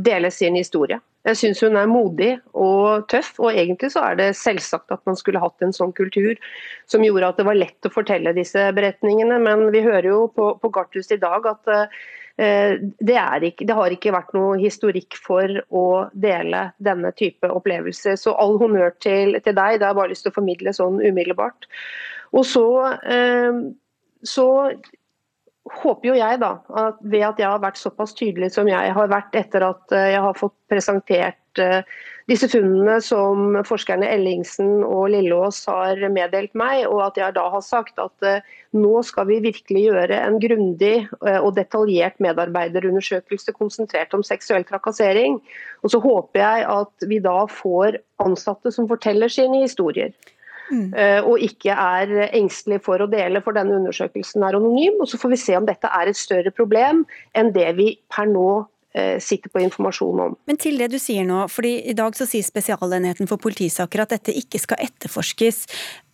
dele 0.01 0.31
sin 0.33 0.55
historie. 0.57 0.97
Jeg 1.27 1.37
syns 1.37 1.59
hun 1.61 1.77
er 1.77 1.89
modig 1.89 2.31
og 2.57 3.03
tøff, 3.11 3.35
og 3.43 3.51
egentlig 3.53 3.91
så 3.93 4.07
er 4.07 4.15
det 4.17 4.29
selvsagt 4.39 4.89
at 4.95 5.03
man 5.05 5.19
skulle 5.19 5.41
hatt 5.43 5.61
en 5.61 5.75
sånn 5.75 5.93
kultur 5.93 6.39
som 6.89 7.03
gjorde 7.05 7.29
at 7.29 7.37
det 7.37 7.45
var 7.45 7.59
lett 7.59 7.85
å 7.85 7.93
fortelle 7.93 8.33
disse 8.33 8.63
beretningene. 8.73 9.37
Men 9.43 9.67
vi 9.75 9.83
hører 9.85 10.09
jo 10.09 10.23
på, 10.33 10.55
på 10.57 10.71
Garthus 10.73 11.13
i 11.13 11.19
dag 11.21 11.45
at 11.51 11.69
uh, 11.69 12.01
det, 12.41 13.17
ikke, 13.45 13.65
det, 13.67 13.75
har 13.77 13.93
ikke 13.93 14.13
vært 14.15 14.31
noe 14.33 14.55
historikk 14.57 15.17
for 15.21 15.59
å 15.69 15.85
dele 16.13 16.63
denne 16.81 17.11
type 17.17 17.49
opplevelser. 17.49 18.17
Så 18.17 18.33
all 18.33 18.57
honnør 18.61 18.95
til, 19.03 19.37
til 19.45 19.53
deg, 19.57 19.77
det 19.77 19.85
har 19.85 19.93
jeg 19.93 19.99
bare 19.99 20.13
lyst 20.13 20.25
til 20.25 20.33
å 20.33 20.37
formidle 20.39 20.73
sånn 20.73 20.97
umiddelbart. 21.03 21.69
Og 22.31 22.47
så, 22.47 22.65
uh, 23.05 23.61
så 24.25 24.47
håper 25.69 26.09
jo 26.09 26.15
jeg 26.17 26.39
da, 26.41 26.55
at 26.81 27.01
ved 27.01 27.25
at 27.27 27.39
jeg 27.39 27.47
har 27.47 27.61
vært 27.61 27.79
såpass 27.79 28.15
tydelig 28.17 28.51
som 28.55 28.69
jeg 28.69 28.93
har 28.95 29.11
vært 29.11 29.35
etter 29.37 29.65
at 29.65 29.93
eh, 29.93 30.11
jeg 30.15 30.23
har 30.25 30.37
fått 30.37 30.55
presentert 30.71 31.37
eh, 31.37 31.40
disse 32.29 32.47
funnene 32.51 32.99
som 33.03 33.57
forskerne 33.67 34.07
Ellingsen 34.07 34.85
og 34.87 35.09
Lilleås 35.11 35.63
har 35.67 35.99
meddelt 36.13 36.53
meg, 36.57 36.85
og 36.87 37.01
at 37.09 37.19
jeg 37.19 37.35
da 37.35 37.47
har 37.51 37.63
sagt 37.65 37.99
at 37.99 38.27
eh, 38.27 38.45
nå 38.77 39.01
skal 39.03 39.27
vi 39.27 39.41
virkelig 39.43 39.87
gjøre 39.89 40.19
en 40.21 40.37
grundig 40.39 40.95
og 41.19 41.49
detaljert 41.57 42.21
medarbeiderundersøkelse 42.23 43.51
konsentrert 43.57 44.15
om 44.15 44.23
seksuell 44.23 44.63
trakassering. 44.63 45.41
Og 45.83 45.91
så 45.91 45.99
håper 45.99 46.39
jeg 46.39 46.69
at 46.71 47.09
vi 47.11 47.19
da 47.19 47.41
får 47.51 47.99
ansatte 48.23 48.71
som 48.71 48.87
forteller 48.87 49.33
sine 49.33 49.65
historier. 49.65 50.15
Mm. 50.71 50.93
Eh, 50.95 51.19
og 51.27 51.41
ikke 51.43 51.75
er 51.75 52.11
engstelig 52.31 52.79
for 52.85 53.03
å 53.03 53.09
dele, 53.11 53.41
for 53.43 53.55
denne 53.57 53.75
undersøkelsen 53.81 54.43
er 54.47 54.57
anonym. 54.57 55.01
og 55.01 55.09
Så 55.11 55.19
får 55.19 55.33
vi 55.33 55.41
se 55.43 55.57
om 55.57 55.67
dette 55.67 55.89
er 55.91 56.07
et 56.07 56.19
større 56.19 56.53
problem 56.55 57.03
enn 57.35 57.51
det 57.55 57.67
vi 57.79 57.89
per 58.11 58.29
nå 58.31 58.49
eh, 58.61 58.67
sitter 59.23 59.47
på 59.47 59.61
informasjon 59.63 60.19
om. 60.19 60.33
Men 60.49 60.57
til 60.59 60.75
det 60.81 60.89
du 60.91 60.97
sier 60.99 61.23
nå, 61.23 61.45
fordi 61.47 61.77
i 61.87 61.95
dag 61.95 62.15
så 62.17 62.25
sier 62.27 62.43
Spesialenheten 62.43 63.29
for 63.29 63.39
politisaker 63.39 64.03
at 64.03 64.15
dette 64.17 64.35
ikke 64.35 64.59
skal 64.59 64.81
etterforskes. 64.83 65.63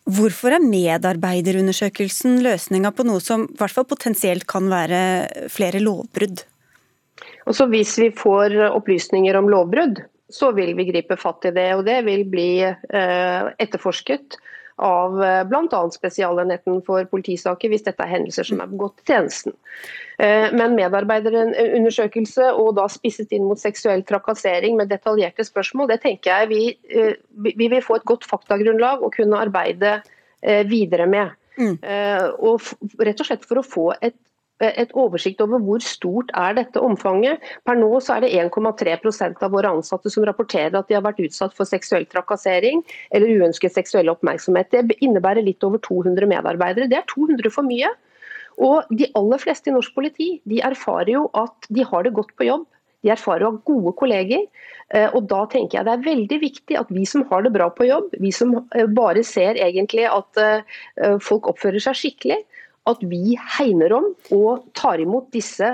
Hvorfor 0.08 0.54
er 0.56 0.64
medarbeiderundersøkelsen 0.64 2.38
løsninga 2.46 2.94
på 2.96 3.04
noe 3.08 3.24
som 3.24 3.48
i 3.48 3.58
hvert 3.60 3.74
fall 3.76 3.88
potensielt 3.90 4.46
kan 4.48 4.70
være 4.72 5.50
flere 5.52 5.82
lovbrudd? 5.84 6.46
Også 7.50 7.68
hvis 7.72 7.98
vi 8.00 8.12
får 8.16 8.56
opplysninger 8.70 9.36
om 9.40 9.50
lovbrudd, 9.52 10.00
så 10.32 10.52
vil 10.56 10.74
vi 10.78 10.88
gripe 10.90 11.18
fatt 11.20 11.48
i 11.50 11.54
det. 11.56 11.70
Og 11.76 11.84
det 11.88 12.02
vil 12.08 12.24
bli 12.30 12.52
eh, 12.64 13.50
etterforsket 13.60 14.38
av 14.78 15.24
eh, 15.24 15.44
bl.a. 15.48 15.80
Spesialenheten 15.94 16.82
for 16.86 17.08
politisaker, 17.12 17.72
hvis 17.72 17.86
dette 17.88 18.04
er 18.04 18.12
hendelser 18.12 18.48
som 18.48 18.62
er 18.62 18.70
begått 18.72 19.02
i 19.04 19.08
tjenesten. 19.12 19.56
Eh, 20.22 20.54
men 20.54 20.78
medarbeiderundersøkelse 20.78 22.52
og 22.58 22.76
da 22.80 22.88
spisset 22.92 23.34
inn 23.36 23.48
mot 23.50 23.62
seksuell 23.62 24.06
trakassering 24.08 24.78
med 24.80 24.92
detaljerte 24.94 25.46
spørsmål, 25.48 25.92
det 25.94 26.02
tenker 26.06 26.34
jeg 26.34 26.52
vi, 26.52 26.62
vi 27.58 27.68
vil 27.68 27.84
få 27.86 28.00
et 28.00 28.08
godt 28.10 28.28
faktagrunnlag 28.30 29.04
å 29.04 29.14
kunne 29.14 29.42
arbeide 29.42 30.00
videre 30.70 31.08
med. 31.10 31.34
Mm. 31.58 31.80
Og 32.46 33.02
rett 33.02 33.24
og 33.24 33.26
slett 33.26 33.46
for 33.50 33.58
å 33.58 33.66
få 33.66 33.86
et 34.06 34.14
et 34.66 34.94
oversikt 34.98 35.42
over 35.44 35.62
hvor 35.64 35.84
stort 35.86 36.32
er 36.38 36.56
dette 36.58 36.82
omfanget. 36.82 37.44
Per 37.68 37.78
nå 37.78 37.90
så 38.04 38.18
er 38.18 38.26
det 38.26 38.34
1,3% 38.38 39.44
av 39.46 39.54
våre 39.54 39.74
ansatte 39.78 40.12
som 40.14 40.26
rapporterer 40.28 40.78
at 40.80 40.90
de 40.90 40.98
har 40.98 41.06
vært 41.06 41.22
utsatt 41.26 41.54
for 41.58 41.70
seksuell 41.70 42.08
trakassering 42.10 42.82
eller 43.12 43.42
uønsket 43.42 43.76
seksuell 43.76 44.10
oppmerksomhet. 44.14 44.74
Det 44.74 44.98
innebærer 45.04 45.46
litt 45.46 45.64
over 45.68 45.82
200 45.86 46.30
medarbeidere. 46.30 46.90
Det 46.90 47.02
er 47.02 47.10
200 47.14 47.54
for 47.54 47.68
mye. 47.68 47.92
Og 48.58 48.90
De 48.90 49.06
aller 49.18 49.42
fleste 49.42 49.70
i 49.70 49.76
norsk 49.76 49.94
politi 49.94 50.32
de 50.50 50.64
erfarer 50.66 51.14
jo 51.14 51.28
at 51.38 51.70
de 51.70 51.86
har 51.86 52.08
det 52.08 52.16
godt 52.18 52.34
på 52.38 52.50
jobb. 52.50 52.66
De 53.06 53.12
erfarer 53.14 53.46
å 53.46 53.52
ha 53.54 53.62
gode 53.70 53.94
kolleger. 54.00 54.48
Eh, 54.96 55.08
og 55.14 55.28
da 55.30 55.44
tenker 55.52 55.78
jeg 55.78 55.86
Det 55.86 55.94
er 55.94 56.06
veldig 56.06 56.40
viktig 56.42 56.78
at 56.80 56.90
vi 56.90 57.06
som 57.06 57.26
har 57.30 57.44
det 57.46 57.54
bra 57.54 57.70
på 57.70 57.86
jobb, 57.86 58.16
vi 58.20 58.32
som 58.32 58.56
eh, 58.76 58.88
bare 58.88 59.24
ser 59.24 59.60
egentlig 59.62 60.08
at 60.10 60.42
eh, 60.42 61.18
folk 61.22 61.50
oppfører 61.52 61.84
seg 61.84 62.00
skikkelig, 62.00 62.40
at 62.88 63.04
vi 63.12 63.38
hegner 63.58 63.96
om 63.98 64.12
og 64.36 64.68
tar 64.78 65.02
imot 65.04 65.30
disse 65.36 65.74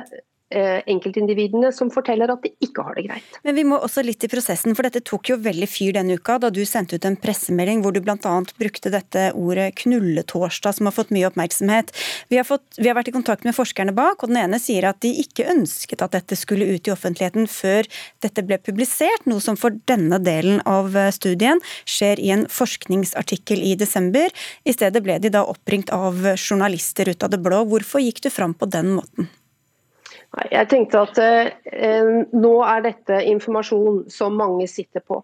enkeltindividene 0.53 1.71
som 1.75 1.91
forteller 1.93 2.31
at 2.33 2.43
de 2.45 2.51
ikke 2.63 2.85
har 2.85 2.97
det 2.97 3.05
greit. 3.07 3.37
Men 3.43 3.57
vi 3.57 3.65
må 3.67 3.79
også 3.81 4.03
litt 4.05 4.23
i 4.25 4.29
prosessen, 4.31 4.75
for 4.77 4.87
dette 4.87 5.03
tok 5.05 5.31
jo 5.33 5.39
veldig 5.41 5.69
fyr 5.69 5.93
denne 5.97 6.17
uka 6.19 6.37
da 6.41 6.51
du 6.53 6.61
sendte 6.67 6.97
ut 6.97 7.07
en 7.07 7.17
pressemelding 7.19 7.83
hvor 7.83 7.95
du 7.95 8.01
bl.a. 8.03 8.35
brukte 8.59 8.91
dette 8.93 9.29
ordet 9.33 9.71
'knulletorsdag', 9.79 10.77
som 10.77 10.89
har 10.89 10.95
fått 10.95 11.13
mye 11.15 11.27
oppmerksomhet. 11.29 11.93
Vi 12.29 12.39
har, 12.39 12.47
fått, 12.47 12.65
vi 12.77 12.89
har, 12.89 12.97
vært 12.97 13.11
i 13.11 13.15
kontakt 13.15 13.47
med 13.47 13.55
forskerne 13.57 13.95
bak, 13.95 14.23
og 14.23 14.31
den 14.31 14.41
ene 14.43 14.59
sier 14.61 14.87
at 14.89 15.01
de 15.03 15.11
ikke 15.23 15.47
ønsket 15.51 16.01
at 16.05 16.15
dette 16.15 16.37
skulle 16.39 16.69
ut 16.69 16.87
i 16.87 16.93
offentligheten 16.93 17.47
før 17.51 17.89
dette 18.23 18.45
ble 18.45 18.59
publisert, 18.61 19.27
noe 19.29 19.43
som 19.43 19.57
for 19.59 19.75
denne 19.89 20.19
delen 20.23 20.61
av 20.69 20.95
studien 21.15 21.61
skjer 21.89 22.21
i 22.21 22.33
en 22.35 22.47
forskningsartikkel 22.49 23.63
i 23.63 23.75
desember. 23.79 24.33
I 24.65 24.75
stedet 24.75 25.03
ble 25.03 25.19
de 25.23 25.33
da 25.33 25.45
oppringt 25.45 25.93
av 25.93 26.19
journalister 26.35 27.09
ut 27.09 27.23
av 27.23 27.33
det 27.33 27.41
blå. 27.43 27.63
Hvorfor 27.69 28.03
gikk 28.03 28.23
du 28.25 28.29
fram 28.33 28.53
på 28.53 28.69
den 28.69 28.93
måten? 28.97 29.31
Jeg 30.33 30.69
tenkte 30.71 31.03
at 31.05 31.19
eh, 31.21 32.07
nå 32.33 32.55
er 32.65 32.87
dette 32.87 33.19
informasjon 33.29 34.03
som 34.09 34.33
mange 34.39 34.65
sitter 34.71 35.03
på. 35.05 35.21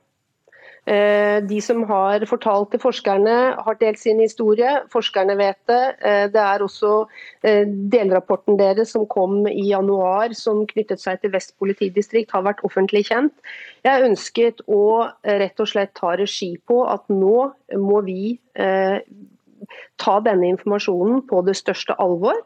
Eh, 0.89 1.37
de 1.45 1.59
som 1.61 1.83
har 1.89 2.23
fortalt 2.29 2.71
til 2.73 2.81
forskerne, 2.81 3.35
har 3.65 3.77
delt 3.81 3.99
sin 3.99 4.21
historie. 4.21 4.69
Forskerne 4.93 5.35
vet 5.37 5.57
det. 5.69 5.81
Eh, 6.05 6.25
det 6.33 6.41
er 6.41 6.63
også 6.65 6.93
eh, 7.43 7.65
delrapporten 7.93 8.57
deres 8.59 8.93
som 8.95 9.07
kom 9.09 9.47
i 9.49 9.67
januar, 9.69 10.33
som 10.37 10.63
knyttet 10.69 11.01
seg 11.01 11.21
til 11.21 11.33
Vest 11.33 11.55
politidistrikt, 11.61 12.31
har 12.33 12.45
vært 12.47 12.63
offentlig 12.65 13.05
kjent. 13.09 13.33
Jeg 13.85 14.05
ønsket 14.07 14.63
å 14.65 15.09
eh, 15.09 15.39
rett 15.43 15.59
og 15.61 15.69
slett 15.73 15.93
ta 15.99 16.15
regi 16.17 16.55
på 16.69 16.83
at 16.89 17.05
nå 17.09 17.49
må 17.77 18.01
vi 18.07 18.37
eh, 18.57 19.01
ta 19.99 20.19
denne 20.25 20.53
informasjonen 20.55 21.25
på 21.29 21.43
det 21.45 21.57
største 21.59 21.97
alvor 22.01 22.39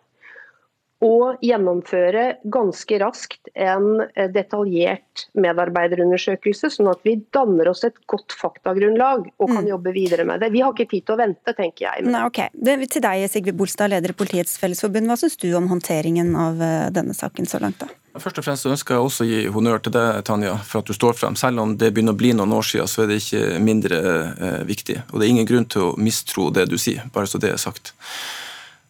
og 1.04 1.42
gjennomføre 1.44 2.26
ganske 2.52 3.00
raskt 3.02 3.50
en 3.54 4.04
eh, 4.06 4.30
detaljert 4.32 5.26
medarbeiderundersøkelse, 5.36 6.72
sånn 6.74 6.90
at 6.94 7.02
vi 7.06 7.18
danner 7.36 7.70
oss 7.74 7.84
et 7.88 7.98
godt 8.10 8.36
faktagrunnlag 8.40 9.28
og 9.38 9.50
kan 9.50 9.64
mm. 9.66 9.72
jobbe 9.74 9.94
videre 9.96 10.28
med 10.28 10.44
det. 10.44 10.54
Vi 10.56 10.64
har 10.64 10.72
ikke 10.72 10.90
tid 10.94 11.08
til 11.08 11.18
å 11.18 11.20
vente, 11.20 11.56
tenker 11.58 11.90
jeg. 11.90 12.06
Nei, 12.08 12.24
ok. 12.30 12.46
Det, 12.54 12.78
til 12.94 13.04
deg, 13.04 13.26
Sigve 13.32 13.56
Bolstad, 13.58 13.92
leder 13.92 14.14
i 14.14 14.18
Politiets 14.18 14.56
Fellesforbund. 14.62 15.12
Hva 15.12 15.20
syns 15.20 15.36
du 15.42 15.50
om 15.60 15.68
håndteringen 15.72 16.32
av 16.40 16.64
eh, 16.64 16.88
denne 16.96 17.18
saken 17.18 17.50
så 17.50 17.62
langt? 17.64 17.84
da? 17.84 17.92
Først 18.14 18.38
og 18.38 18.46
fremst 18.46 18.68
ønsker 18.70 18.94
jeg 18.94 19.04
også 19.08 19.26
å 19.26 19.28
gi 19.28 19.42
honnør 19.50 19.82
til 19.82 19.96
deg, 19.96 20.22
Tanja, 20.28 20.54
for 20.62 20.84
at 20.84 20.90
du 20.90 20.94
står 20.94 21.18
frem. 21.18 21.36
Selv 21.40 21.64
om 21.64 21.74
det 21.82 21.90
begynner 21.96 22.14
å 22.14 22.20
bli 22.20 22.30
noen 22.38 22.54
år 22.54 22.68
siden, 22.70 22.90
så 22.90 23.04
er 23.04 23.10
det 23.10 23.20
ikke 23.24 23.58
mindre 23.64 24.00
eh, 24.00 24.62
viktig. 24.70 25.00
Og 25.10 25.18
det 25.18 25.26
er 25.26 25.34
ingen 25.34 25.50
grunn 25.50 25.66
til 25.66 25.90
å 25.90 25.94
mistro 25.98 26.52
det 26.54 26.68
du 26.70 26.78
sier, 26.78 27.08
bare 27.16 27.30
så 27.30 27.42
det 27.42 27.56
er 27.56 27.62
sagt. 27.62 27.96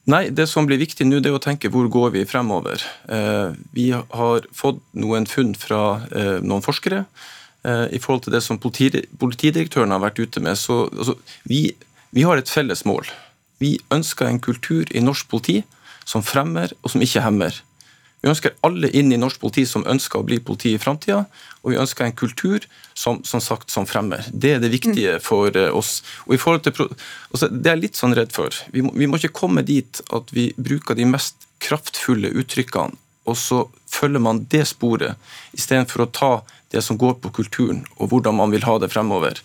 Nei, 0.03 0.29
Det 0.35 0.49
som 0.51 0.65
blir 0.67 0.81
viktig 0.81 1.05
nå, 1.07 1.21
det 1.23 1.31
er 1.31 1.37
å 1.37 1.43
tenke 1.43 1.71
hvor 1.71 1.87
går 1.87 2.09
vi 2.17 2.25
fremover. 2.27 2.81
Eh, 3.07 3.55
vi 3.71 3.91
har 3.93 4.47
fått 4.51 4.81
noen 4.99 5.27
funn 5.29 5.53
fra 5.55 6.03
eh, 6.11 6.41
noen 6.43 6.63
forskere 6.65 7.05
eh, 7.63 7.85
i 7.95 8.01
forhold 8.03 8.25
til 8.25 8.35
det 8.35 8.41
som 8.43 8.59
politidirektøren 8.59 9.95
har 9.95 10.03
vært 10.03 10.19
ute 10.19 10.43
med. 10.43 10.59
Så 10.59 10.89
altså, 10.89 11.15
vi, 11.47 11.69
vi 12.11 12.27
har 12.27 12.39
et 12.39 12.51
felles 12.51 12.83
mål. 12.83 13.07
Vi 13.63 13.77
ønsker 13.95 14.27
en 14.27 14.43
kultur 14.43 14.91
i 14.91 15.03
norsk 15.03 15.29
politi 15.31 15.61
som 16.03 16.25
fremmer 16.25 16.75
og 16.81 16.91
som 16.91 17.03
ikke 17.05 17.23
hemmer. 17.23 17.63
Vi 18.23 18.31
ønsker 18.31 18.53
alle 18.63 18.87
inn 18.95 19.11
i 19.11 19.19
norsk 19.19 19.41
politi 19.41 19.65
som 19.67 19.83
ønsker 19.83 20.21
å 20.21 20.25
bli 20.27 20.37
politi 20.39 20.71
i 20.77 20.79
framtida, 20.79 21.25
og 21.59 21.73
vi 21.73 21.79
ønsker 21.81 22.05
en 22.05 22.15
kultur 22.15 22.63
som, 22.95 23.19
som, 23.27 23.43
sagt, 23.43 23.67
som 23.73 23.87
fremmer. 23.89 24.23
Det 24.31 24.53
er 24.55 24.63
det 24.63 24.71
viktige 24.71 25.17
mm. 25.17 25.23
for 25.25 25.51
eh, 25.59 25.67
oss. 25.75 25.97
Og 26.23 26.37
i 26.37 26.39
forhold 26.39 26.63
til, 26.63 26.87
altså, 27.33 27.49
Det 27.51 27.67
er 27.67 27.75
jeg 27.75 27.83
litt 27.83 27.99
sånn 27.99 28.15
redd 28.15 28.31
for. 28.31 28.55
Vi 28.71 28.85
må, 28.85 28.93
vi 28.95 29.09
må 29.11 29.19
ikke 29.19 29.35
komme 29.43 29.65
dit 29.67 29.99
at 30.15 30.31
vi 30.31 30.53
bruker 30.55 30.95
de 30.95 31.09
mest 31.11 31.49
kraftfulle 31.63 32.31
uttrykkene, 32.39 32.95
og 33.27 33.39
så 33.39 33.65
følger 33.91 34.23
man 34.23 34.45
det 34.51 34.65
sporet, 34.71 35.19
istedenfor 35.55 36.05
å 36.05 36.11
ta 36.15 36.33
det 36.71 36.81
som 36.83 36.97
går 36.99 37.19
på 37.23 37.31
kulturen, 37.43 37.83
og 37.99 38.11
hvordan 38.11 38.39
man 38.39 38.55
vil 38.55 38.63
ha 38.63 38.79
det 38.79 38.91
fremover. 38.95 39.43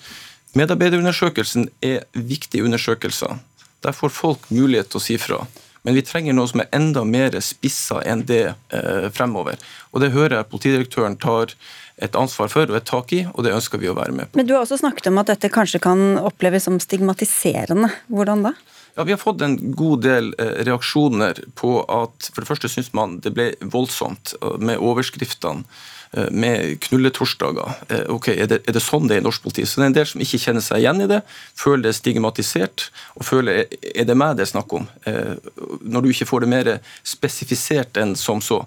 Medarbeiderundersøkelsen 0.58 1.66
er 1.84 2.06
viktige 2.14 2.64
undersøkelser. 2.66 3.40
Der 3.82 3.94
får 3.94 4.14
folk 4.14 4.46
mulighet 4.50 4.90
til 4.90 5.02
å 5.02 5.04
si 5.04 5.18
fra. 5.20 5.42
Men 5.88 5.96
vi 5.96 6.02
trenger 6.04 6.34
noe 6.36 6.44
som 6.50 6.60
er 6.60 6.66
enda 6.76 7.00
mer 7.08 7.32
spissa 7.40 8.02
enn 8.04 8.26
det 8.28 8.42
eh, 8.76 9.06
fremover. 9.08 9.56
Og 9.96 10.02
Det 10.04 10.10
hører 10.12 10.34
jeg 10.36 10.48
politidirektøren 10.52 11.16
tar 11.16 11.54
et 11.96 12.12
ansvar 12.12 12.52
for 12.52 12.68
og 12.68 12.76
et 12.76 12.84
tak 12.84 13.14
i, 13.16 13.22
og 13.32 13.46
det 13.46 13.54
ønsker 13.56 13.80
vi 13.80 13.88
å 13.88 13.94
være 13.96 14.12
med 14.12 14.28
på. 14.28 14.36
Men 14.36 14.50
Du 14.50 14.52
har 14.52 14.66
også 14.66 14.82
snakket 14.82 15.08
om 15.08 15.22
at 15.22 15.32
dette 15.32 15.48
kanskje 15.48 15.80
kan 15.80 16.20
oppleves 16.20 16.68
som 16.68 16.76
stigmatiserende. 16.76 17.88
Hvordan 18.12 18.44
da? 18.50 18.52
Ja, 18.98 19.06
Vi 19.08 19.16
har 19.16 19.22
fått 19.22 19.40
en 19.40 19.56
god 19.72 20.04
del 20.04 20.34
reaksjoner 20.68 21.40
på 21.56 21.78
at 21.88 22.28
for 22.34 22.44
det 22.44 22.50
første 22.52 22.68
syns 22.68 22.92
man 22.92 23.22
det 23.24 23.32
ble 23.32 23.54
voldsomt 23.64 24.36
med 24.60 24.76
overskriftene 24.76 25.64
Eh, 25.64 25.97
med 26.30 26.78
knulletorsdager. 26.80 27.74
Eh, 27.88 28.04
ok, 28.08 28.28
er 28.32 28.46
det, 28.48 28.60
er 28.64 28.76
det, 28.76 28.82
sånn 28.82 29.08
det 29.08 29.18
er 29.18 29.22
i 29.22 29.26
norsk 29.26 29.44
politi? 29.44 29.66
Så 29.68 29.80
det 29.80 29.86
er 29.86 29.90
en 29.90 29.98
del 29.98 30.08
som 30.08 30.22
ikke 30.24 30.40
kjenner 30.40 30.64
seg 30.64 30.80
igjen 30.80 31.02
i 31.04 31.08
det, 31.10 31.18
føler 31.58 31.84
det 31.84 31.92
er 31.92 31.98
stigmatisert, 31.98 32.86
og 33.18 33.26
føler 33.28 33.66
er 33.68 34.08
det 34.08 34.16
meg 34.16 34.38
det 34.38 34.46
er 34.46 34.52
snakk 34.54 34.72
om? 34.78 34.88
Eh, 35.08 35.36
når 35.84 36.06
du 36.06 36.10
ikke 36.12 36.28
får 36.30 36.44
det 36.44 36.50
mer 36.54 36.72
spesifisert 37.06 38.00
enn 38.00 38.16
som 38.18 38.40
så. 38.44 38.62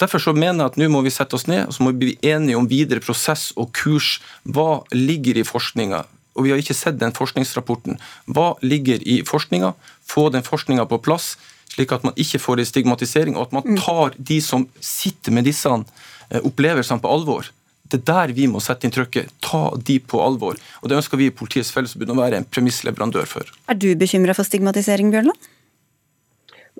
Derfor 0.00 0.22
så 0.22 0.32
mener 0.32 0.62
jeg 0.62 0.72
at 0.72 0.78
nå 0.80 0.88
må 0.94 1.02
vi 1.04 1.12
sette 1.12 1.36
oss 1.36 1.48
ned 1.50 1.66
og 1.66 1.74
så 1.76 1.84
må 1.84 1.92
vi 1.92 2.06
bli 2.06 2.14
enige 2.30 2.56
om 2.56 2.68
videre 2.70 3.02
prosess 3.04 3.50
og 3.60 3.74
kurs. 3.76 4.14
Hva 4.48 4.84
ligger 4.94 5.36
i 5.36 5.44
forskninga? 5.44 6.06
Og 6.38 6.46
vi 6.46 6.54
har 6.54 6.62
ikke 6.62 6.78
sett 6.78 7.00
den 7.00 7.12
forskningsrapporten. 7.12 7.98
Hva 8.30 8.54
ligger 8.64 9.02
i 9.02 9.20
forskninga? 9.28 9.74
Få 10.08 10.30
den 10.32 10.46
forskninga 10.46 10.86
på 10.88 11.02
plass, 11.04 11.34
slik 11.74 11.92
at 11.92 12.06
man 12.06 12.16
ikke 12.16 12.40
får 12.40 12.62
en 12.62 12.70
stigmatisering, 12.70 13.36
og 13.36 13.50
at 13.50 13.58
man 13.58 13.66
mm. 13.66 13.82
tar 13.82 14.16
de 14.16 14.38
som 14.40 14.64
sitter 14.80 15.36
med 15.36 15.44
disse 15.50 15.68
Eh, 15.68 16.19
opplevelsene 16.38 17.02
på 17.02 17.10
alvor. 17.10 17.50
Det 17.90 18.00
er 18.00 18.06
der 18.06 18.34
vi 18.36 18.46
må 18.50 18.60
sette 18.62 18.86
inn 18.86 18.94
trykket. 18.94 19.32
Ta 19.42 19.70
de 19.74 19.98
på 19.98 20.20
alvor. 20.22 20.58
Og 20.80 20.90
Det 20.90 20.98
ønsker 21.00 21.18
vi 21.18 21.30
i 21.30 21.34
Politiets 21.34 21.72
Fellesforbund 21.74 22.14
å 22.14 22.20
være 22.22 22.38
en 22.38 22.46
premissleverandør 22.46 23.26
for. 23.26 23.48
Er 23.66 23.78
du 23.78 23.90
bekymra 23.98 24.36
for 24.36 24.46
stigmatisering, 24.46 25.10
Bjørnland? 25.10 25.50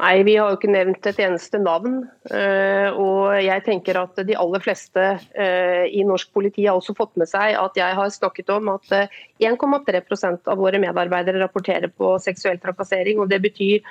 Nei, 0.00 0.22
vi 0.24 0.36
har 0.38 0.48
jo 0.48 0.56
ikke 0.56 0.70
nevnt 0.70 1.04
et 1.10 1.18
eneste 1.20 1.58
navn. 1.60 1.98
Eh, 2.30 2.94
og 2.94 3.34
jeg 3.42 3.64
tenker 3.66 3.98
at 4.00 4.22
de 4.24 4.36
aller 4.38 4.62
fleste 4.62 5.02
eh, 5.34 5.90
i 5.92 6.06
norsk 6.06 6.30
politi 6.32 6.64
har 6.64 6.78
også 6.78 6.94
fått 6.96 7.18
med 7.20 7.28
seg 7.28 7.58
at 7.58 7.76
jeg 7.76 7.98
har 7.98 8.14
snakket 8.14 8.54
om 8.54 8.70
at 8.76 8.94
1,3% 9.42 10.48
av 10.48 10.62
våre 10.62 10.80
medarbeidere 10.80 11.42
rapporterer 11.42 11.92
på 11.92 12.14
seksuell 12.22 12.62
trakassering. 12.62 13.20
og 13.20 13.28
Det 13.34 13.42
betyr 13.50 13.84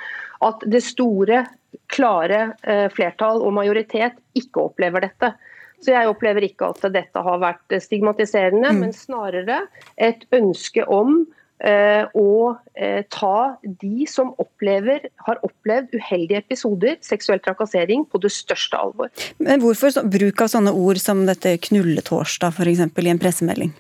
at 0.48 0.66
det 0.66 0.82
store, 0.88 1.44
klare 1.86 2.56
flertall 2.96 3.44
og 3.46 3.54
majoritet 3.54 4.16
ikke 4.40 4.64
opplever 4.72 5.04
dette. 5.06 5.36
Så 5.80 5.94
jeg 5.94 6.12
opplever 6.12 6.44
ikke 6.48 6.72
at 6.74 6.88
dette 6.94 7.24
har 7.24 7.42
vært 7.42 7.76
stigmatiserende, 7.84 8.72
mm. 8.74 8.80
men 8.84 8.96
snarere 8.96 9.62
et 9.96 10.26
ønske 10.36 10.84
om 10.92 11.22
eh, 11.64 12.04
å 12.18 12.56
eh, 12.76 13.04
ta 13.12 13.60
de 13.64 14.08
som 14.10 14.34
opplever, 14.42 15.08
har 15.28 15.40
opplevd 15.46 15.96
uheldige 15.96 16.42
episoder, 16.44 16.98
seksuell 17.06 17.42
trakassering, 17.44 18.06
på 18.10 18.22
det 18.24 18.32
største 18.36 18.80
alvor. 18.80 19.12
Men 19.40 19.64
Hvorfor 19.64 19.94
så, 19.96 20.04
bruk 20.04 20.44
av 20.44 20.52
sånne 20.52 20.74
ord 20.76 21.00
som 21.02 21.24
dette 21.30 21.56
knulletorsdag 21.70 22.60
f.eks. 22.60 22.84
i 22.84 23.14
en 23.14 23.22
pressemelding? 23.22 23.72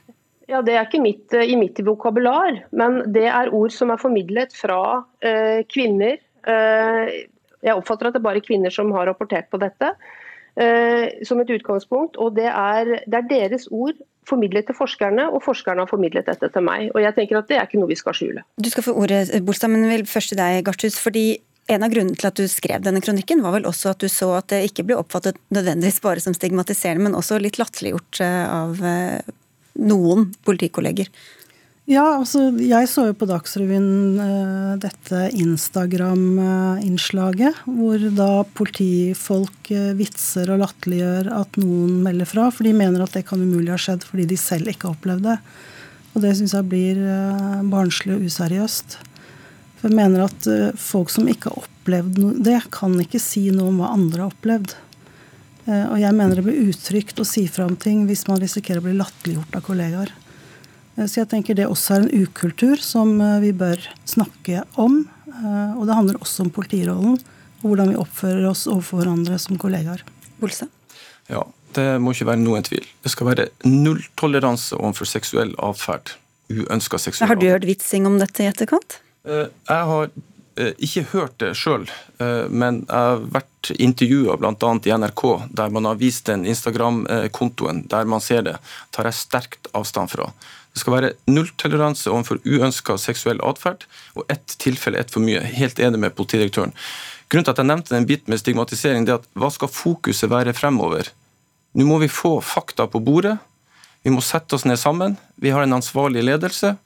Ja, 0.49 0.63
Det 0.65 0.73
er 0.73 0.87
ikke 0.87 1.03
mitt, 1.03 1.27
i 1.35 1.59
mitt 1.59 1.77
vokabular, 1.85 2.63
men 2.73 3.03
det 3.13 3.27
er 3.29 3.51
ord 3.53 3.75
som 3.75 3.91
er 3.93 4.01
formidlet 4.01 4.55
fra 4.57 5.03
eh, 5.21 5.61
kvinner. 5.69 6.17
Eh, 6.47 7.11
jeg 7.59 7.75
oppfatter 7.75 8.09
at 8.09 8.15
det 8.15 8.23
er 8.23 8.29
bare 8.31 8.41
kvinner 8.41 8.73
som 8.73 8.89
har 8.95 9.05
rapportert 9.11 9.51
på 9.51 9.59
dette 9.61 9.91
eh, 9.91 10.17
som 11.23 11.39
et 11.39 11.51
utgangspunkt. 11.55 12.17
og 12.17 12.35
det 12.35 12.49
er, 12.51 12.89
det 13.07 13.15
er, 13.15 13.27
deres 13.29 13.67
ord 13.71 13.95
formidlet 14.27 14.67
til 14.67 14.75
forskerne, 14.77 15.29
og 15.31 15.43
forskerne 15.45 15.85
har 15.85 15.89
formidlet 15.89 16.27
dette 16.27 16.49
til 16.53 16.65
meg. 16.65 16.89
og 16.93 17.01
jeg 17.01 17.15
tenker 17.15 17.39
at 17.39 17.47
Det 17.47 17.57
er 17.57 17.67
ikke 17.67 17.79
noe 17.79 17.91
vi 17.91 17.99
skal 17.99 18.17
skjule. 18.17 18.43
Du 18.59 18.69
skal 18.69 18.83
få 18.83 18.93
ordet, 18.93 19.29
Bolstad, 19.45 19.71
men 19.71 19.87
vil 19.89 20.05
først 20.05 20.33
til 20.33 20.41
deg, 20.41 20.63
Garthus. 20.65 20.99
fordi 20.99 21.39
en 21.69 21.85
av 21.85 21.91
grunnene 21.93 22.17
til 22.17 22.29
at 22.29 22.39
du 22.39 22.47
skrev 22.49 22.81
denne 22.85 23.01
kronikken, 23.03 23.43
var 23.45 23.53
vel 23.57 23.67
også 23.69 23.93
at 23.93 24.01
du 24.01 24.09
så 24.09 24.31
at 24.39 24.49
det 24.53 24.63
ikke 24.69 24.87
ble 24.89 24.97
oppfattet 24.97 25.37
nødvendigvis 25.53 26.01
bare 26.01 26.23
som 26.23 26.33
stigmatiserende, 26.33 27.05
men 27.05 27.17
også 27.17 27.37
litt 27.41 27.59
latterliggjort 27.61 28.21
eh, 28.25 28.45
av 28.49 28.81
eh, 28.85 29.35
noen 29.77 30.31
politikolleger. 30.47 31.11
Ja, 31.89 32.03
altså 32.19 32.51
jeg 32.61 32.85
så 32.85 33.07
jo 33.07 33.15
på 33.17 33.25
Dagsrevyen 33.25 34.19
uh, 34.21 34.77
dette 34.77 35.33
Instagram-innslaget, 35.41 37.65
hvor 37.65 37.97
da 38.13 38.45
politifolk 38.59 39.71
uh, 39.73 39.97
vitser 39.97 40.51
og 40.53 40.61
latterliggjør 40.61 41.33
at 41.33 41.57
noen 41.57 42.05
melder 42.05 42.29
fra, 42.29 42.53
for 42.53 42.61
de 42.69 42.77
mener 42.77 43.01
at 43.01 43.09
det 43.17 43.25
kan 43.25 43.41
umulig 43.41 43.73
ha 43.73 43.81
skjedd 43.81 44.05
fordi 44.05 44.29
de 44.29 44.37
selv 44.37 44.69
ikke 44.69 44.85
har 44.85 44.93
opplevd 44.99 45.25
det. 45.31 45.41
Og 46.13 46.21
det 46.27 46.37
syns 46.37 46.53
jeg 46.59 46.69
blir 46.69 47.01
uh, 47.01 47.65
barnslig 47.73 48.13
og 48.19 48.25
useriøst. 48.29 49.01
For 49.81 49.89
jeg 49.89 49.97
mener 49.97 50.21
at 50.27 50.45
folk 50.77 51.09
som 51.09 51.25
ikke 51.31 51.49
har 51.49 51.57
opplevd 51.65 52.21
noe, 52.21 52.37
det, 52.37 52.69
kan 52.69 52.93
ikke 53.01 53.19
si 53.23 53.49
noe 53.49 53.69
om 53.73 53.81
hva 53.81 53.89
andre 53.95 54.27
har 54.27 54.29
opplevd. 54.29 54.75
Og 55.69 55.99
jeg 56.01 56.15
mener 56.17 56.35
det 56.35 56.43
blir 56.43 56.69
utrygt 56.69 57.19
å 57.23 57.25
si 57.25 57.47
fra 57.47 57.65
om 57.65 57.75
ting 57.79 58.05
hvis 58.09 58.27
man 58.27 58.41
risikerer 58.43 58.79
å 58.81 58.83
bli 58.89 58.99
latterliggjort 58.99 59.55
av 59.55 59.61
kollegaer. 59.63 60.11
Eh, 60.99 61.07
så 61.07 61.23
jeg 61.23 61.31
tenker 61.31 61.57
det 61.57 61.67
også 61.69 61.95
er 61.95 62.05
en 62.05 62.25
ukultur 62.25 62.81
som 62.83 63.15
eh, 63.23 63.39
vi 63.43 63.53
bør 63.55 63.81
snakke 64.09 64.63
om. 64.79 65.01
Eh, 65.27 65.77
og 65.77 65.85
det 65.87 65.97
handler 65.97 66.21
også 66.21 66.47
om 66.47 66.53
politirollen 66.53 67.19
og 67.59 67.67
hvordan 67.67 67.91
vi 67.91 67.99
oppfører 67.99 68.45
oss 68.47 68.67
overfor 68.71 69.01
hverandre 69.01 69.39
som 69.41 69.59
kollegaer. 69.59 70.05
Bolse? 70.39 70.69
Ja, 71.27 71.43
det 71.75 71.89
må 71.99 72.13
ikke 72.15 72.29
være 72.31 72.41
noen 72.41 72.63
tvil. 72.63 72.87
Det 73.03 73.11
skal 73.11 73.27
være 73.33 73.49
nulltoleranse 73.67 74.79
overfor 74.79 75.09
seksuell 75.09 75.51
atferd. 75.59 76.15
Uønska 76.47 76.97
seksuell 76.97 77.27
atferd. 77.27 77.35
Har 77.35 77.41
du 77.41 77.51
hørt 77.51 77.67
vitsing 77.67 78.07
om 78.07 78.15
dette 78.21 78.45
i 78.45 78.47
etterkant? 78.47 79.01
Jeg 79.27 79.89
har 79.91 80.07
ikke 80.79 81.03
hørt 81.11 81.35
det 81.43 81.51
sjøl, 81.59 81.83
men 82.47 82.79
jeg 82.85 82.95
har 82.95 83.19
vært 83.35 83.69
intervjua 83.75 84.37
bl.a. 84.39 84.71
i 84.87 84.95
NRK, 85.03 85.23
der 85.59 85.75
man 85.75 85.89
har 85.91 85.99
vist 85.99 86.31
den 86.31 86.47
Instagram-kontoen 86.47 87.83
der 87.91 88.07
man 88.07 88.23
ser 88.23 88.47
det. 88.47 88.55
tar 88.95 89.11
jeg 89.11 89.19
sterkt 89.19 89.69
avstand 89.75 90.15
fra. 90.15 90.31
Det 90.79 90.85
skal 90.85 90.93
være 90.95 91.15
nulltoleranse 91.27 92.07
overfor 92.07 92.37
uønska 92.47 92.93
seksuell 93.03 93.41
atferd, 93.43 93.81
og 94.15 94.23
ett 94.31 94.53
tilfelle 94.63 94.95
ett 95.01 95.09
for 95.11 95.19
mye. 95.19 95.41
Helt 95.43 95.79
enig 95.83 95.99
med 95.99 96.13
politidirektøren. 96.15 96.71
Grunnen 97.27 97.47
til 97.49 97.51
at 97.51 97.59
jeg 97.59 97.67
nevnte 97.67 97.91
den 97.91 98.07
biten 98.07 98.31
med 98.31 98.39
stigmatisering, 98.39 99.03
det 99.03 99.11
er 99.11 99.17
at 99.19 99.27
hva 99.35 99.49
skal 99.51 99.67
fokuset 99.67 100.31
være 100.31 100.53
fremover? 100.55 101.09
Nå 101.75 101.83
må 101.83 101.97
vi 101.99 102.07
få 102.07 102.37
fakta 102.39 102.85
på 102.87 103.01
bordet. 103.03 103.35
Vi 104.07 104.13
må 104.15 104.23
sette 104.23 104.55
oss 104.55 104.63
ned 104.63 104.79
sammen. 104.79 105.17
Vi 105.35 105.51
har 105.51 105.67
en 105.67 105.75
ansvarlig 105.81 106.23
ledelse 106.23 106.77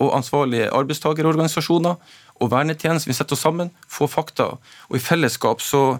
og 0.00 0.14
ansvarlige 0.16 0.70
arbeidstakerorganisasjoner 0.72 2.00
og 2.40 2.50
vernetjeneste. 2.50 3.12
Vi 3.12 3.18
setter 3.18 3.36
oss 3.36 3.44
sammen, 3.44 3.74
får 3.92 4.08
fakta. 4.14 4.48
Og 4.88 4.96
i 4.96 5.04
fellesskap 5.04 5.60
så 5.60 5.98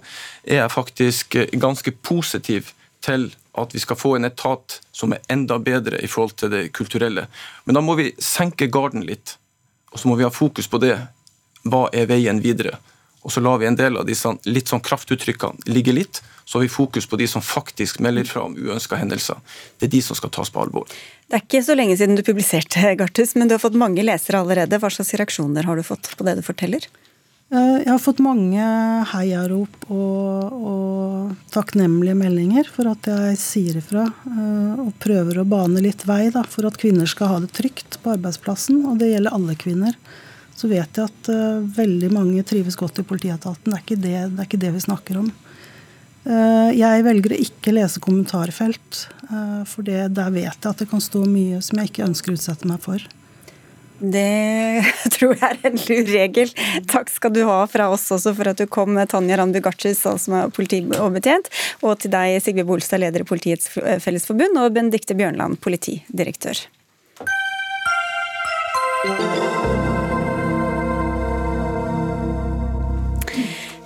er 0.49 0.62
jeg 0.62 0.72
faktisk 0.78 1.36
ganske 1.61 1.92
positiv 2.01 2.72
til 3.05 3.28
at 3.61 3.74
vi 3.74 3.82
skal 3.82 3.98
få 3.98 4.16
en 4.16 4.26
etat 4.26 4.80
som 4.92 5.14
er 5.14 5.22
enda 5.30 5.59
bedre 5.62 6.00
i 6.02 6.11
forhold 6.11 6.36
til 6.40 6.50
det 6.55 6.64
kulturelle. 6.74 7.26
Men 7.64 7.78
da 7.78 7.82
må 7.84 7.94
vi 8.00 8.11
senke 8.18 8.70
garden 8.72 9.05
litt, 9.07 9.36
og 9.92 10.00
så 10.00 10.11
må 10.11 10.18
vi 10.18 10.26
ha 10.26 10.32
fokus 10.34 10.70
på 10.70 10.80
det. 10.82 10.96
Hva 11.64 11.86
er 11.94 12.11
veien 12.11 12.42
videre? 12.44 12.78
Og 13.24 13.32
så 13.32 13.40
lar 13.40 13.61
vi 13.62 13.66
en 13.66 13.76
del 13.76 13.96
av 13.96 14.05
disse 14.05 14.28
litt 14.44 14.68
sånn 14.68 14.82
kraftuttrykkene 14.84 15.70
ligge 15.72 15.94
litt. 15.96 16.20
Så 16.44 16.59
har 16.59 16.66
vi 16.66 16.72
fokus 16.72 17.07
på 17.09 17.16
de 17.16 17.28
som 17.30 17.40
faktisk 17.40 18.02
melder 18.05 18.26
fra 18.28 18.42
om 18.44 18.57
uønska 18.57 18.98
hendelser. 19.00 19.38
Det 19.80 19.88
er 19.88 19.94
de 19.94 20.02
som 20.05 20.18
skal 20.18 20.32
tas 20.34 20.52
på 20.52 20.61
alvor. 20.61 20.90
Det 21.30 21.38
er 21.38 21.46
ikke 21.46 21.62
så 21.64 21.76
lenge 21.78 21.96
siden 21.96 22.18
du 22.18 22.24
publiserte, 22.26 22.92
Gartus, 23.00 23.32
men 23.38 23.48
du 23.48 23.57
har 23.57 23.62
fått 23.62 23.78
mange 23.80 24.05
lesere 24.05 24.42
allerede. 24.44 24.76
Hva 24.82 24.92
slags 24.92 25.14
reaksjoner 25.16 25.64
har 25.64 25.80
du 25.80 25.86
fått 25.86 26.12
på 26.18 26.26
det 26.26 26.36
du 26.36 26.44
forteller? 26.44 26.84
Eh, 27.53 27.78
jeg 27.84 27.90
har 27.90 28.01
fått 28.01 28.22
mange 28.24 28.64
heiarop 29.12 29.84
og, 29.92 30.55
og, 30.55 31.34
takknemlige 31.53 32.16
meldinger 32.18 32.68
for 32.72 32.88
at 32.90 33.07
jeg 33.11 33.38
sier 33.40 33.78
ifra. 33.78 34.07
Eh, 34.09 34.84
og 34.86 34.95
prøver 35.03 35.40
å 35.40 35.49
bane 35.49 35.82
litt 35.84 36.07
vei 36.09 36.28
da, 36.34 36.45
for 36.49 36.68
at 36.68 36.78
kvinner 36.80 37.09
skal 37.11 37.32
ha 37.34 37.40
det 37.45 37.53
trygt 37.57 38.01
på 38.03 38.14
arbeidsplassen. 38.16 38.84
Og 38.88 38.99
det 39.03 39.12
gjelder 39.12 39.36
alle 39.36 39.57
kvinner. 39.61 39.99
Så 40.55 40.70
vet 40.70 40.97
jeg 40.97 41.11
at 41.11 41.28
uh, 41.34 41.64
veldig 41.74 42.12
mange 42.14 42.42
trives 42.47 42.76
godt 42.78 43.01
i 43.03 43.05
politietaten. 43.05 43.72
Det 43.72 43.74
er 43.74 43.80
ikke 43.82 43.97
det, 43.99 44.12
det, 44.30 44.36
er 44.38 44.47
ikke 44.47 44.61
det 44.62 44.70
vi 44.76 44.82
snakker 44.84 45.18
om. 45.18 45.32
Jeg 46.24 47.03
velger 47.05 47.34
å 47.34 47.40
ikke 47.42 47.74
lese 47.74 48.01
kommentarfelt, 48.01 49.01
for 49.68 49.84
det, 49.84 50.07
der 50.16 50.30
vet 50.32 50.55
jeg 50.55 50.70
at 50.70 50.78
det 50.80 50.86
kan 50.88 51.03
stå 51.03 51.24
mye 51.26 51.59
som 51.61 51.82
jeg 51.82 51.90
ikke 51.90 52.07
ønsker 52.07 52.32
å 52.32 52.38
utsette 52.38 52.70
meg 52.70 52.78
for. 52.86 53.03
Det 54.05 54.84
tror 55.14 55.34
jeg 55.38 55.48
er 55.48 55.68
en 55.70 55.78
lur 55.80 56.11
regel. 56.12 56.52
Takk 56.90 57.12
skal 57.12 57.32
du 57.34 57.42
ha 57.48 57.62
fra 57.70 57.88
oss 57.92 58.05
også 58.14 58.34
for 58.36 58.50
at 58.50 58.61
du 58.61 58.66
kom, 58.68 58.98
Tanja 59.11 59.38
Randby 59.40 59.62
Gartschis, 59.64 60.02
som 60.05 60.36
er 60.36 60.52
politioverbetjent, 60.55 61.50
og 61.82 61.98
til 62.02 62.12
deg, 62.14 62.36
Sigve 62.44 62.66
Bolstad, 62.68 63.02
leder 63.05 63.24
i 63.24 63.28
Politiets 63.28 63.70
Fellesforbund, 63.72 64.61
og 64.61 64.74
Benedicte 64.76 65.16
Bjørnland, 65.16 65.61
politidirektør. 65.64 66.66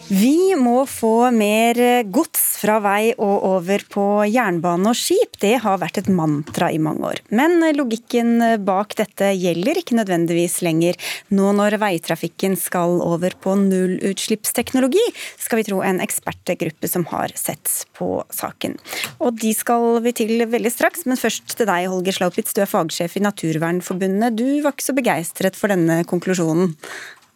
Vi 0.08 0.54
må 0.56 0.86
få 0.88 1.28
mer 1.36 1.76
gods 2.08 2.40
fra 2.62 2.78
vei 2.80 3.10
og 3.12 3.42
over 3.44 3.82
på 3.92 4.04
jernbane 4.24 4.88
og 4.88 4.96
skip. 4.96 5.36
Det 5.42 5.58
har 5.60 5.76
vært 5.82 6.00
et 6.00 6.08
mantra 6.08 6.70
i 6.72 6.78
mange 6.80 7.04
år. 7.10 7.20
Men 7.28 7.60
logikken 7.76 8.40
bak 8.64 8.96
dette 8.96 9.34
gjelder 9.36 9.82
ikke 9.82 9.98
nødvendigvis 9.98 10.62
lenger. 10.64 10.96
Nå 11.28 11.50
når 11.58 11.76
veitrafikken 11.82 12.56
skal 12.56 13.02
over 13.04 13.36
på 13.36 13.58
nullutslippsteknologi, 13.60 15.04
skal 15.36 15.60
vi 15.60 15.66
tro 15.68 15.82
en 15.84 16.00
ekspertgruppe 16.00 16.88
som 16.88 17.04
har 17.12 17.36
sett 17.36 17.68
på 17.98 18.22
saken. 18.32 18.78
Og 19.20 19.36
de 19.44 19.52
skal 19.52 20.00
vi 20.08 20.16
til 20.24 20.46
veldig 20.48 20.72
straks, 20.72 21.04
men 21.04 21.20
først 21.20 21.52
til 21.52 21.68
deg, 21.68 21.90
Holger 21.92 22.16
Slaupitz. 22.16 22.56
Du 22.56 22.64
er 22.64 22.72
fagsjef 22.72 23.20
i 23.20 23.26
Naturvernforbundet. 23.28 24.40
Du 24.40 24.48
var 24.64 24.72
ikke 24.72 24.88
så 24.88 24.96
begeistret 24.96 25.60
for 25.60 25.76
denne 25.76 26.00
konklusjonen? 26.08 26.72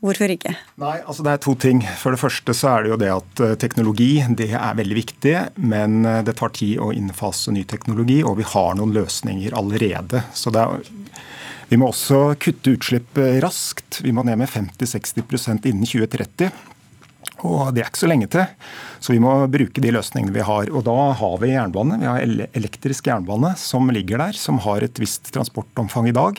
Hvorfor 0.03 0.33
ikke? 0.35 0.57
Nei, 0.83 0.97
altså 1.07 1.23
Det 1.23 1.33
er 1.33 1.43
to 1.45 1.55
ting. 1.55 1.83
For 2.01 2.15
det 2.15 2.19
første 2.19 2.55
så 2.59 2.73
er 2.73 2.83
det 2.83 2.91
jo 2.91 2.99
det 2.99 3.11
at 3.15 3.43
eh, 3.45 3.55
teknologi 3.63 4.11
det 4.35 4.51
er 4.51 4.79
veldig 4.79 4.97
viktig, 4.99 5.35
men 5.63 6.03
eh, 6.09 6.25
det 6.27 6.35
tar 6.41 6.51
tid 6.59 6.81
å 6.83 6.91
innfase 6.95 7.55
ny 7.55 7.63
teknologi, 7.71 8.19
og 8.27 8.41
vi 8.41 8.49
har 8.51 8.75
noen 8.79 8.95
løsninger 8.97 9.55
allerede. 9.55 10.25
Så 10.35 10.51
det 10.55 10.65
er, 10.65 10.91
vi 11.71 11.79
må 11.79 11.93
også 11.93 12.35
kutte 12.43 12.75
utslipp 12.75 13.21
raskt. 13.45 14.03
Vi 14.03 14.11
må 14.13 14.27
ned 14.27 14.43
med 14.43 14.51
50-60% 14.51 15.71
innen 15.71 15.87
2030. 15.87 16.51
Og 17.43 17.73
det 17.75 17.83
er 17.83 17.91
ikke 17.91 18.03
så 18.05 18.11
lenge 18.11 18.29
til. 18.31 18.45
Så 19.03 19.15
vi 19.15 19.23
må 19.23 19.33
bruke 19.51 19.83
de 19.83 19.93
løsningene 19.95 20.35
vi 20.35 20.45
har. 20.47 20.71
Og 20.71 20.85
da 20.87 20.97
har 21.19 21.39
vi 21.43 21.51
jernbane. 21.51 21.99
Vi 21.99 22.09
har 22.09 22.47
elektrisk 22.55 23.09
jernbane 23.11 23.55
som 23.59 23.91
ligger 23.95 24.23
der, 24.23 24.39
som 24.39 24.61
har 24.63 24.85
et 24.87 25.01
visst 25.03 25.33
transportomfang 25.35 26.11
i 26.11 26.15
dag. 26.17 26.39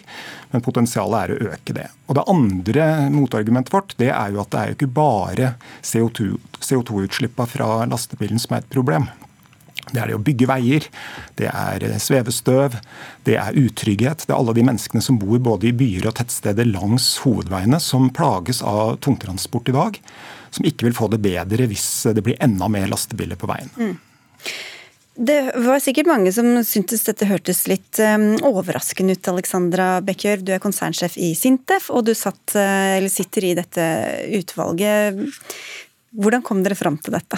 Men 0.54 0.64
potensialet 0.64 1.20
er 1.20 1.34
å 1.34 1.51
øke 1.56 1.76
det. 1.76 1.89
Og 2.08 2.18
det 2.18 2.28
andre 2.32 2.88
motargumentet 3.12 3.74
vårt 3.74 3.97
det 3.99 4.14
er 4.14 4.32
jo 4.32 4.43
at 4.43 4.54
det 4.54 4.62
er 4.62 4.72
jo 4.72 4.78
ikke 4.80 4.93
bare 4.95 5.54
CO2-utslippa 5.84 7.43
CO2 7.43 7.51
fra 7.58 7.70
lastebilen 7.89 8.39
som 8.39 8.56
er 8.56 8.64
et 8.64 8.74
problem. 8.74 9.10
Det 9.91 9.99
er 9.99 10.10
det 10.10 10.16
å 10.16 10.22
bygge 10.24 10.47
veier, 10.47 10.86
det 11.38 11.49
er 11.51 11.84
svevestøv, 11.99 12.78
det 13.28 13.36
er 13.38 13.58
utrygghet. 13.60 14.24
Det 14.24 14.32
er 14.32 14.38
alle 14.39 14.56
de 14.56 14.64
menneskene 14.66 15.04
som 15.04 15.18
bor 15.20 15.41
både 15.43 15.70
i 15.70 15.76
byer 15.76 16.08
og 16.10 16.16
tettsteder 16.18 16.70
langs 16.70 17.10
hovedveiene, 17.26 17.82
som 17.84 18.08
plages 18.16 18.64
av 18.64 18.95
tungtransport 19.04 19.70
i 19.70 19.76
dag 19.76 19.99
som 20.54 20.68
ikke 20.68 20.88
vil 20.88 20.97
få 20.97 21.10
det 21.12 21.22
bedre 21.24 21.68
hvis 21.70 21.88
det 22.14 22.24
blir 22.26 22.39
enda 22.43 22.70
mer 22.72 22.88
lastebiler 22.91 23.39
på 23.39 23.49
veien. 23.49 23.72
Mm. 23.78 23.97
Det 25.14 25.39
var 25.62 25.78
sikkert 25.78 26.10
mange 26.10 26.32
som 26.34 26.47
syntes 26.66 27.04
dette 27.06 27.28
hørtes 27.30 27.68
litt 27.70 27.99
um, 28.01 28.32
overraskende 28.49 29.14
ut, 29.14 29.28
Alexandra 29.30 29.88
Bekkjør. 30.01 30.41
Du 30.41 30.54
er 30.56 30.62
konsernsjef 30.62 31.20
i 31.22 31.36
Sintef, 31.38 31.91
og 31.93 32.08
du 32.08 32.16
satt, 32.18 32.56
uh, 32.58 32.97
sitter 33.14 33.45
i 33.45 33.51
dette 33.60 33.84
utvalget. 34.39 35.22
Hvordan 36.18 36.41
kom 36.45 36.64
dere 36.66 36.78
fram 36.78 36.97
til 36.97 37.14
dette? 37.14 37.38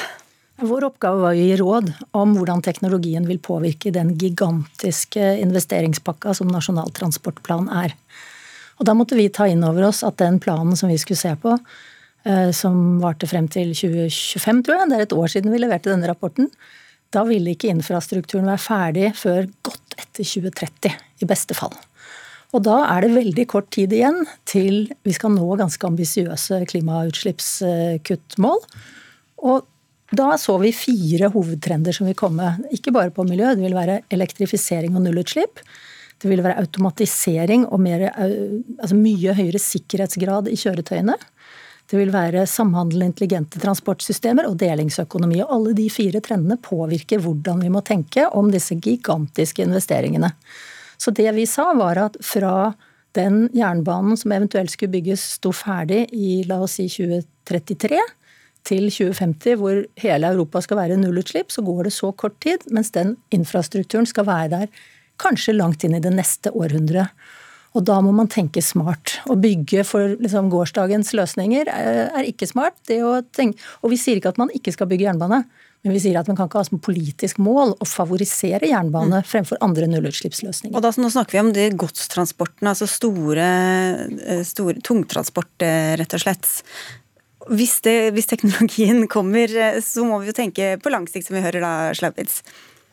Vår 0.63 0.86
oppgave 0.88 1.20
var 1.20 1.36
å 1.36 1.36
gi 1.36 1.57
råd 1.59 1.91
om 2.16 2.38
hvordan 2.38 2.63
teknologien 2.63 3.28
vil 3.28 3.41
påvirke 3.43 3.91
den 3.91 4.13
gigantiske 4.16 5.34
investeringspakka 5.43 6.32
som 6.38 6.47
Nasjonal 6.47 6.95
transportplan 6.95 7.68
er. 7.84 7.91
Og 8.80 8.88
Da 8.88 8.95
måtte 8.95 9.20
vi 9.20 9.28
ta 9.28 9.49
inn 9.51 9.68
over 9.68 9.89
oss 9.89 9.99
at 10.07 10.16
den 10.24 10.39
planen 10.39 10.80
som 10.80 10.88
vi 10.88 10.95
skulle 10.99 11.20
se 11.20 11.36
på, 11.43 11.57
Eh, 11.59 11.95
som 12.57 12.97
varte 13.03 13.28
frem 13.30 13.45
til 13.53 13.69
2025, 13.78 14.63
tror 14.65 14.80
jeg. 14.80 14.89
Det 14.89 14.97
er 14.97 15.03
et 15.05 15.13
år 15.13 15.30
siden 15.30 15.53
vi 15.53 15.59
leverte 15.61 15.91
denne 15.91 16.09
rapporten. 16.09 16.49
Da 17.13 17.21
ville 17.28 17.53
ikke 17.53 17.69
infrastrukturen 17.69 18.49
være 18.49 18.63
ferdig 18.63 19.11
før 19.19 19.45
godt 19.65 19.95
etter 19.99 20.26
2030, 20.26 20.95
i 21.21 21.30
beste 21.30 21.53
fall. 21.57 21.76
Og 22.55 22.63
da 22.63 22.82
er 22.88 23.03
det 23.03 23.15
veldig 23.15 23.45
kort 23.51 23.69
tid 23.76 23.93
igjen 23.93 24.21
til 24.47 24.86
vi 25.03 25.13
skal 25.15 25.34
nå 25.36 25.47
ganske 25.59 25.88
ambisiøse 25.88 26.61
klimautslippskuttmål. 26.71 28.59
Og 29.49 29.57
da 30.15 30.36
så 30.39 30.55
vi 30.61 30.71
fire 30.76 31.28
hovedtrender 31.34 31.95
som 31.95 32.07
vil 32.07 32.17
komme. 32.17 32.53
Ikke 32.76 32.93
bare 32.95 33.11
på 33.13 33.26
miljø, 33.28 33.55
det 33.57 33.65
vil 33.65 33.76
være 33.76 34.01
elektrifisering 34.13 34.95
og 34.95 35.03
nullutslipp. 35.03 35.59
Det 36.21 36.30
vil 36.32 36.43
være 36.45 36.61
automatisering 36.61 37.65
og 37.67 37.82
mer, 37.84 38.07
eh, 38.07 38.61
altså 38.80 38.95
mye 38.95 39.34
høyere 39.36 39.59
sikkerhetsgrad 39.59 40.47
i 40.47 40.55
kjøretøyene. 40.55 41.17
Det 41.86 42.00
vil 42.00 42.14
være 42.14 42.48
samhandlende 42.50 43.12
intelligente 43.12 43.60
transportsystemer 43.62 44.48
og 44.50 44.58
delingsøkonomi. 44.58 45.44
og 45.44 45.54
Alle 45.54 45.76
de 45.78 45.86
fire 45.94 46.22
trendene 46.26 46.58
påvirker 46.58 47.22
hvordan 47.22 47.62
vi 47.62 47.70
må 47.70 47.84
tenke 47.86 48.26
om 48.34 48.50
disse 48.54 48.78
gigantiske 48.82 49.62
investeringene. 49.68 50.32
Så 50.98 51.14
det 51.14 51.30
vi 51.36 51.46
sa 51.46 51.70
var 51.78 52.00
at 52.02 52.18
fra 52.26 52.74
den 53.16 53.46
jernbanen 53.56 54.18
som 54.18 54.34
eventuelt 54.36 54.74
skulle 54.74 54.96
bygges 54.98 55.24
sto 55.38 55.54
ferdig 55.56 56.08
i 56.16 56.42
la 56.50 56.60
oss 56.66 56.80
si 56.80 56.88
2033 56.92 58.02
til 58.66 58.90
2050 58.90 59.60
hvor 59.62 59.84
hele 60.02 60.34
Europa 60.34 60.62
skal 60.66 60.82
være 60.82 61.00
nullutslipp, 61.00 61.54
så 61.54 61.62
går 61.62 61.86
det 61.86 61.94
så 61.94 62.12
kort 62.18 62.40
tid, 62.42 62.66
mens 62.74 62.92
den 62.96 63.16
infrastrukturen 63.36 64.10
skal 64.10 64.28
være 64.28 64.52
der 64.56 64.86
kanskje 65.22 65.56
langt 65.56 65.86
inn 65.86 65.96
i 65.96 66.04
det 66.04 66.12
neste 66.16 66.52
århundret. 66.52 67.14
Og 67.76 67.84
da 67.84 67.99
må 68.03 68.13
man 68.15 68.30
tenke 68.32 68.63
smart. 68.63 69.17
Å 69.28 69.36
bygge 69.39 69.84
for 69.88 70.15
liksom, 70.15 70.47
gårsdagens 70.53 71.11
løsninger 71.17 71.69
eh, 71.71 72.01
er 72.07 72.28
ikke 72.30 72.47
smart. 72.47 72.80
Og 72.95 73.91
vi 73.91 73.99
sier 73.99 74.21
ikke 74.21 74.32
at 74.32 74.41
man 74.41 74.53
ikke 74.55 74.73
skal 74.76 74.88
bygge 74.91 75.09
jernbane. 75.09 75.43
Men 75.86 75.93
vi 75.93 76.01
sier 76.01 76.17
at 76.17 76.30
man 76.32 76.38
kan 76.38 76.47
ikke 76.49 76.63
ha 76.63 76.65
som 76.65 76.82
politisk 76.82 77.38
mål 77.45 77.76
å 77.78 77.86
favorisere 77.86 78.71
jernbane 78.71 79.19
mm. 79.21 79.26
fremfor 79.30 79.59
andre 79.65 79.86
nullutslippsløsninger. 79.91 80.73
Og 80.73 80.82
da, 80.82 80.89
Nå 80.97 81.11
snakker 81.13 81.38
vi 81.38 81.43
om 81.43 81.51
det 81.53 81.67
godstransportene, 81.78 82.71
altså 82.71 82.88
store, 82.89 83.49
eh, 84.23 84.41
store 84.47 84.82
tungtransport, 84.82 85.53
eh, 85.61 85.91
rett 85.99 86.15
og 86.17 86.23
slett. 86.23 86.47
Hvis, 87.53 87.76
det, 87.86 87.97
hvis, 88.15 88.32
teknologien 88.32 89.03
kommer, 89.11 89.51
så 89.86 90.07
må 90.07 90.23
vi 90.23 90.32
jo 90.32 90.39
tenke 90.39 90.71
på 90.82 90.89
lang 90.89 91.05
sikt, 91.11 91.28
som 91.28 91.38
vi 91.38 91.45
hører 91.45 91.61
da, 91.61 91.76
Slaupitz. 91.93 92.39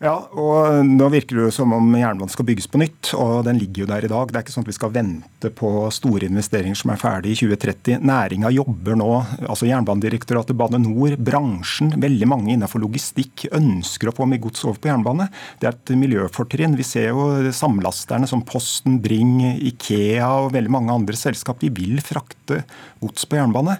Ja, 0.02 0.16
og 0.34 0.80
nå 0.82 1.06
virker 1.12 1.38
det 1.38 1.44
jo 1.44 1.50
som 1.54 1.70
om 1.76 1.92
jernbanen 1.94 2.30
skal 2.32 2.46
bygges 2.48 2.66
på 2.66 2.80
nytt, 2.82 3.12
og 3.14 3.44
den 3.46 3.60
ligger 3.60 3.84
jo 3.84 3.90
der 3.92 4.02
i 4.02 4.08
dag. 4.10 4.32
Det 4.32 4.38
er 4.40 4.42
ikke 4.42 4.54
sånn 4.56 4.64
at 4.64 4.70
vi 4.72 4.74
skal 4.74 4.90
vente 4.96 5.50
på 5.54 5.68
store 5.94 6.26
investeringer 6.26 6.80
som 6.80 6.90
er 6.90 6.98
ferdig 6.98 7.36
i 7.36 7.36
2030. 7.38 8.00
Næringa 8.10 8.50
jobber 8.50 8.98
nå, 8.98 9.06
altså 9.46 9.68
Jernbanedirektoratet, 9.68 10.58
Bane 10.58 10.80
Nor, 10.82 11.14
bransjen, 11.22 11.92
veldig 12.02 12.28
mange 12.32 12.50
innenfor 12.56 12.82
logistikk 12.82 13.44
ønsker 13.54 14.10
å 14.10 14.14
få 14.16 14.26
mye 14.26 14.42
gods 14.42 14.64
over 14.66 14.80
på 14.82 14.90
jernbane. 14.90 15.28
Det 15.62 15.70
er 15.70 15.78
et 15.78 15.94
miljøfortrinn. 16.02 16.74
Vi 16.80 16.88
ser 16.88 17.12
jo 17.12 17.28
samlasterne 17.54 18.26
som 18.26 18.42
Posten, 18.42 18.98
Bring, 19.06 19.38
Ikea 19.70 20.32
og 20.48 20.50
veldig 20.58 20.74
mange 20.80 20.98
andre 20.98 21.20
selskap. 21.20 21.62
De 21.62 21.70
vil 21.70 22.02
frakte 22.02 22.64
gods 22.98 23.30
på 23.30 23.38
jernbane. 23.38 23.78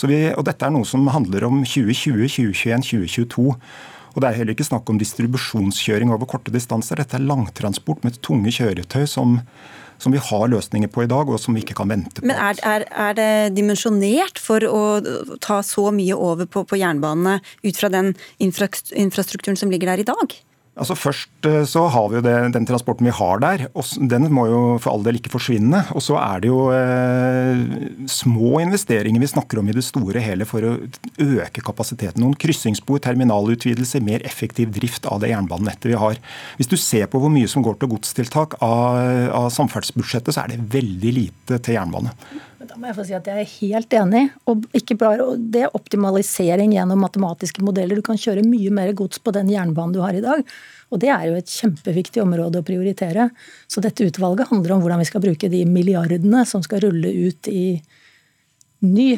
Vi, 0.00 0.24
og 0.32 0.48
dette 0.48 0.64
er 0.64 0.72
noe 0.72 0.88
som 0.88 1.04
handler 1.12 1.44
om 1.50 1.60
2020, 1.60 2.24
2021, 2.38 2.88
2022. 2.88 3.48
Og 4.14 4.22
Det 4.22 4.28
er 4.28 4.38
heller 4.40 4.56
ikke 4.56 4.68
snakk 4.68 4.88
om 4.90 5.00
distribusjonskjøring 5.00 6.12
over 6.14 6.28
korte 6.30 6.54
distanser. 6.54 7.00
Dette 7.00 7.18
er 7.18 7.26
langtransport 7.26 8.04
med 8.06 8.20
tunge 8.24 8.52
kjøretøy 8.54 9.06
som, 9.10 9.38
som 9.98 10.14
vi 10.14 10.22
har 10.22 10.48
løsninger 10.50 10.90
på 10.92 11.04
i 11.04 11.10
dag, 11.10 11.28
og 11.28 11.40
som 11.42 11.56
vi 11.56 11.64
ikke 11.64 11.76
kan 11.78 11.92
vente 11.92 12.22
på. 12.22 12.26
Men 12.28 12.40
Er, 12.48 12.60
er, 12.66 12.86
er 12.88 13.16
det 13.18 13.30
dimensjonert 13.58 14.40
for 14.42 14.64
å 14.64 14.82
ta 15.44 15.60
så 15.66 15.88
mye 15.94 16.16
over 16.16 16.50
på, 16.50 16.64
på 16.68 16.80
jernbanene 16.80 17.38
ut 17.64 17.80
fra 17.80 17.92
den 17.92 18.14
infrastrukturen 18.38 19.58
som 19.58 19.72
ligger 19.74 19.94
der 19.94 20.04
i 20.04 20.10
dag? 20.10 20.38
Altså 20.78 20.94
Først 20.98 21.46
eh, 21.48 21.64
så 21.66 21.84
har 21.90 22.06
vi 22.10 22.18
jo 22.18 22.24
det, 22.24 22.34
den 22.54 22.66
transporten 22.68 23.08
vi 23.08 23.14
har 23.14 23.40
der. 23.42 23.66
og 23.74 23.86
Den 24.10 24.28
må 24.34 24.46
jo 24.46 24.60
for 24.82 24.94
all 24.94 25.04
del 25.06 25.18
ikke 25.18 25.32
forsvinne. 25.32 25.82
Og 25.96 26.04
så 26.04 26.18
er 26.20 26.42
det 26.42 26.50
jo 26.52 26.60
eh, 26.74 27.64
små 28.10 28.60
investeringer 28.62 29.22
vi 29.22 29.30
snakker 29.30 29.60
om 29.60 29.70
i 29.70 29.76
det 29.76 29.84
store 29.86 30.22
hele 30.22 30.46
for 30.48 30.64
å 30.64 30.74
øke 31.24 31.64
kapasiteten. 31.66 32.22
Noen 32.22 32.38
kryssingsspor, 32.38 33.02
terminalutvidelse, 33.04 34.02
mer 34.06 34.24
effektiv 34.28 34.70
drift 34.76 35.08
av 35.10 35.22
det 35.24 35.32
jernbanenettet 35.32 35.90
vi 35.90 35.98
har. 35.98 36.20
Hvis 36.60 36.70
du 36.70 36.78
ser 36.78 37.10
på 37.10 37.22
hvor 37.22 37.32
mye 37.32 37.50
som 37.50 37.64
går 37.66 37.80
til 37.80 37.92
godstiltak 37.94 38.60
av, 38.62 39.00
av 39.34 39.50
samferdselsbudsjettet, 39.54 40.34
så 40.34 40.44
er 40.44 40.54
det 40.54 40.68
veldig 40.78 41.16
lite 41.22 41.58
til 41.58 41.78
jernbane. 41.78 42.14
Må 42.78 42.86
jeg 42.86 42.94
få 42.94 43.04
si 43.08 43.14
at 43.16 43.26
jeg 43.26 43.42
er 43.42 43.54
helt 43.58 43.94
enig. 43.98 44.20
Og 44.46 44.66
ikke 44.76 44.94
bare, 45.00 45.24
det 45.50 45.64
er 45.66 45.74
optimalisering 45.74 46.76
gjennom 46.76 47.00
matematiske 47.02 47.64
modeller. 47.66 47.98
Du 47.98 48.06
kan 48.06 48.20
kjøre 48.20 48.44
mye 48.46 48.70
mer 48.74 48.92
gods 48.98 49.18
på 49.18 49.34
den 49.34 49.50
jernbanen 49.50 49.96
du 49.96 49.98
har 50.04 50.14
i 50.14 50.22
dag. 50.22 50.44
Og 50.94 51.02
det 51.02 51.10
er 51.10 51.24
jo 51.26 51.40
et 51.40 51.50
kjempeviktig 51.50 52.22
område 52.22 52.62
å 52.62 52.66
prioritere. 52.66 53.28
Så 53.66 53.82
dette 53.82 54.06
utvalget 54.06 54.52
handler 54.52 54.76
om 54.76 54.84
hvordan 54.84 55.02
vi 55.02 55.08
skal 55.10 55.24
bruke 55.26 55.50
de 55.50 55.64
milliardene 55.66 56.44
som 56.46 56.62
skal 56.62 56.84
rulle 56.86 57.10
ut 57.26 57.50
i 57.50 57.66
ny 58.86 59.08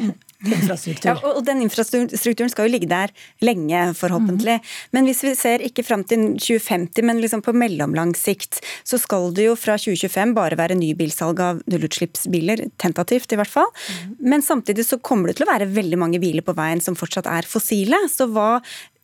infrastruktur. 0.45 1.09
Ja, 1.11 1.15
og 1.35 1.43
den 1.45 1.61
infrastrukturen 1.65 2.51
skal 2.51 2.67
jo 2.67 2.73
ligge 2.73 2.89
der 2.91 3.13
lenge, 3.45 3.83
forhåpentlig. 3.97 4.57
Mm. 4.59 4.69
Men 4.95 5.09
hvis 5.09 5.23
vi 5.25 5.33
ser 5.37 5.65
ikke 5.65 5.85
fram 5.85 6.05
til 6.07 6.31
2050, 6.37 7.05
men 7.07 7.21
liksom 7.23 7.43
på 7.45 7.55
mellomlang 7.55 8.13
sikt, 8.17 8.61
så 8.87 8.99
skal 9.01 9.31
det 9.37 9.49
jo 9.49 9.57
fra 9.59 9.77
2025 9.81 10.35
bare 10.37 10.59
være 10.59 10.77
nybilsalg 10.79 11.41
av 11.43 11.61
nullutslippsbiler, 11.71 12.67
tentativt 12.81 13.33
i 13.33 13.39
hvert 13.39 13.53
fall. 13.53 13.69
Mm. 13.71 14.15
Men 14.33 14.45
samtidig 14.45 14.87
så 14.87 15.01
kommer 15.01 15.31
det 15.31 15.39
til 15.39 15.47
å 15.47 15.51
være 15.53 15.69
veldig 15.71 16.01
mange 16.01 16.21
biler 16.21 16.45
på 16.45 16.55
veien 16.57 16.81
som 16.83 16.97
fortsatt 16.97 17.29
er 17.29 17.47
fossile. 17.49 17.99
Så 18.11 18.29
hva 18.31 18.57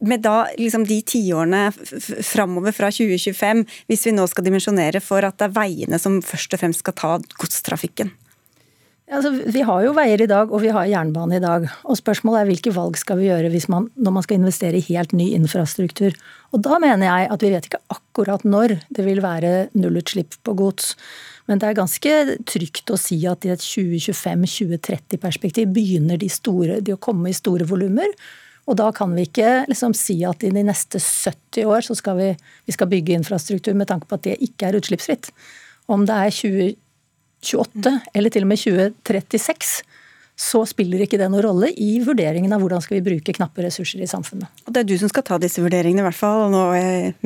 med 0.05 0.21
da 0.21 0.45
liksom 0.57 0.85
de 0.85 0.99
tiårene 1.01 1.71
framover 2.25 2.75
fra 2.75 2.91
2025, 2.93 3.63
hvis 3.89 4.05
vi 4.05 4.13
nå 4.13 4.27
skal 4.29 4.45
dimensjonere 4.45 5.01
for 5.01 5.25
at 5.25 5.39
det 5.39 5.49
er 5.49 5.57
veiene 5.57 5.99
som 6.01 6.19
først 6.25 6.53
og 6.53 6.61
fremst 6.61 6.85
skal 6.85 6.97
ta 6.97 7.17
godstrafikken? 7.41 8.13
Altså, 9.07 9.29
vi 9.31 9.61
har 9.63 9.85
jo 9.85 9.93
veier 9.95 10.19
i 10.19 10.25
dag, 10.27 10.49
og 10.51 10.59
vi 10.59 10.67
har 10.75 10.83
jernbane 10.91 11.37
i 11.37 11.43
dag. 11.43 11.63
Og 11.87 11.95
spørsmålet 11.95 12.41
er 12.41 12.47
hvilke 12.49 12.73
valg 12.75 12.97
skal 12.99 13.15
vi 13.21 13.29
gjøre 13.29 13.47
man, 13.71 13.87
når 13.95 14.11
man 14.11 14.23
skal 14.25 14.35
investere 14.35 14.75
i 14.75 14.83
helt 14.89 15.13
ny 15.15 15.31
infrastruktur. 15.31 16.11
Og 16.51 16.59
da 16.65 16.79
mener 16.83 17.07
jeg 17.07 17.31
at 17.31 17.41
vi 17.41 17.51
vet 17.53 17.65
ikke 17.69 17.85
akkurat 17.87 18.43
når 18.43 18.75
det 18.91 19.05
vil 19.05 19.21
være 19.23 19.69
nullutslipp 19.79 20.35
på 20.43 20.53
gods. 20.59 20.95
Men 21.47 21.59
det 21.59 21.67
er 21.69 21.79
ganske 21.79 22.35
trygt 22.51 22.91
å 22.91 22.97
si 22.99 23.27
at 23.31 23.45
i 23.47 23.53
et 23.53 23.63
2025-2030-perspektiv 23.63 25.71
begynner 25.71 26.17
de, 26.19 26.27
store, 26.27 26.81
de, 26.83 26.91
å 26.97 26.99
komme 26.99 27.29
i 27.31 27.37
store 27.37 27.63
volumer. 27.69 28.11
Og 28.67 28.75
da 28.75 28.91
kan 28.91 29.15
vi 29.15 29.23
ikke 29.23 29.71
liksom 29.71 29.95
si 29.95 30.27
at 30.27 30.43
i 30.43 30.51
de 30.51 30.63
neste 30.67 30.99
70 30.99 31.63
år 31.63 31.79
så 31.87 31.95
skal 31.95 32.19
vi, 32.19 32.35
vi 32.67 32.75
skal 32.75 32.91
bygge 32.91 33.15
infrastruktur 33.15 33.71
med 33.71 33.87
tanke 33.87 34.03
på 34.09 34.19
at 34.19 34.27
det 34.27 34.35
ikke 34.43 34.67
er 34.67 34.75
utslippsfritt. 34.81 35.31
Om 35.87 36.03
det 36.09 36.17
er 36.25 36.35
20 36.35 36.75
28, 37.43 37.93
eller 38.17 38.33
til 38.33 38.45
og 38.45 38.51
med 38.51 38.61
2036, 38.61 39.81
så 40.37 40.61
spiller 40.69 41.01
ikke 41.01 41.17
det 41.17 41.31
noen 41.33 41.41
rolle 41.41 41.71
i 41.81 41.97
vurderingen 42.05 42.51
av 42.53 42.61
hvordan 42.61 42.83
skal 42.85 42.99
vi 42.99 43.05
bruke 43.07 43.33
knappe 43.33 43.63
ressurser 43.65 44.03
i 44.05 44.09
samfunnet. 44.09 44.45
Og 44.67 44.73
Det 44.73 44.83
er 44.83 44.89
du 44.91 44.93
som 45.01 45.09
skal 45.09 45.25
ta 45.25 45.39
disse 45.41 45.63
vurderingene, 45.63 46.03
i 46.03 46.05
hvert 46.05 46.19
fall 46.19 46.51
nå 46.53 46.61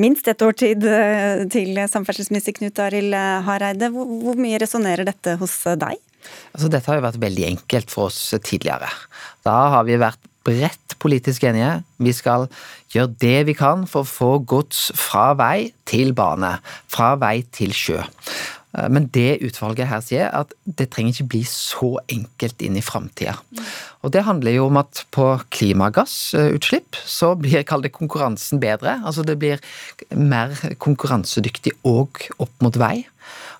minst 0.00 0.30
et 0.32 0.44
år 0.46 0.56
tid 0.56 0.86
eh, 0.88 1.44
til 1.52 1.76
samferdselsminister 1.92 2.56
Knut 2.56 2.80
Arild 2.80 3.12
Hareide. 3.48 3.92
Hvor, 3.92 4.08
hvor 4.24 4.40
mye 4.40 4.60
resonnerer 4.62 5.04
dette 5.08 5.36
hos 5.42 5.58
deg? 5.76 6.00
Altså, 6.54 6.70
dette 6.72 6.88
har 6.88 7.00
jo 7.00 7.04
vært 7.04 7.20
veldig 7.20 7.48
enkelt 7.50 7.92
for 7.92 8.08
oss 8.08 8.20
tidligere. 8.46 8.88
Da 9.44 9.58
har 9.74 9.84
vi 9.88 10.00
vært 10.00 10.30
bredt 10.46 10.96
politisk 11.02 11.44
enige. 11.46 11.82
Vi 12.02 12.14
skal 12.14 12.48
gjøre 12.94 13.14
det 13.22 13.36
vi 13.48 13.54
kan 13.58 13.86
for 13.90 14.04
å 14.04 14.08
få 14.08 14.30
gods 14.48 14.90
fra 14.98 15.32
vei 15.38 15.72
til 15.88 16.14
bane, 16.16 16.56
fra 16.90 17.14
vei 17.20 17.40
til 17.54 17.74
sjø. 17.76 18.02
Eh, 18.78 18.88
men 18.88 19.08
det 19.14 19.42
utvalget 19.44 19.90
her 19.90 20.02
sier, 20.04 20.30
at 20.32 20.54
det 20.64 20.90
trenger 20.92 21.14
ikke 21.14 21.30
bli 21.34 21.42
så 21.48 21.94
enkelt 22.12 22.64
inn 22.64 22.78
i 22.78 22.84
framtida. 22.84 23.36
Og 24.02 24.12
det 24.14 24.24
handler 24.26 24.56
jo 24.56 24.66
om 24.70 24.80
at 24.80 25.04
på 25.14 25.28
klimagassutslipp 25.54 26.98
så 27.06 27.34
blir 27.38 27.66
kall 27.68 27.84
det 27.84 27.94
konkurransen 27.94 28.62
bedre. 28.62 28.98
Altså 29.04 29.26
det 29.26 29.38
blir 29.42 29.62
mer 30.16 30.54
konkurransedyktig 30.82 31.76
òg 31.88 32.26
opp 32.42 32.54
mot 32.64 32.78
vei. 32.80 33.04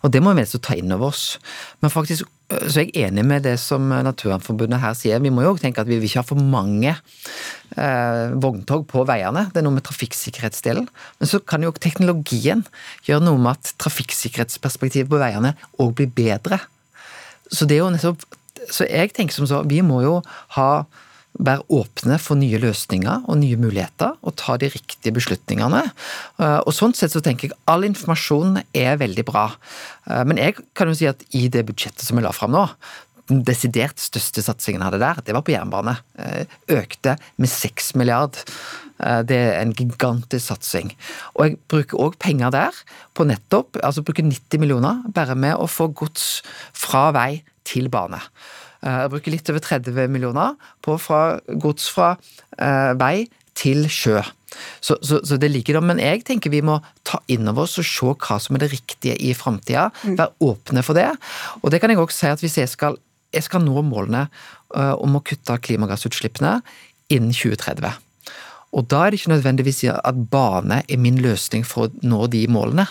Og 0.02 0.12
det 0.12 0.22
må 0.24 0.34
vi 0.36 0.44
ta 0.58 0.76
inn 0.78 0.92
over 0.94 1.12
oss. 1.12 1.38
Men 1.80 1.92
faktisk 1.94 2.28
så 2.52 2.82
er 2.82 2.88
jeg 2.90 3.06
enig 3.08 3.24
med 3.26 3.44
det 3.46 3.54
som 3.60 3.86
Naturvernforbundet 4.04 4.82
her 4.82 4.96
sier. 4.98 5.22
Vi 5.22 5.32
må 5.32 5.44
jo 5.44 5.54
tenke 5.60 5.82
at 5.82 5.88
vi 5.88 5.98
vil 5.98 6.08
ikke 6.08 6.22
ha 6.22 6.26
for 6.26 6.40
mange 6.40 6.92
eh, 6.92 8.34
vogntog 8.42 8.84
på 8.90 9.04
veiene. 9.08 9.46
Det 9.52 9.62
er 9.62 9.66
noe 9.66 9.76
med 9.78 9.86
trafikksikkerhetsdelen. 9.86 10.88
Men 11.20 11.30
så 11.30 11.40
kan 11.40 11.64
jo 11.64 11.72
teknologien 11.72 12.64
gjøre 13.06 13.24
noe 13.24 13.40
med 13.40 13.56
at 13.56 13.72
trafikksikkerhetsperspektivet 13.82 15.10
på 15.12 15.22
veiene 15.22 15.54
òg 15.82 15.94
blir 15.98 16.12
bedre. 16.12 16.60
Så 17.52 17.68
det 17.68 17.78
er 17.78 17.84
jo 17.84 17.92
nettopp 17.94 18.28
Så 18.70 18.86
jeg 18.86 19.10
tenker 19.10 19.34
som 19.34 19.46
så, 19.48 19.64
vi 19.66 19.80
må 19.82 20.04
jo 20.04 20.20
ha 20.54 20.84
være 21.40 21.64
åpne 21.72 22.18
for 22.20 22.38
nye 22.38 22.60
løsninger 22.60 23.24
og 23.30 23.38
nye 23.40 23.58
muligheter, 23.60 24.16
og 24.20 24.36
ta 24.40 24.58
de 24.60 24.68
riktige 24.72 25.14
beslutningene. 25.16 25.84
Eh, 26.38 26.58
og 26.60 26.72
Sånn 26.76 26.94
sett 26.96 27.14
så 27.14 27.22
tenker 27.24 27.48
jeg 27.48 27.58
all 27.70 27.86
informasjon 27.88 28.60
er 28.76 29.00
veldig 29.00 29.24
bra. 29.28 29.48
Eh, 30.08 30.22
men 30.28 30.40
jeg 30.40 30.58
kan 30.78 30.90
jo 30.90 30.98
si 30.98 31.08
at 31.08 31.24
i 31.36 31.46
det 31.52 31.64
budsjettet 31.68 32.04
som 32.04 32.20
vi 32.20 32.26
la 32.26 32.34
fram 32.36 32.52
nå, 32.54 32.66
den 33.30 33.44
desidert 33.46 34.02
største 34.02 34.42
satsingen 34.44 34.82
hadde 34.84 35.00
der, 35.00 35.20
det 35.24 35.34
var 35.36 35.44
på 35.46 35.54
jernbane. 35.54 35.96
Eh, 36.20 36.56
økte 36.76 37.16
med 37.40 37.52
6 37.52 37.94
milliard. 38.00 38.40
Det 39.26 39.34
er 39.34 39.56
en 39.58 39.72
gigantisk 39.74 40.44
satsing. 40.52 40.92
Og 41.34 41.40
jeg 41.42 41.56
bruker 41.72 41.98
òg 41.98 42.18
penger 42.22 42.52
der 42.54 42.76
på 43.18 43.24
nettopp, 43.26 43.80
altså 43.82 44.04
bruker 44.06 44.22
90 44.22 44.62
millioner 44.62 45.00
bare 45.10 45.34
med 45.34 45.56
å 45.58 45.66
få 45.66 45.88
gods 45.90 46.44
fra 46.76 47.08
vei 47.16 47.40
til 47.66 47.88
bane. 47.90 48.20
Jeg 48.82 49.06
eh, 49.06 49.10
bruker 49.12 49.34
litt 49.34 49.50
over 49.52 49.62
30 49.62 50.10
millioner 50.10 50.56
på 50.82 50.96
fra 50.98 51.38
gods 51.62 51.86
fra 51.92 52.14
eh, 52.58 52.92
vei 52.98 53.28
til 53.58 53.86
sjø. 53.92 54.22
Så, 54.84 54.96
så, 55.00 55.20
så, 55.24 55.38
det 55.40 55.52
ligger 55.52 55.78
der. 55.78 55.86
Men 55.86 56.00
jeg 56.02 56.24
tenker 56.28 56.52
vi 56.52 56.64
må 56.64 56.80
ta 57.08 57.20
inn 57.32 57.48
over 57.48 57.66
oss 57.66 57.78
og 57.80 57.86
se 57.88 58.12
hva 58.12 58.38
som 58.42 58.56
er 58.56 58.64
det 58.64 58.72
riktige 58.74 59.16
i 59.22 59.32
framtida. 59.36 59.88
Mm. 60.02 60.16
Være 60.20 60.48
åpne 60.50 60.84
for 60.86 60.98
det. 60.98 61.08
Og 61.62 61.72
det 61.72 61.82
kan 61.82 61.92
jeg 61.92 62.02
også 62.02 62.18
si 62.18 62.32
at 62.32 62.44
hvis 62.44 62.58
jeg 62.60 62.72
skal, 62.72 62.98
jeg 63.32 63.46
skal 63.46 63.64
nå 63.64 63.84
målene 63.86 64.26
uh, 64.76 64.94
om 64.98 65.16
å 65.16 65.24
kutte 65.24 65.56
klimagassutslippene 65.68 66.58
innen 67.12 67.32
2030 67.36 68.11
og 68.72 68.86
da 68.88 69.02
er 69.04 69.12
det 69.12 69.20
ikke 69.20 69.34
nødvendigvis 69.34 69.82
at 69.92 70.20
bane 70.32 70.80
er 70.88 71.00
min 71.00 71.18
løsning 71.20 71.64
for 71.68 71.88
å 71.88 72.06
nå 72.08 72.26
de 72.32 72.46
målene. 72.48 72.86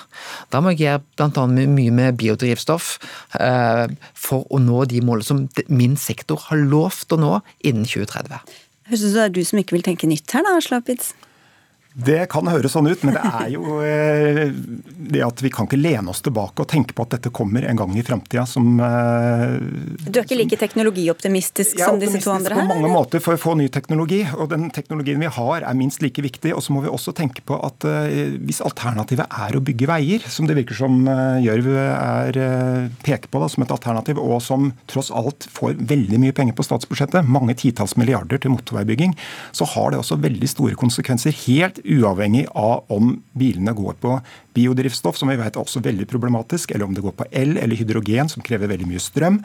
Da 0.54 0.62
må 0.62 0.76
jeg 0.76 0.84
gjøre 0.84 1.02
bl.a. 1.18 1.46
mye 1.50 1.96
med 1.98 2.20
biodrivstoff 2.22 2.94
eh, 3.40 3.88
for 4.14 4.46
å 4.54 4.62
nå 4.62 4.86
de 4.92 5.02
målene 5.06 5.26
som 5.26 5.48
min 5.74 5.98
sektor 5.98 6.46
har 6.50 6.62
lovt 6.62 7.16
å 7.16 7.20
nå 7.22 7.34
innen 7.66 7.90
2030. 7.90 8.54
Høres 8.92 9.04
ut 9.06 9.10
som 9.10 9.18
det 9.18 9.26
er 9.26 9.36
du 9.36 9.44
som 9.48 9.62
ikke 9.62 9.78
vil 9.80 9.86
tenke 9.90 10.10
nytt 10.10 10.38
her, 10.38 10.46
da, 10.46 10.58
Slapitz? 10.62 11.16
Det 11.92 12.22
kan 12.32 12.48
høres 12.48 12.72
sånn 12.72 12.88
ut, 12.88 13.02
men 13.04 13.18
det 13.18 13.22
er 13.28 13.48
jo 13.52 13.82
eh, 13.84 14.46
det 15.12 15.24
at 15.26 15.42
vi 15.44 15.50
kan 15.52 15.68
ikke 15.68 15.80
lene 15.80 16.14
oss 16.14 16.22
tilbake 16.24 16.64
og 16.64 16.70
tenke 16.72 16.96
på 16.96 17.04
at 17.04 17.18
dette 17.18 17.32
kommer 17.36 17.66
en 17.68 17.80
gang 17.82 17.92
i 18.00 18.04
framtida 18.08 18.46
som 18.48 18.80
eh, 18.80 19.58
Du 20.08 20.22
er 20.22 20.24
ikke 20.24 20.38
like 20.40 20.60
teknologioptimistisk 20.62 21.82
som 21.84 22.00
disse 22.00 22.22
to 22.24 22.32
andre 22.32 22.56
her? 22.56 22.64
på 22.64 22.70
mange 22.70 22.92
måter 22.94 23.24
for 23.24 23.36
å 23.36 23.42
få 23.42 23.58
ny 23.60 23.68
teknologi. 23.68 24.22
Og 24.38 24.48
den 24.54 24.70
teknologien 24.72 25.20
vi 25.20 25.32
har 25.36 25.66
er 25.68 25.76
minst 25.76 26.00
like 26.06 26.24
viktig. 26.24 26.54
Og 26.56 26.64
så 26.64 26.72
må 26.72 26.86
vi 26.86 26.94
også 26.94 27.12
tenke 27.18 27.44
på 27.44 27.60
at 27.60 27.84
eh, 27.90 28.38
hvis 28.40 28.64
alternativet 28.64 29.28
er 29.28 29.60
å 29.60 29.64
bygge 29.68 29.92
veier, 29.92 30.24
som 30.32 30.48
det 30.48 30.56
virker 30.62 30.80
som 30.80 31.04
Gjørv 31.42 31.68
er, 31.76 32.38
peker 33.04 33.28
på 33.32 33.42
da, 33.42 33.50
som 33.52 33.66
et 33.66 33.74
alternativ, 33.74 34.20
og 34.22 34.40
som 34.44 34.70
tross 34.92 35.12
alt 35.12 35.48
får 35.52 35.76
veldig 35.92 36.22
mye 36.24 36.36
penger 36.36 36.56
på 36.56 36.66
statsbudsjettet, 36.66 37.28
mange 37.28 37.58
titalls 37.60 37.98
milliarder 38.00 38.40
til 38.40 38.54
motorveibygging, 38.56 39.18
så 39.52 39.68
har 39.74 39.92
det 39.92 40.00
også 40.00 40.22
veldig 40.24 40.50
store 40.50 40.80
konsekvenser. 40.80 41.36
helt 41.48 41.81
uavhengig 41.86 42.46
av 42.58 42.86
om 42.94 43.16
bilene 43.38 43.74
går 43.78 43.98
på 44.02 44.18
biodrivstoff, 44.56 45.18
som 45.18 45.32
vi 45.32 45.40
vet 45.40 45.56
er 45.56 45.64
også 45.64 45.82
veldig 45.84 46.08
problematisk, 46.12 46.74
eller 46.74 46.88
om 46.88 46.96
det 46.96 47.04
går 47.06 47.16
på 47.18 47.28
el 47.32 47.56
eller 47.58 47.80
hydrogen, 47.80 48.30
som 48.32 48.44
krever 48.44 48.72
veldig 48.72 48.90
mye 48.90 49.02
strøm. 49.02 49.40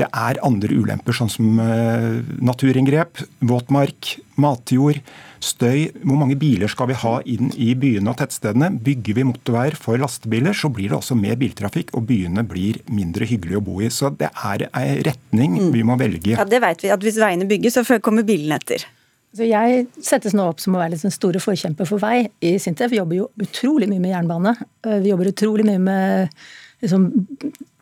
Det 0.00 0.08
er 0.08 0.40
andre 0.46 0.72
ulemper, 0.72 1.16
sånn 1.16 1.32
som 1.32 1.60
uh, 1.60 2.20
naturinngrep, 2.40 3.24
våtmark, 3.44 4.14
matjord, 4.40 5.02
støy. 5.44 5.90
Hvor 6.02 6.18
mange 6.18 6.38
biler 6.40 6.70
skal 6.70 6.90
vi 6.90 6.98
ha 6.98 7.14
inn 7.28 7.52
i 7.60 7.72
byene 7.78 8.12
og 8.12 8.18
tettstedene? 8.22 8.72
Bygger 8.84 9.20
vi 9.20 9.26
motorveier 9.28 9.78
for 9.78 10.00
lastebiler, 10.00 10.56
så 10.56 10.72
blir 10.72 10.92
det 10.92 10.98
også 10.98 11.18
mer 11.18 11.38
biltrafikk, 11.40 11.92
og 11.98 12.08
byene 12.08 12.46
blir 12.48 12.80
mindre 12.90 13.28
hyggelige 13.28 13.60
å 13.60 13.66
bo 13.68 13.80
i. 13.82 13.92
Så 13.92 14.14
det 14.16 14.32
er 14.32 14.68
en 14.68 15.02
retning 15.06 15.58
mm. 15.58 15.72
vi 15.76 15.84
må 15.86 15.98
velge. 16.00 16.36
Ja, 16.38 16.48
Det 16.48 16.62
vet 16.64 16.86
vi, 16.86 16.94
at 16.94 17.04
hvis 17.04 17.20
veiene 17.20 17.48
bygges, 17.48 17.78
så 17.78 18.00
kommer 18.02 18.26
bilene 18.26 18.58
etter. 18.58 18.88
Så 19.36 19.44
jeg 19.44 19.84
settes 20.00 20.32
nå 20.36 20.46
opp 20.48 20.62
som 20.62 20.76
å 20.76 20.80
være 20.80 20.98
sånn 20.98 21.12
store 21.12 21.40
forkjemper 21.42 21.88
for 21.88 22.00
vei. 22.00 22.30
I 22.40 22.56
Sintef 22.62 22.92
Vi 22.94 23.00
jobber 23.00 23.20
jo 23.20 23.28
utrolig 23.44 23.88
mye 23.90 24.00
med 24.00 24.14
jernbane. 24.14 24.54
Eh, 24.86 25.02
vi 25.04 25.12
jobber 25.12 25.32
utrolig 25.32 25.66
mye 25.68 25.82
med 25.82 26.40
liksom, 26.84 27.10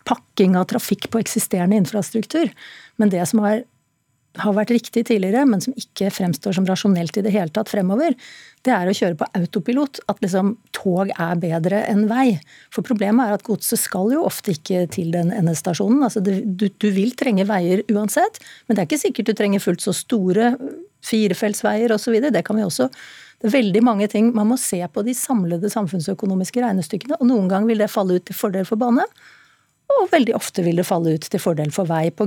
pakking 0.09 0.59
av 0.59 0.67
trafikk 0.73 1.09
på 1.13 1.23
eksisterende 1.23 1.79
infrastruktur. 1.79 2.51
Men 2.99 3.13
det 3.15 3.23
som 3.31 3.45
har, 3.45 3.63
har 4.43 4.57
vært 4.57 4.75
riktig 4.75 5.05
tidligere, 5.07 5.45
men 5.47 5.63
som 5.63 5.77
ikke 5.79 6.11
fremstår 6.15 6.57
som 6.59 6.67
rasjonelt 6.67 7.17
i 7.17 7.25
det 7.25 7.35
hele 7.35 7.55
tatt 7.55 7.71
fremover, 7.71 8.19
det 8.67 8.75
er 8.75 8.91
å 8.91 8.97
kjøre 8.99 9.19
på 9.21 9.31
autopilot. 9.39 10.03
At 10.11 10.19
liksom 10.27 10.57
tog 10.75 11.15
er 11.15 11.39
bedre 11.47 11.85
enn 11.87 12.09
vei. 12.11 12.41
For 12.75 12.87
problemet 12.87 13.23
er 13.23 13.39
at 13.39 13.47
godset 13.47 13.81
skal 13.85 14.11
jo 14.17 14.27
ofte 14.27 14.57
ikke 14.59 14.83
til 14.99 15.15
den 15.15 15.31
endestasjonen. 15.31 16.03
Altså, 16.09 16.25
du, 16.27 16.67
du, 16.67 16.91
vil 16.91 17.15
trenge 17.15 17.47
veier 17.47 17.87
uansett, 17.87 18.43
men 18.67 18.75
det 18.75 18.83
er 18.83 18.91
ikke 18.91 19.05
sikkert 19.07 19.31
du 19.31 19.39
trenger 19.39 19.63
fullt 19.63 19.87
så 19.87 19.95
store 19.95 20.57
firefeltsveier 21.07 21.95
osv. 21.95 22.19
Det 22.31 22.45
kan 22.47 22.59
vi 22.59 22.67
også 22.67 22.91
det 23.37 23.51
er 23.51 23.59
veldig 23.59 23.83
mange 23.85 24.07
ting. 24.09 24.31
Man 24.35 24.49
må 24.49 24.57
se 24.61 24.79
på 24.89 25.03
de 25.05 25.13
samlede 25.15 25.69
samfunnsøkonomiske 25.73 26.63
regnestykkene. 26.65 27.19
og 27.21 27.29
Noen 27.29 27.51
ganger 27.51 27.69
vil 27.69 27.83
det 27.85 27.93
falle 27.93 28.17
ut 28.17 28.25
til 28.25 28.37
fordel 28.37 28.65
for 28.65 28.81
bane, 28.81 29.05
og 29.97 30.09
veldig 30.11 30.35
ofte 30.35 30.65
vil 30.67 30.81
det 30.81 30.87
falle 30.89 31.13
ut 31.15 31.27
til 31.31 31.41
fordel 31.41 31.71
for 31.73 31.87
vei 31.87 32.09
pga. 32.11 32.27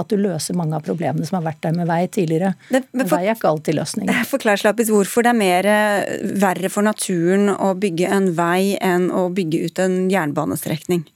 at 0.00 0.08
du 0.10 0.16
løser 0.16 0.56
mange 0.56 0.74
av 0.74 0.82
problemene 0.82 1.26
som 1.26 1.38
har 1.38 1.44
vært 1.52 1.62
der 1.62 1.76
med 1.76 1.86
vei 1.86 2.06
tidligere. 2.08 2.54
Det, 2.70 2.82
men 2.92 3.06
for, 3.06 3.16
vei 3.16 3.26
er 3.26 3.36
ikke 3.36 3.48
alltid 3.48 3.78
løsningen. 3.78 4.24
Forklar 4.32 4.56
Slappis, 4.56 4.90
hvorfor 4.90 5.22
det 5.22 5.30
er 5.30 5.38
mer 5.38 5.68
eh, 5.70 6.16
verre 6.40 6.68
for 6.72 6.82
naturen 6.82 7.52
å 7.52 7.74
bygge 7.78 8.10
en 8.10 8.32
vei 8.34 8.76
enn 8.80 9.10
å 9.12 9.28
bygge 9.30 9.68
ut 9.68 9.78
en 9.84 9.98
jernbanestrekning? 10.10 11.06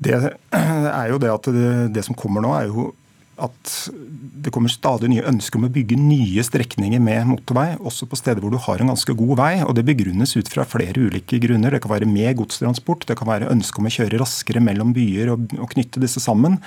Det 0.00 0.16
er 0.16 1.10
jo 1.12 1.18
det 1.20 1.32
at 1.32 1.48
det, 1.52 1.72
det 1.94 2.04
som 2.04 2.16
kommer 2.16 2.44
nå, 2.44 2.52
er 2.56 2.68
jo 2.68 2.90
at 3.40 3.74
det 4.44 4.52
kommer 4.54 4.72
stadig 4.72 5.10
nye 5.12 5.26
ønsker 5.28 5.60
om 5.60 5.66
å 5.68 5.72
bygge 5.72 5.98
nye 6.00 6.44
strekninger 6.46 7.02
med 7.02 7.28
motorvei, 7.28 7.74
også 7.76 8.08
på 8.10 8.18
steder 8.18 8.42
hvor 8.44 8.54
du 8.54 8.60
har 8.60 8.80
en 8.82 8.92
ganske 8.92 9.16
god 9.16 9.36
vei. 9.40 9.52
og 9.64 9.74
Det 9.76 9.86
begrunnes 9.88 10.36
ut 10.36 10.50
fra 10.52 10.66
flere 10.68 11.08
ulike 11.10 11.40
grunner. 11.42 11.76
Det 11.76 11.82
kan 11.84 11.94
være 11.96 12.08
med 12.08 12.38
godstransport, 12.40 13.08
det 13.08 13.18
kan 13.20 13.30
være 13.30 13.50
ønske 13.52 13.82
om 13.82 13.90
å 13.90 13.94
kjøre 13.98 14.22
raskere 14.22 14.64
mellom 14.64 14.94
byer 14.96 15.34
og, 15.34 15.54
og 15.60 15.70
knytte 15.74 16.02
disse 16.02 16.22
sammen. 16.22 16.60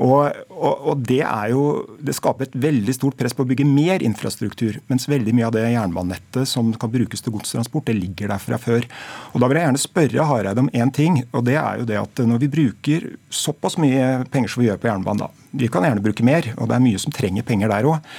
Og, 0.00 0.32
og, 0.48 0.86
og, 0.88 1.02
Det 1.04 1.20
er 1.20 1.50
jo, 1.52 1.64
det 2.00 2.14
skaper 2.16 2.48
et 2.48 2.56
veldig 2.56 2.94
stort 2.96 3.18
press 3.18 3.34
på 3.36 3.44
å 3.44 3.48
bygge 3.48 3.66
mer 3.68 4.04
infrastruktur. 4.04 4.78
Mens 4.90 5.08
veldig 5.10 5.34
mye 5.36 5.48
av 5.50 5.54
det 5.56 5.66
jernbanenettet 5.74 6.48
som 6.48 6.72
kan 6.72 6.92
brukes 6.92 7.24
til 7.24 7.36
godstransport, 7.36 7.86
det 7.90 7.98
ligger 7.98 8.32
der 8.32 8.42
fra 8.42 8.58
før. 8.60 8.88
Og 9.32 9.42
Da 9.42 9.50
vil 9.50 9.60
jeg 9.60 9.68
gjerne 9.68 9.84
spørre 9.84 10.28
Hareide 10.30 10.64
om 10.64 10.72
én 10.72 10.92
ting. 10.92 11.22
og 11.32 11.44
det 11.44 11.56
er 11.56 11.78
jo 11.78 11.84
det 11.84 11.98
at 12.00 12.18
Når 12.18 12.38
vi 12.38 12.48
bruker 12.48 13.16
såpass 13.28 13.76
mye 13.78 14.24
penger 14.30 14.48
som 14.48 14.62
vi 14.62 14.68
gjør 14.68 14.80
på 14.80 14.88
jernbanen, 14.88 15.26
da, 15.26 15.41
vi 15.52 15.68
kan 15.72 15.84
gjerne 15.86 16.04
bruke 16.04 16.24
mer, 16.26 16.52
og 16.56 16.70
det 16.70 16.78
er 16.78 16.84
mye 16.84 17.00
som 17.00 17.14
trenger 17.14 17.46
penger 17.46 17.72
der 17.72 17.88
òg. 17.88 18.14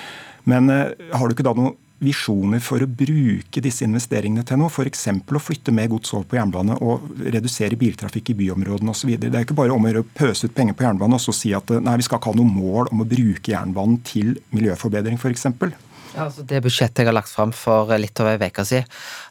Men 0.50 0.70
uh, 0.72 0.92
har 1.14 1.26
du 1.26 1.36
ikke 1.36 1.46
da 1.46 1.56
noen 1.58 1.76
visjoner 2.04 2.60
for 2.64 2.84
å 2.84 2.90
bruke 2.90 3.62
disse 3.64 3.86
investeringene 3.88 4.44
til 4.48 4.60
noe? 4.60 4.72
F.eks. 4.72 5.06
å 5.08 5.42
flytte 5.42 5.74
mer 5.76 5.88
gods 5.92 6.12
over 6.16 6.28
på 6.28 6.38
jernbane 6.40 6.76
og 6.84 7.06
redusere 7.24 7.80
biltrafikk 7.80 8.34
i 8.34 8.38
byområdene 8.42 8.92
osv. 8.92 9.14
Det 9.16 9.32
er 9.32 9.46
ikke 9.46 9.58
bare 9.58 9.76
om 9.76 9.88
å 9.88 10.04
pøse 10.18 10.50
ut 10.50 10.56
penger 10.56 10.78
på 10.78 10.88
jernbane 10.88 11.16
og 11.16 11.24
så 11.24 11.36
si 11.36 11.54
at 11.56 11.72
nei, 11.80 11.96
vi 12.02 12.08
skal 12.08 12.20
ikke 12.20 12.34
ha 12.34 12.40
noe 12.42 12.50
mål 12.50 12.92
om 12.92 13.06
å 13.06 13.08
bruke 13.08 13.54
jernbanen 13.54 14.02
til 14.08 14.36
miljøforbedring 14.52 15.20
f.eks. 15.22 15.48
Ja, 16.14 16.28
altså 16.28 16.44
det 16.46 16.62
budsjettet 16.62 17.02
jeg 17.02 17.10
har 17.10 17.18
lagt 17.18 17.32
fram 17.32 17.54
for 17.56 17.90
litt 17.98 18.20
over 18.22 18.36
ei 18.36 18.52
uke 18.52 18.68
siden, 18.68 18.90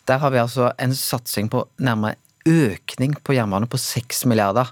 der 0.08 0.18
har 0.18 0.32
vi 0.34 0.40
altså 0.42 0.72
en 0.82 0.96
satsing 0.96 1.52
på 1.52 1.66
nærmere 1.84 2.18
økning 2.48 3.14
på 3.24 3.36
jernbane 3.36 3.68
på 3.70 3.80
6 3.80 4.24
milliarder. 4.30 4.70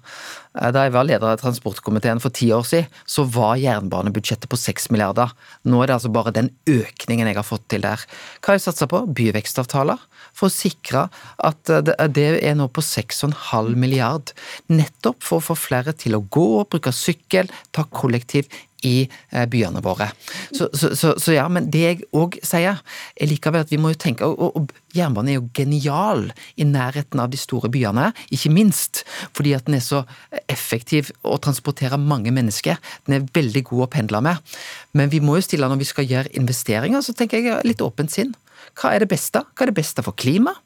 Eh, 0.59 0.71
da 0.75 0.85
jeg 0.87 0.95
var 0.95 1.07
leder 1.07 1.31
av 1.31 1.41
transportkomiteen 1.43 2.23
for 2.23 2.35
ti 2.35 2.51
år 2.55 2.67
siden, 2.67 2.91
så 3.07 3.25
var 3.29 3.61
jernbanebudsjettet 3.61 4.51
på 4.51 4.59
6 4.59 4.91
milliarder. 4.95 5.33
Nå 5.65 5.83
er 5.83 5.91
det 5.91 5.99
altså 5.99 6.13
bare 6.15 6.35
den 6.35 6.51
økningen 6.67 7.31
jeg 7.31 7.39
har 7.39 7.47
fått 7.47 7.69
til 7.71 7.85
der. 7.87 8.03
Hva 8.41 8.53
har 8.53 8.61
jeg 8.61 8.67
satsa 8.69 8.91
på? 8.91 9.05
Byvekstavtaler. 9.07 10.01
For 10.37 10.49
å 10.49 10.55
sikre 10.55 11.09
at 11.43 11.71
det 12.15 12.27
er 12.39 12.57
nå 12.59 12.69
på 12.73 12.85
6,5 12.85 13.75
milliard. 13.75 14.33
Nettopp 14.71 15.23
for 15.27 15.41
å 15.41 15.49
få 15.51 15.59
flere 15.59 15.95
til 15.97 16.17
å 16.17 16.23
gå, 16.23 16.65
bruke 16.71 16.93
sykkel, 16.95 17.51
ta 17.75 17.87
kollektiv 17.91 18.49
i 18.87 18.97
eh, 19.07 19.47
byene 19.51 19.83
våre. 19.85 20.11
Så, 20.53 20.69
så, 20.73 20.93
så, 20.97 21.15
så 21.21 21.35
ja, 21.35 21.47
men 21.53 21.71
det 21.73 21.83
jeg 21.85 22.01
òg 22.17 22.39
sier, 22.47 22.81
er 22.81 23.31
likevel 23.31 23.65
at 23.65 23.73
vi 23.73 23.81
må 23.81 23.93
jo 23.93 24.01
tenke 24.01 24.29
og, 24.29 24.57
og, 24.57 24.75
jernbanen 24.97 25.31
er 25.31 25.39
jo 25.39 25.49
genial 25.55 26.25
i 26.59 26.67
nærheten 26.67 27.21
av 27.23 27.31
de 27.31 27.39
store 27.39 27.71
byene, 27.71 28.09
ikke 28.35 28.51
minst 28.51 29.05
fordi 29.37 29.55
at 29.55 29.69
den 29.69 29.79
er 29.79 29.85
så 29.85 30.03
effektiv 30.51 31.13
å 31.23 31.39
transportere 31.43 32.01
mange 32.01 32.33
mennesker. 32.35 32.81
Den 33.07 33.21
er 33.21 33.29
veldig 33.37 33.65
god 33.71 33.87
å 33.87 33.91
pendle 33.93 34.23
med. 34.27 34.57
Men 34.97 35.13
vi 35.13 35.23
må 35.23 35.39
jo 35.39 35.47
stille 35.47 35.69
når 35.71 35.83
vi 35.83 35.91
skal 35.91 36.09
gjøre 36.11 36.35
investeringer, 36.41 37.05
så 37.05 37.15
tenker 37.17 37.45
jeg 37.45 37.69
litt 37.69 37.85
åpent 37.85 38.13
sinn. 38.13 38.35
Hva 38.79 38.95
er 38.95 39.05
det 39.05 39.11
beste? 39.13 39.45
Hva 39.55 39.67
er 39.67 39.73
det 39.73 39.79
beste 39.79 40.05
for 40.07 40.17
klima? 40.19 40.57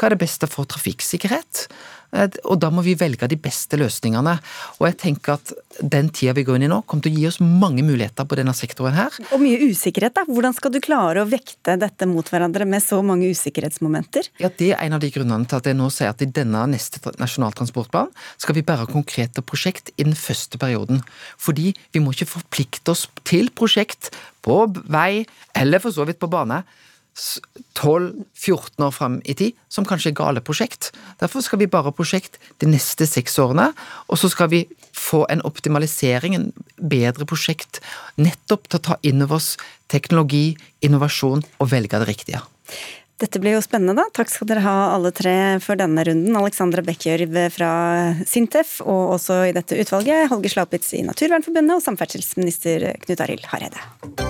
Hva 0.00 0.08
er 0.08 0.16
det 0.16 0.22
beste 0.22 0.48
for 0.48 0.64
trafikksikkerhet? 0.64 1.66
Eh, 2.16 2.38
og 2.48 2.56
da 2.62 2.70
må 2.72 2.80
vi 2.86 2.96
velge 2.98 3.28
de 3.28 3.36
beste 3.40 3.76
løsningene. 3.76 4.38
Og 4.78 4.86
jeg 4.88 4.96
tenker 5.02 5.36
at 5.36 5.52
den 5.80 6.08
tida 6.14 6.32
vi 6.38 6.44
går 6.48 6.56
inn 6.56 6.66
i 6.66 6.70
nå, 6.72 6.80
kommer 6.88 7.04
til 7.04 7.12
å 7.12 7.20
gi 7.20 7.26
oss 7.28 7.40
mange 7.44 7.84
muligheter 7.86 8.24
på 8.24 8.38
denne 8.40 8.54
sektoren 8.56 8.96
her. 8.96 9.18
Og 9.36 9.42
mye 9.42 9.60
usikkerhet, 9.70 10.16
da. 10.16 10.24
Hvordan 10.24 10.56
skal 10.56 10.72
du 10.72 10.80
klare 10.82 11.20
å 11.20 11.28
vekte 11.28 11.76
dette 11.80 12.08
mot 12.08 12.26
hverandre 12.32 12.64
med 12.68 12.80
så 12.84 13.02
mange 13.04 13.28
usikkerhetsmomenter? 13.28 14.32
Ja, 14.40 14.48
Det 14.48 14.72
er 14.72 14.82
en 14.86 14.96
av 14.96 15.04
de 15.04 15.12
grunnene 15.12 15.46
til 15.48 15.60
at 15.60 15.68
jeg 15.68 15.78
nå 15.78 15.92
sier 15.92 16.14
at 16.14 16.24
i 16.24 16.32
denne 16.40 16.64
neste 16.72 17.00
Nasjonal 17.20 17.54
transportplan 17.56 18.10
skal 18.40 18.56
vi 18.56 18.64
bære 18.66 18.88
konkrete 18.90 19.44
prosjekt 19.44 19.92
i 19.96 20.04
den 20.08 20.16
første 20.16 20.58
perioden. 20.60 21.04
Fordi 21.36 21.74
vi 21.92 22.00
må 22.00 22.16
ikke 22.16 22.32
forplikte 22.40 22.96
oss 22.96 23.06
til 23.28 23.52
prosjekt 23.52 24.14
på 24.44 24.62
vei, 24.88 25.26
eller 25.54 25.82
for 25.84 25.92
så 25.92 26.08
vidt 26.08 26.20
på 26.20 26.30
bane 26.32 26.64
12-14 27.16 28.84
år 28.86 28.92
fram 28.94 29.18
i 29.24 29.34
tid, 29.36 29.56
som 29.68 29.86
kanskje 29.88 30.12
er 30.12 30.18
gale 30.20 30.42
prosjekt. 30.44 30.90
Derfor 31.20 31.44
skal 31.44 31.60
vi 31.60 31.68
bare 31.70 31.90
ha 31.90 31.94
prosjekt 31.94 32.38
de 32.62 32.70
neste 32.70 33.08
seks 33.08 33.38
årene, 33.42 33.70
og 34.08 34.20
så 34.20 34.30
skal 34.32 34.50
vi 34.52 34.62
få 34.96 35.24
en 35.32 35.42
optimalisering, 35.46 36.36
en 36.36 36.48
bedre 36.76 37.26
prosjekt, 37.28 37.82
nettopp 38.20 38.68
til 38.68 38.80
å 38.80 38.86
ta 38.90 38.98
inn 39.06 39.22
over 39.26 39.40
oss 39.40 39.56
teknologi, 39.90 40.56
innovasjon 40.86 41.44
og 41.58 41.70
velge 41.72 42.00
det 42.00 42.10
riktige. 42.10 42.42
Dette 43.20 43.40
blir 43.42 43.58
jo 43.58 43.60
spennende, 43.60 44.00
da. 44.00 44.06
Takk 44.16 44.30
skal 44.32 44.48
dere 44.48 44.64
ha 44.64 44.76
alle 44.94 45.10
tre 45.12 45.34
for 45.60 45.76
denne 45.76 46.06
runden. 46.08 46.38
Alexandra 46.40 46.84
Bekkjørv 46.86 47.36
fra 47.52 47.72
Sintef, 48.24 48.78
og 48.80 49.16
også 49.18 49.42
i 49.50 49.54
dette 49.56 49.76
utvalget 49.82 50.30
Holger 50.32 50.56
Slaupitz 50.56 50.94
i 50.96 51.04
Naturvernforbundet 51.04 51.76
og 51.76 51.84
samferdselsminister 51.84 52.94
Knut 53.04 53.24
Arild 53.26 53.48
Hareide. 53.52 54.29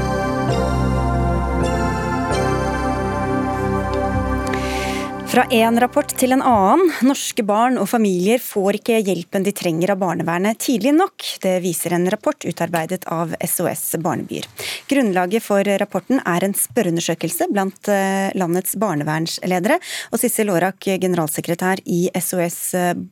Fra 5.31 5.45
én 5.47 5.77
rapport 5.79 6.09
til 6.19 6.33
en 6.35 6.41
annen. 6.43 6.89
Norske 7.07 7.43
barn 7.47 7.77
og 7.79 7.85
familier 7.87 8.41
får 8.43 8.81
ikke 8.81 8.97
hjelpen 8.99 9.45
de 9.45 9.53
trenger 9.55 9.93
av 9.93 10.01
barnevernet 10.01 10.59
tidlig 10.59 10.91
nok. 10.97 11.23
Det 11.39 11.53
viser 11.63 11.95
en 11.95 12.09
rapport 12.11 12.43
utarbeidet 12.43 13.05
av 13.07 13.31
SOS 13.39 13.95
Barnebyer. 14.03 14.49
Grunnlaget 14.91 15.45
for 15.45 15.63
rapporten 15.79 16.19
er 16.27 16.43
en 16.43 16.57
spørreundersøkelse 16.59 17.47
blant 17.53 17.87
eh, 17.95 18.27
landets 18.35 18.75
barnevernsledere. 18.83 19.79
Og 20.11 20.19
Sissel 20.19 20.51
Aarak, 20.51 20.83
generalsekretær 20.99 21.79
i 21.87 22.01
SOS 22.19 22.59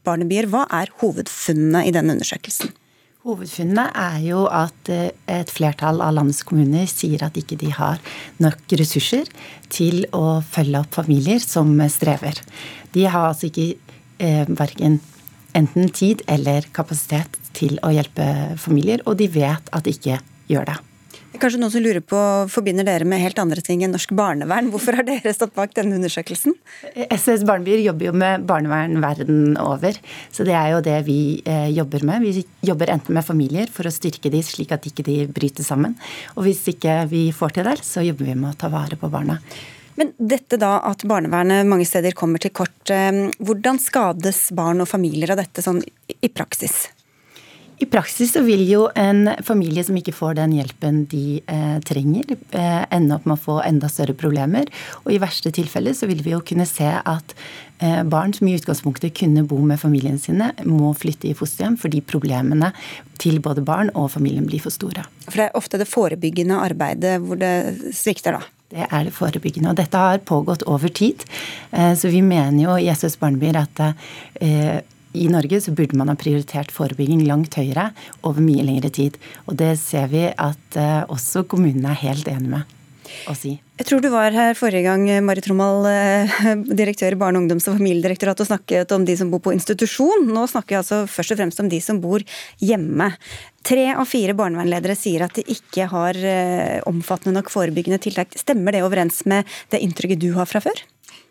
Barnebyer, 0.03 0.51
hva 0.51 0.67
er 0.82 0.91
hovedfunnene 0.99 1.88
i 1.88 1.95
denne 1.95 2.20
undersøkelsen? 2.20 2.76
Hovedfunnene 3.28 3.89
er 3.99 4.22
jo 4.24 4.45
at 4.47 4.89
eh, 4.93 5.11
et 5.28 5.49
flertall 5.51 5.99
av 5.99 6.13
landets 6.15 6.45
kommuner 6.47 6.88
sier 6.88 7.26
at 7.26 7.36
ikke 7.36 7.57
de 7.59 7.74
har 7.76 7.99
nok 8.39 8.76
ressurser 8.80 9.28
til 9.67 10.05
å 10.15 10.39
følge 10.39 10.80
opp 10.80 10.95
familier 11.01 11.43
som 11.43 11.74
strever. 11.91 12.39
De 12.95 13.03
har 13.11 13.34
altså 13.34 13.49
ikke 13.49 13.74
eh, 14.24 14.45
verken 14.47 15.01
enten 15.57 15.91
tid 15.91 16.24
eller 16.32 16.70
kapasitet 16.72 17.36
til 17.57 17.76
å 17.84 17.91
hjelpe 17.91 18.55
familier, 18.61 19.03
og 19.03 19.20
de 19.20 19.28
vet 19.34 19.67
at 19.76 19.84
de 19.84 19.97
ikke 19.97 20.22
gjør 20.47 20.72
det. 20.72 20.80
Kanskje 21.40 21.60
noen 21.62 21.72
som 21.72 21.84
lurer 21.84 22.04
på, 22.04 22.20
Forbinder 22.52 22.84
dere 22.84 23.06
med 23.08 23.22
helt 23.24 23.38
andre 23.40 23.62
ting 23.64 23.80
enn 23.86 23.94
norsk 23.96 24.12
barnevern? 24.18 24.68
Hvorfor 24.74 24.98
har 25.00 25.06
dere 25.08 25.32
stått 25.32 25.54
bak 25.56 25.72
denne 25.78 25.96
undersøkelsen? 25.96 26.56
SOS 27.16 27.46
Barnebyer 27.48 27.80
jobber 27.80 28.10
jo 28.10 28.14
med 28.20 28.44
barnevern 28.50 29.00
verden 29.00 29.56
over. 29.64 29.96
Så 30.36 30.44
det 30.48 30.58
er 30.60 30.74
jo 30.74 30.84
det 30.84 30.98
vi 31.08 31.40
eh, 31.48 31.70
jobber 31.72 32.04
med. 32.10 32.28
Vi 32.28 32.44
jobber 32.68 32.92
enten 32.92 33.16
med 33.16 33.24
familier 33.24 33.72
for 33.72 33.88
å 33.88 33.94
styrke 33.94 34.32
de 34.34 34.44
slik 34.44 34.76
at 34.76 34.90
ikke 34.90 35.08
de 35.08 35.18
bryter 35.32 35.64
sammen. 35.64 35.96
Og 36.36 36.44
hvis 36.50 36.66
ikke 36.74 37.06
vi 37.08 37.30
får 37.36 37.56
til 37.56 37.72
det, 37.72 37.80
så 37.88 38.04
jobber 38.04 38.34
vi 38.34 38.36
med 38.36 38.52
å 38.52 38.60
ta 38.60 38.74
vare 38.74 39.00
på 39.00 39.12
barna. 39.12 39.40
Men 40.00 40.12
dette 40.20 40.60
da 40.60 40.78
at 40.92 41.08
barnevernet 41.08 41.68
mange 41.68 41.88
steder 41.88 42.16
kommer 42.20 42.44
til 42.44 42.52
kort, 42.52 42.84
eh, 42.92 43.26
hvordan 43.40 43.80
skades 43.80 44.50
barn 44.52 44.84
og 44.84 44.92
familier 44.92 45.32
av 45.32 45.40
dette 45.46 45.64
sånn 45.64 45.86
i 46.20 46.36
praksis? 46.36 46.90
I 47.80 47.88
praksis 47.88 48.34
så 48.36 48.42
vil 48.44 48.66
jo 48.68 48.90
en 49.00 49.30
familie 49.48 49.84
som 49.88 49.96
ikke 49.96 50.12
får 50.16 50.36
den 50.42 50.58
hjelpen 50.58 51.06
de 51.12 51.40
eh, 51.48 51.78
trenger, 51.88 52.34
eh, 52.52 52.84
ende 52.92 53.16
opp 53.16 53.30
med 53.30 53.38
å 53.38 53.44
få 53.46 53.56
enda 53.64 53.88
større 53.92 54.16
problemer. 54.20 54.68
Og 55.06 55.14
i 55.16 55.22
verste 55.22 55.54
tilfelle 55.56 55.94
så 55.96 56.10
vil 56.10 56.20
vi 56.26 56.34
jo 56.34 56.42
kunne 56.44 56.68
se 56.68 56.90
at 56.90 57.32
eh, 57.80 58.02
barn 58.04 58.36
som 58.36 58.50
i 58.52 58.58
utgangspunktet 58.60 59.16
kunne 59.22 59.46
bo 59.48 59.62
med 59.64 59.80
familiene 59.80 60.20
sine, 60.20 60.52
må 60.68 60.92
flytte 60.92 61.32
i 61.32 61.38
fosterhjem 61.40 61.80
fordi 61.80 62.04
problemene 62.04 62.74
til 63.24 63.40
både 63.44 63.64
barn 63.64 63.94
og 63.96 64.12
familien 64.18 64.48
blir 64.50 64.64
for 64.64 64.76
store. 64.76 65.08
For 65.30 65.40
det 65.40 65.48
er 65.48 65.60
ofte 65.60 65.80
det 65.80 65.88
forebyggende 65.88 66.60
arbeidet 66.60 67.16
hvor 67.24 67.40
det 67.40 67.96
svikter, 67.96 68.42
da? 68.42 68.56
Det 68.70 68.86
er 68.86 69.08
det 69.08 69.16
forebyggende. 69.16 69.72
Og 69.72 69.80
dette 69.80 70.04
har 70.04 70.20
pågått 70.28 70.68
over 70.70 70.92
tid. 70.92 71.24
Eh, 71.72 71.96
så 71.96 72.12
vi 72.12 72.20
mener 72.22 72.60
jo 72.68 72.76
i 72.78 72.92
SOS 72.92 73.16
Barnebyer 73.24 73.64
at 73.64 73.86
eh, 73.88 74.82
i 75.14 75.28
Norge 75.32 75.62
så 75.62 75.74
burde 75.76 75.97
man 75.97 76.12
ha 76.12 76.18
prioritert 76.20 76.74
forebygging 76.74 77.24
langt 77.28 77.57
høyere 77.57 77.89
over 78.22 78.43
mye 78.45 78.66
lengre 78.66 78.91
tid. 78.93 79.18
Og 79.47 79.57
det 79.62 79.76
ser 79.82 80.12
vi 80.12 80.28
at 80.30 80.78
uh, 80.78 81.07
også 81.10 81.47
kommunene 81.49 81.95
er 81.95 82.03
helt 82.03 82.30
enig 82.30 82.53
med 82.57 82.76
å 83.30 83.34
si. 83.38 83.55
Jeg 83.80 83.88
tror 83.88 84.03
du 84.03 84.10
var 84.12 84.36
her 84.36 84.57
forrige 84.60 84.84
gang, 84.86 85.05
Marit 85.26 85.47
Rommald, 85.49 85.88
eh, 85.89 86.34
direktør 86.82 87.16
i 87.16 87.20
Barne-, 87.20 87.39
ungdoms- 87.41 87.66
og 87.72 87.78
familiedirektoratet, 87.80 88.43
og 88.43 88.49
snakket 88.51 88.93
om 88.95 89.05
de 89.07 89.16
som 89.18 89.32
bor 89.32 89.41
på 89.43 89.53
institusjon. 89.55 90.28
Nå 90.30 90.43
snakker 90.51 90.76
vi 90.76 90.80
altså 90.82 91.01
først 91.10 91.34
og 91.34 91.41
fremst 91.41 91.64
om 91.64 91.72
de 91.72 91.80
som 91.84 92.01
bor 92.03 92.24
hjemme. 92.62 93.10
Tre 93.66 93.89
av 93.95 94.05
fire 94.10 94.36
barnevernledere 94.38 94.97
sier 94.99 95.26
at 95.26 95.39
de 95.39 95.45
ikke 95.55 95.89
har 95.91 96.20
eh, 96.20 96.78
omfattende 96.89 97.39
nok 97.39 97.51
forebyggende 97.53 98.01
tiltak. 98.03 98.36
Stemmer 98.39 98.76
det 98.76 98.86
overens 98.86 99.24
med 99.30 99.47
det 99.74 99.82
inntrykket 99.86 100.22
du 100.22 100.32
har 100.38 100.49
fra 100.49 100.62
før? 100.64 100.84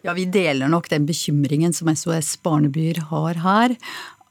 Ja, 0.06 0.14
vi 0.14 0.28
deler 0.30 0.70
nok 0.70 0.88
den 0.92 1.08
bekymringen 1.08 1.74
som 1.74 1.90
SOS 1.90 2.36
Barnebyer 2.44 3.00
har 3.10 3.40
her. 3.42 3.74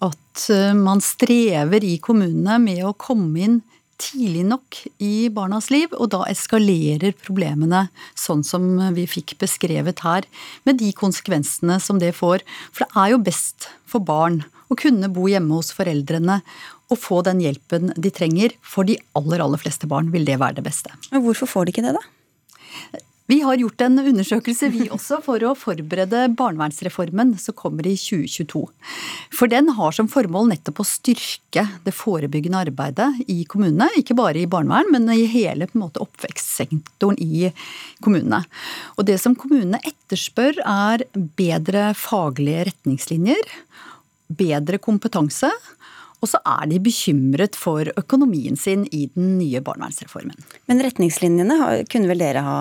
At 0.03 0.45
eh, 0.53 0.75
man 0.77 1.01
strever 1.03 1.83
i 1.83 1.97
kommunene 2.03 2.59
med 2.63 2.85
å 2.87 2.95
komme 2.95 3.43
inn 3.43 3.57
tidlig 3.97 4.43
nok 4.45 4.77
i 5.01 5.27
barnas 5.33 5.71
liv, 5.73 5.91
og 5.97 6.11
da 6.13 6.21
eskalerer 6.29 7.15
problemene 7.17 7.87
sånn 8.17 8.43
som 8.45 8.67
vi 8.93 9.07
fikk 9.09 9.35
beskrevet 9.41 10.03
her, 10.05 10.27
med 10.69 10.77
de 10.81 10.91
konsekvensene 10.95 11.79
som 11.81 11.99
det 12.01 12.13
får. 12.17 12.45
For 12.71 12.85
det 12.85 13.01
er 13.03 13.13
jo 13.15 13.23
best 13.25 13.71
for 13.89 14.05
barn 14.05 14.43
å 14.69 14.77
kunne 14.77 15.09
bo 15.13 15.25
hjemme 15.31 15.57
hos 15.57 15.73
foreldrene 15.75 16.41
og 16.87 17.01
få 17.01 17.23
den 17.25 17.41
hjelpen 17.43 17.91
de 17.97 18.11
trenger. 18.13 18.53
For 18.61 18.87
de 18.87 18.99
aller, 19.17 19.43
aller 19.43 19.61
fleste 19.61 19.89
barn 19.89 20.13
vil 20.13 20.27
det 20.27 20.39
være 20.39 20.59
det 20.61 20.67
beste. 20.69 20.93
Hvorfor 21.11 21.49
får 21.49 21.67
de 21.67 21.75
ikke 21.75 21.87
det, 21.89 21.97
da? 21.97 22.05
Vi 23.27 23.41
har 23.43 23.57
gjort 23.59 23.81
en 23.83 23.99
undersøkelse 23.99 24.69
vi 24.71 24.85
også 24.87 25.17
for 25.25 25.43
å 25.43 25.49
forberede 25.59 26.29
barnevernsreformen 26.39 27.33
som 27.43 27.55
kommer 27.59 27.83
i 27.89 27.97
2022. 27.99 28.61
For 29.35 29.51
den 29.51 29.73
har 29.75 29.95
som 29.97 30.07
formål 30.07 30.47
nettopp 30.53 30.79
å 30.79 30.85
styrke 30.87 31.65
det 31.83 31.93
forebyggende 31.95 32.61
arbeidet 32.69 33.09
i 33.27 33.41
kommunene. 33.51 33.89
Ikke 33.99 34.15
bare 34.15 34.39
i 34.39 34.47
barnevern, 34.47 34.93
men 34.95 35.11
i 35.11 35.27
hele 35.27 35.67
måte, 35.75 35.99
oppvekstsektoren 36.07 37.19
i 37.19 37.51
kommunene. 37.99 38.45
Og 38.95 39.09
det 39.11 39.19
som 39.19 39.35
kommunene 39.35 39.83
etterspør 39.83 40.63
er 40.63 41.03
bedre 41.11 41.91
faglige 41.99 42.69
retningslinjer, 42.71 43.53
bedre 44.39 44.79
kompetanse. 44.79 45.51
Og 46.23 46.31
så 46.31 46.39
er 46.47 46.71
de 46.71 46.79
bekymret 46.79 47.59
for 47.59 47.91
økonomien 47.99 48.55
sin 48.55 48.87
i 48.87 49.09
den 49.11 49.35
nye 49.35 49.59
barnevernsreformen. 49.59 50.39
Men 50.71 50.87
retningslinjene 50.87 51.83
kunne 51.91 52.15
vel 52.15 52.23
dere 52.23 52.47
ha 52.47 52.59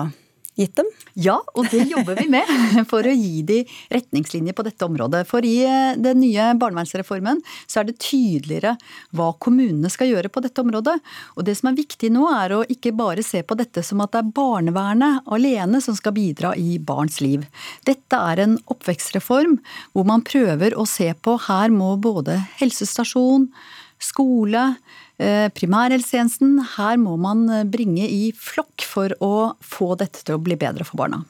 gitt 0.57 0.75
dem? 0.79 0.89
Ja, 1.17 1.37
og 1.55 1.69
det 1.71 1.85
jobber 1.89 2.17
vi 2.19 2.27
med 2.31 2.49
for 2.91 3.05
å 3.05 3.13
gi 3.13 3.43
de 3.47 3.59
retningslinjer 3.93 4.55
på 4.57 4.65
dette 4.67 4.85
området. 4.85 5.23
For 5.29 5.45
i 5.45 5.55
eh, 5.65 5.97
den 6.01 6.21
nye 6.21 6.49
barnevernsreformen 6.59 7.41
så 7.65 7.81
er 7.81 7.89
det 7.89 7.97
tydeligere 8.03 8.75
hva 9.17 9.31
kommunene 9.41 9.91
skal 9.93 10.11
gjøre 10.11 10.31
på 10.33 10.43
dette 10.45 10.63
området. 10.63 10.97
Og 11.37 11.47
det 11.47 11.57
som 11.59 11.71
er 11.71 11.79
viktig 11.79 12.11
nå 12.13 12.27
er 12.33 12.57
å 12.57 12.63
ikke 12.69 12.95
bare 12.97 13.25
se 13.25 13.43
på 13.45 13.57
dette 13.59 13.85
som 13.85 14.01
at 14.05 14.13
det 14.15 14.23
er 14.23 14.35
barnevernet 14.37 15.31
alene 15.33 15.81
som 15.83 15.97
skal 15.97 16.15
bidra 16.17 16.53
i 16.57 16.77
barns 16.81 17.21
liv. 17.23 17.45
Dette 17.87 18.21
er 18.31 18.43
en 18.43 18.57
oppvekstreform 18.67 19.59
hvor 19.93 20.07
man 20.09 20.25
prøver 20.25 20.77
å 20.77 20.87
se 20.89 21.11
på 21.21 21.37
her 21.47 21.73
må 21.73 21.95
både 22.01 22.39
helsestasjon, 22.59 23.49
skole, 24.03 24.75
Eh, 25.17 25.49
primærhelsetjenesten. 25.49 26.59
Her 26.75 26.97
må 27.01 27.15
man 27.17 27.47
eh, 27.49 27.63
bringe 27.65 28.05
i 28.05 28.29
flokk 28.37 28.85
for 28.85 29.15
å 29.23 29.55
få 29.65 29.95
dette 29.97 30.21
til 30.21 30.37
å 30.37 30.43
bli 30.43 30.57
bedre 30.59 30.85
for 30.85 30.99
barna. 31.01 31.23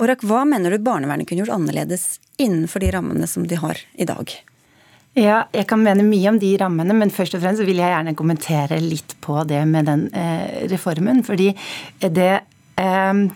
Orak, 0.00 0.24
hva 0.28 0.44
mener 0.48 0.72
du 0.72 0.84
barnevernet 0.84 1.28
kunne 1.28 1.44
gjort 1.44 1.56
annerledes 1.56 2.18
innenfor 2.40 2.84
de 2.84 2.92
rammene 2.92 3.28
som 3.28 3.46
de 3.48 3.56
har 3.60 3.80
i 3.96 4.08
dag? 4.08 4.32
Ja, 5.16 5.42
jeg 5.56 5.66
kan 5.68 5.80
mene 5.82 6.04
mye 6.06 6.30
om 6.30 6.38
de 6.40 6.52
rammene, 6.60 6.94
men 6.96 7.12
først 7.12 7.34
og 7.34 7.42
fremst 7.42 7.64
vil 7.64 7.80
jeg 7.80 7.90
gjerne 7.90 8.14
kommentere 8.16 8.78
litt 8.84 9.16
på 9.24 9.40
det 9.48 9.64
med 9.68 9.88
den 9.88 10.06
eh, 10.12 10.68
reformen. 10.70 11.24
Fordi 11.26 11.50
det 12.04 12.32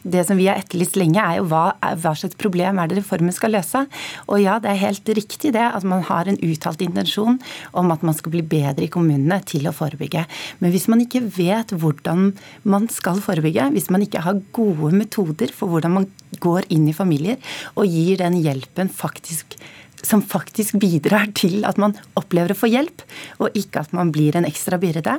det 0.02 0.24
som 0.26 0.38
vi 0.38 0.46
har 0.48 0.60
etterlyst 0.60 0.96
lenge, 0.98 1.20
er 1.20 1.40
jo 1.40 1.46
hva, 1.50 1.74
hva, 2.00 2.14
slags 2.16 2.38
problem 2.40 2.78
er 2.80 2.90
det 2.90 3.00
reformen 3.00 3.34
skal 3.34 3.54
løse. 3.54 3.84
Og 4.28 4.40
ja, 4.42 4.58
det 4.62 4.70
er 4.72 4.80
helt 4.82 5.12
riktig 5.18 5.54
det 5.56 5.64
at 5.64 5.86
man 5.88 6.04
har 6.08 6.30
en 6.30 6.40
uttalt 6.40 6.82
intensjon 6.84 7.38
om 7.76 7.94
at 7.94 8.04
man 8.06 8.16
skal 8.16 8.34
bli 8.34 8.44
bedre 8.54 8.86
i 8.86 8.92
kommunene 8.92 9.40
til 9.48 9.68
å 9.68 9.74
forebygge. 9.76 10.24
Men 10.62 10.74
hvis 10.74 10.88
man 10.92 11.04
ikke 11.04 11.24
vet 11.36 11.74
hvordan 11.76 12.32
man 12.68 12.88
skal 12.92 13.22
forebygge, 13.24 13.70
hvis 13.74 13.90
man 13.94 14.04
ikke 14.06 14.24
har 14.24 14.42
gode 14.56 14.94
metoder 14.96 15.52
for 15.54 15.72
hvordan 15.72 15.98
man 15.98 16.10
går 16.42 16.68
inn 16.74 16.88
i 16.90 16.96
familier 16.96 17.38
og 17.74 17.88
gir 17.88 18.18
den 18.22 18.38
hjelpen 18.42 18.90
faktisk 18.92 19.58
som 20.04 20.22
faktisk 20.22 20.78
bidrar 20.82 21.30
til 21.36 21.64
at 21.68 21.78
man 21.80 21.96
opplever 22.18 22.54
å 22.54 22.58
få 22.58 22.70
hjelp, 22.70 23.04
og 23.40 23.56
ikke 23.58 23.84
at 23.84 23.94
man 23.96 24.12
blir 24.14 24.36
en 24.36 24.48
ekstra 24.48 24.78
byrde 24.80 25.18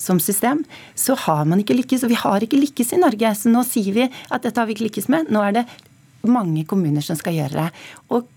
som 0.00 0.20
system, 0.22 0.64
så 0.98 1.16
har 1.26 1.44
man 1.48 1.62
ikke 1.62 1.76
lykkes. 1.78 2.04
Og 2.04 2.12
vi 2.12 2.20
har 2.20 2.44
ikke 2.44 2.60
lykkes 2.60 2.94
i 2.96 3.02
Norge. 3.02 3.34
Så 3.38 3.52
nå 3.52 3.64
sier 3.68 3.96
vi 3.96 4.08
at 4.08 4.44
dette 4.44 4.56
har 4.60 4.68
vi 4.68 4.76
ikke 4.76 4.88
lykkes 4.88 5.10
med. 5.12 5.32
Nå 5.34 5.44
er 5.44 5.58
det 5.60 5.66
mange 6.24 6.64
kommuner 6.68 7.04
som 7.04 7.18
skal 7.20 7.36
gjøre 7.36 7.66
det. 7.66 7.84
Og 8.16 8.30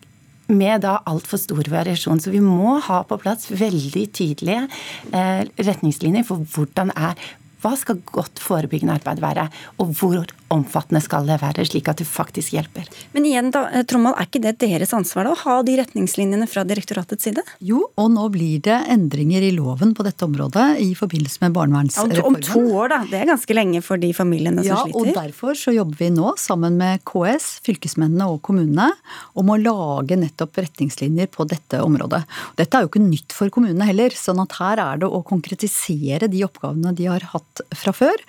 med 0.48 0.84
da 0.86 1.00
altfor 1.10 1.40
stor 1.42 1.68
variasjon. 1.72 2.22
Så 2.24 2.32
vi 2.32 2.44
må 2.44 2.78
ha 2.84 3.02
på 3.08 3.20
plass 3.22 3.50
veldig 3.52 4.06
tydelige 4.16 4.64
eh, 5.12 5.44
retningslinjer 5.60 6.28
for 6.28 6.48
hvordan 6.56 6.94
er 6.96 7.20
hva 7.64 7.74
skal 7.80 8.00
godt 8.06 8.40
forebyggende 8.44 9.00
arbeid 9.00 9.22
være, 9.24 9.48
og 9.82 9.96
hvor 9.98 10.30
omfattende 10.54 11.02
skal 11.04 11.28
det 11.28 11.39
være, 11.41 11.66
slik 11.68 11.89
at 11.91 12.00
det 12.02 12.08
faktisk 12.08 12.56
hjelper. 12.56 12.88
Men 13.14 13.28
igjen, 13.28 13.52
da, 13.52 13.66
eh, 13.72 13.84
Trommal, 13.88 14.16
er 14.18 14.28
ikke 14.28 14.41
det 14.43 14.56
deres 14.62 14.93
ansvar 14.95 15.28
da, 15.28 15.34
å 15.36 15.41
ha 15.43 15.56
de 15.68 15.76
retningslinjene 15.80 16.48
fra 16.50 16.64
direktoratets 16.68 17.28
side? 17.28 17.43
Jo, 17.60 17.84
og 18.00 18.08
nå 18.14 18.28
blir 18.34 18.62
det 18.64 18.78
endringer 18.93 19.43
i 19.43 19.52
loven 19.56 19.93
på 19.98 20.06
dette 20.08 20.24
området 20.26 20.80
i 20.84 20.93
forbindelse 20.98 21.43
med 21.43 21.56
barnevernsreformen. 21.58 22.24
Om 22.24 22.48
to 22.48 22.64
år, 22.80 22.93
da. 22.93 23.02
Det 23.12 23.20
er 23.22 23.32
ganske 23.32 23.58
lenge 23.58 23.82
for 23.86 24.02
de 24.02 24.14
familiene 24.16 24.64
som 24.64 24.72
ja, 24.72 24.80
sliter. 24.86 25.12
Ja, 25.12 25.14
og 25.14 25.20
derfor 25.20 25.60
så 25.60 25.76
jobber 25.76 26.00
vi 26.00 26.12
nå 26.16 26.34
sammen 26.39 26.80
med 26.80 27.04
KS, 27.08 27.50
fylkesmennene 27.68 28.30
og 28.32 28.41
kommunene 28.48 28.89
om 29.38 29.52
å 29.52 29.60
lage 29.60 30.20
nettopp 30.20 30.62
retningslinjer 30.64 31.32
på 31.34 31.48
dette 31.50 31.82
området. 31.84 32.24
Dette 32.60 32.78
er 32.78 32.86
jo 32.86 32.91
ikke 32.91 33.04
nytt 33.04 33.36
for 33.36 33.52
kommunene 33.54 33.89
heller, 33.89 34.16
sånn 34.16 34.41
at 34.43 34.56
her 34.62 34.82
er 34.84 35.04
det 35.04 35.12
å 35.12 35.24
konkretisere 35.28 36.32
de 36.32 36.45
oppgavene 36.48 36.95
de 36.95 37.10
har 37.12 37.28
hatt 37.34 37.64
fra 37.76 37.93
før. 37.95 38.24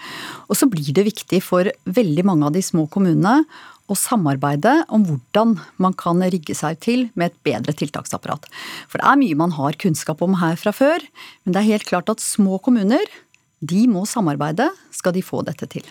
Og 0.49 0.59
så 0.59 0.69
blir 0.71 0.91
det 0.97 1.07
viktig 1.07 1.41
for 1.45 1.71
veldig 1.87 2.08
mange 2.27 2.47
av 2.49 2.55
de 2.55 2.63
små 2.65 2.87
kommunene 2.91 3.43
å 3.89 3.97
samarbeide 3.97 4.75
om 4.93 5.05
hvordan 5.09 5.55
man 5.81 5.95
kan 5.97 6.21
rigge 6.33 6.57
seg 6.57 6.81
til 6.85 7.07
med 7.17 7.31
et 7.31 7.39
bedre 7.47 7.73
tiltaksapparat. 7.77 8.49
For 8.89 9.01
det 9.01 9.09
er 9.09 9.21
mye 9.21 9.39
man 9.39 9.55
har 9.57 9.79
kunnskap 9.81 10.21
om 10.25 10.37
her 10.43 10.59
fra 10.61 10.75
før, 10.77 11.05
men 11.45 11.55
det 11.55 11.63
er 11.63 11.73
helt 11.73 11.89
klart 11.89 12.13
at 12.13 12.25
små 12.25 12.61
kommuner 12.61 13.05
de 13.65 13.87
må 13.91 14.05
samarbeide 14.07 14.69
skal 14.95 15.17
de 15.17 15.25
få 15.25 15.43
dette 15.47 15.67
til. 15.73 15.87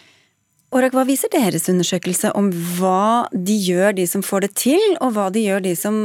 Orak, 0.76 0.91
hva 0.91 1.05
viser 1.07 1.32
deres 1.32 1.70
undersøkelse 1.72 2.34
om 2.36 2.49
hva 2.76 3.28
de 3.32 3.55
gjør, 3.55 3.93
de 3.95 4.03
som 4.09 4.24
får 4.26 4.43
det 4.43 4.49
til, 4.59 4.84
og 4.99 5.13
hva 5.15 5.30
de 5.32 5.45
gjør, 5.45 5.63
de 5.63 5.72
som 5.80 5.95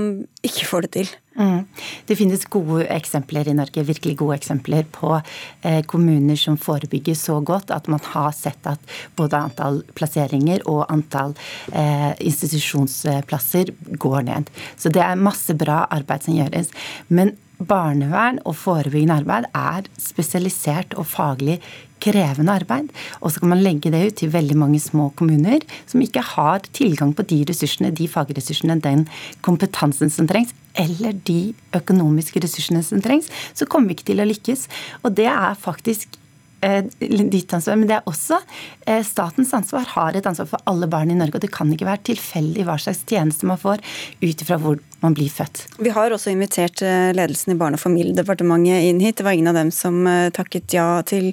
ikke 0.46 0.68
får 0.68 0.86
det 0.86 0.90
til? 0.94 1.10
Mm. 1.34 1.64
Det 2.06 2.14
finnes 2.14 2.44
gode 2.52 2.84
eksempler 2.92 3.50
i 3.50 3.56
Norge, 3.58 3.82
virkelig 3.88 4.14
gode 4.20 4.36
eksempler 4.38 4.86
på 4.94 5.16
eh, 5.16 5.80
kommuner 5.90 6.38
som 6.38 6.60
forebygger 6.60 7.18
så 7.18 7.40
godt 7.42 7.72
at 7.74 7.90
man 7.90 8.02
har 8.12 8.30
sett 8.36 8.70
at 8.70 8.94
både 9.18 9.40
antall 9.48 9.82
plasseringer 9.98 10.62
og 10.70 10.84
antall 10.92 11.34
eh, 11.72 12.12
institusjonsplasser 12.22 13.72
går 13.98 14.28
ned. 14.30 14.52
Så 14.76 14.94
det 14.94 15.02
er 15.02 15.18
masse 15.18 15.56
bra 15.58 15.88
arbeid 15.90 16.28
som 16.28 16.38
gjøres. 16.38 16.70
Men 17.10 17.34
barnevern 17.62 18.38
og 18.46 18.56
forebyggende 18.58 19.22
arbeid 19.22 19.48
er 19.54 19.88
spesialisert 20.00 20.94
og 20.98 21.08
faglig 21.10 21.58
krevende 22.02 22.54
arbeid. 22.54 22.90
Og 23.20 23.32
så 23.32 23.42
kan 23.42 23.52
man 23.54 23.62
legge 23.64 23.92
det 23.94 24.02
ut 24.06 24.18
til 24.22 24.32
veldig 24.34 24.58
mange 24.58 24.80
små 24.82 25.10
kommuner 25.18 25.62
som 25.90 26.02
ikke 26.04 26.24
har 26.34 26.66
tilgang 26.74 27.14
på 27.16 27.26
de 27.30 27.42
ressursene, 27.48 27.92
de 27.94 28.08
fagressursene, 28.10 28.80
den 28.82 29.06
kompetansen 29.46 30.12
som 30.12 30.28
trengs, 30.30 30.54
eller 30.78 31.14
de 31.28 31.52
økonomiske 31.76 32.40
ressursene 32.42 32.82
som 32.86 33.02
trengs, 33.04 33.28
så 33.54 33.68
kommer 33.68 33.90
vi 33.92 33.98
ikke 33.98 34.10
til 34.12 34.24
å 34.24 34.28
lykkes. 34.28 34.66
Og 35.04 35.14
det 35.18 35.28
er 35.30 35.58
faktisk 35.60 36.18
ditt 36.62 37.54
ansvar, 37.54 37.76
men 37.76 37.88
det 37.90 37.96
er 37.98 38.08
også 38.08 38.38
eh, 38.86 39.02
statens 39.06 39.52
ansvar. 39.56 39.86
Har 39.94 40.16
et 40.16 40.26
ansvar 40.28 40.48
for 40.52 40.70
alle 40.70 40.88
barn 40.90 41.10
i 41.10 41.18
Norge. 41.18 41.36
Og 41.38 41.44
det 41.44 41.52
kan 41.54 41.70
ikke 41.72 41.88
være 41.88 42.04
tilfeldig 42.12 42.66
hva 42.68 42.78
slags 42.80 43.02
tjeneste 43.08 43.48
man 43.48 43.60
får 43.60 43.82
ut 44.22 44.44
ifra 44.44 44.58
hvor 44.62 44.78
man 45.02 45.16
blir 45.18 45.32
født. 45.32 45.64
Vi 45.82 45.92
har 45.94 46.14
også 46.14 46.32
invitert 46.32 46.84
eh, 46.86 47.10
ledelsen 47.16 47.54
i 47.54 47.58
Barne- 47.58 47.80
og 47.80 47.84
familiedepartementet 47.84 48.88
inn 48.88 49.02
hit. 49.02 49.18
Det 49.18 49.26
var 49.26 49.36
ingen 49.36 49.52
av 49.52 49.58
dem 49.58 49.74
som 49.74 50.02
takket 50.34 50.76
ja 50.76 50.88
til, 51.06 51.32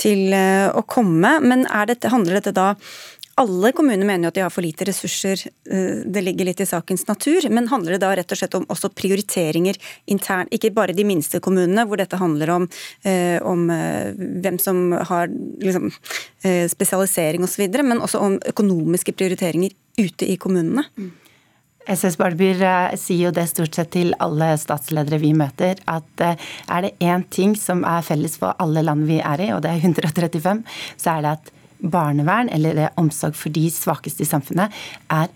til 0.00 0.32
å 0.32 0.82
komme. 0.88 1.36
Men 1.44 1.66
dette, 1.88 2.12
handler 2.12 2.40
dette 2.40 2.56
da 2.56 2.72
alle 3.40 3.72
kommuner 3.72 4.04
mener 4.04 4.26
jo 4.26 4.30
at 4.30 4.36
de 4.36 4.42
har 4.44 4.52
for 4.52 4.64
lite 4.64 4.86
ressurser, 4.88 5.42
eh, 5.70 6.02
det 6.04 6.22
ligger 6.24 6.48
litt 6.48 6.60
i 6.60 6.68
sakens 6.68 7.06
natur. 7.08 7.46
Men 7.50 7.70
handler 7.70 7.96
det 7.96 8.02
da 8.02 8.12
rett 8.16 8.32
og 8.32 8.40
slett 8.40 8.56
om 8.58 8.66
også 8.70 8.92
prioriteringer 8.92 9.78
internt, 10.12 10.52
ikke 10.52 10.72
bare 10.76 10.96
de 10.96 11.06
minste 11.08 11.40
kommunene, 11.40 11.86
hvor 11.88 12.00
dette 12.00 12.20
handler 12.20 12.52
om, 12.56 12.68
eh, 13.04 13.38
om 13.42 13.70
eh, 13.70 14.12
hvem 14.44 14.60
som 14.60 14.92
har 14.92 15.28
liksom, 15.60 15.90
spesialisering 16.40 17.44
osv., 17.44 17.66
men 17.84 18.00
også 18.00 18.20
om 18.20 18.38
økonomiske 18.48 19.12
prioriteringer 19.12 19.72
ute 19.98 20.28
i 20.28 20.36
kommunene? 20.40 20.84
SS 21.88 22.16
Barbyr 22.20 22.60
sier 23.00 23.28
jo 23.28 23.30
det 23.34 23.46
stort 23.48 23.74
sett 23.74 23.90
til 23.92 24.12
alle 24.20 24.52
statsledere 24.60 25.18
vi 25.20 25.32
møter, 25.36 25.80
at 25.88 26.24
er 26.24 26.82
det 26.84 26.92
én 27.00 27.24
ting 27.28 27.56
som 27.56 27.84
er 27.88 28.04
felles 28.06 28.36
for 28.38 28.54
alle 28.60 28.84
land 28.84 29.08
vi 29.08 29.18
er 29.20 29.40
i, 29.40 29.50
og 29.52 29.64
det 29.64 29.72
er 29.72 29.88
135, 29.88 30.62
så 31.00 31.16
er 31.16 31.24
det 31.24 31.32
at 31.38 31.52
barnevern 31.80 32.50
eller 32.52 32.88
omsorg 33.00 33.36
for 33.38 33.52
de 33.54 33.68
svakeste 33.72 34.24
i 34.24 34.28
samfunnet 34.28 34.74
er 35.10 35.30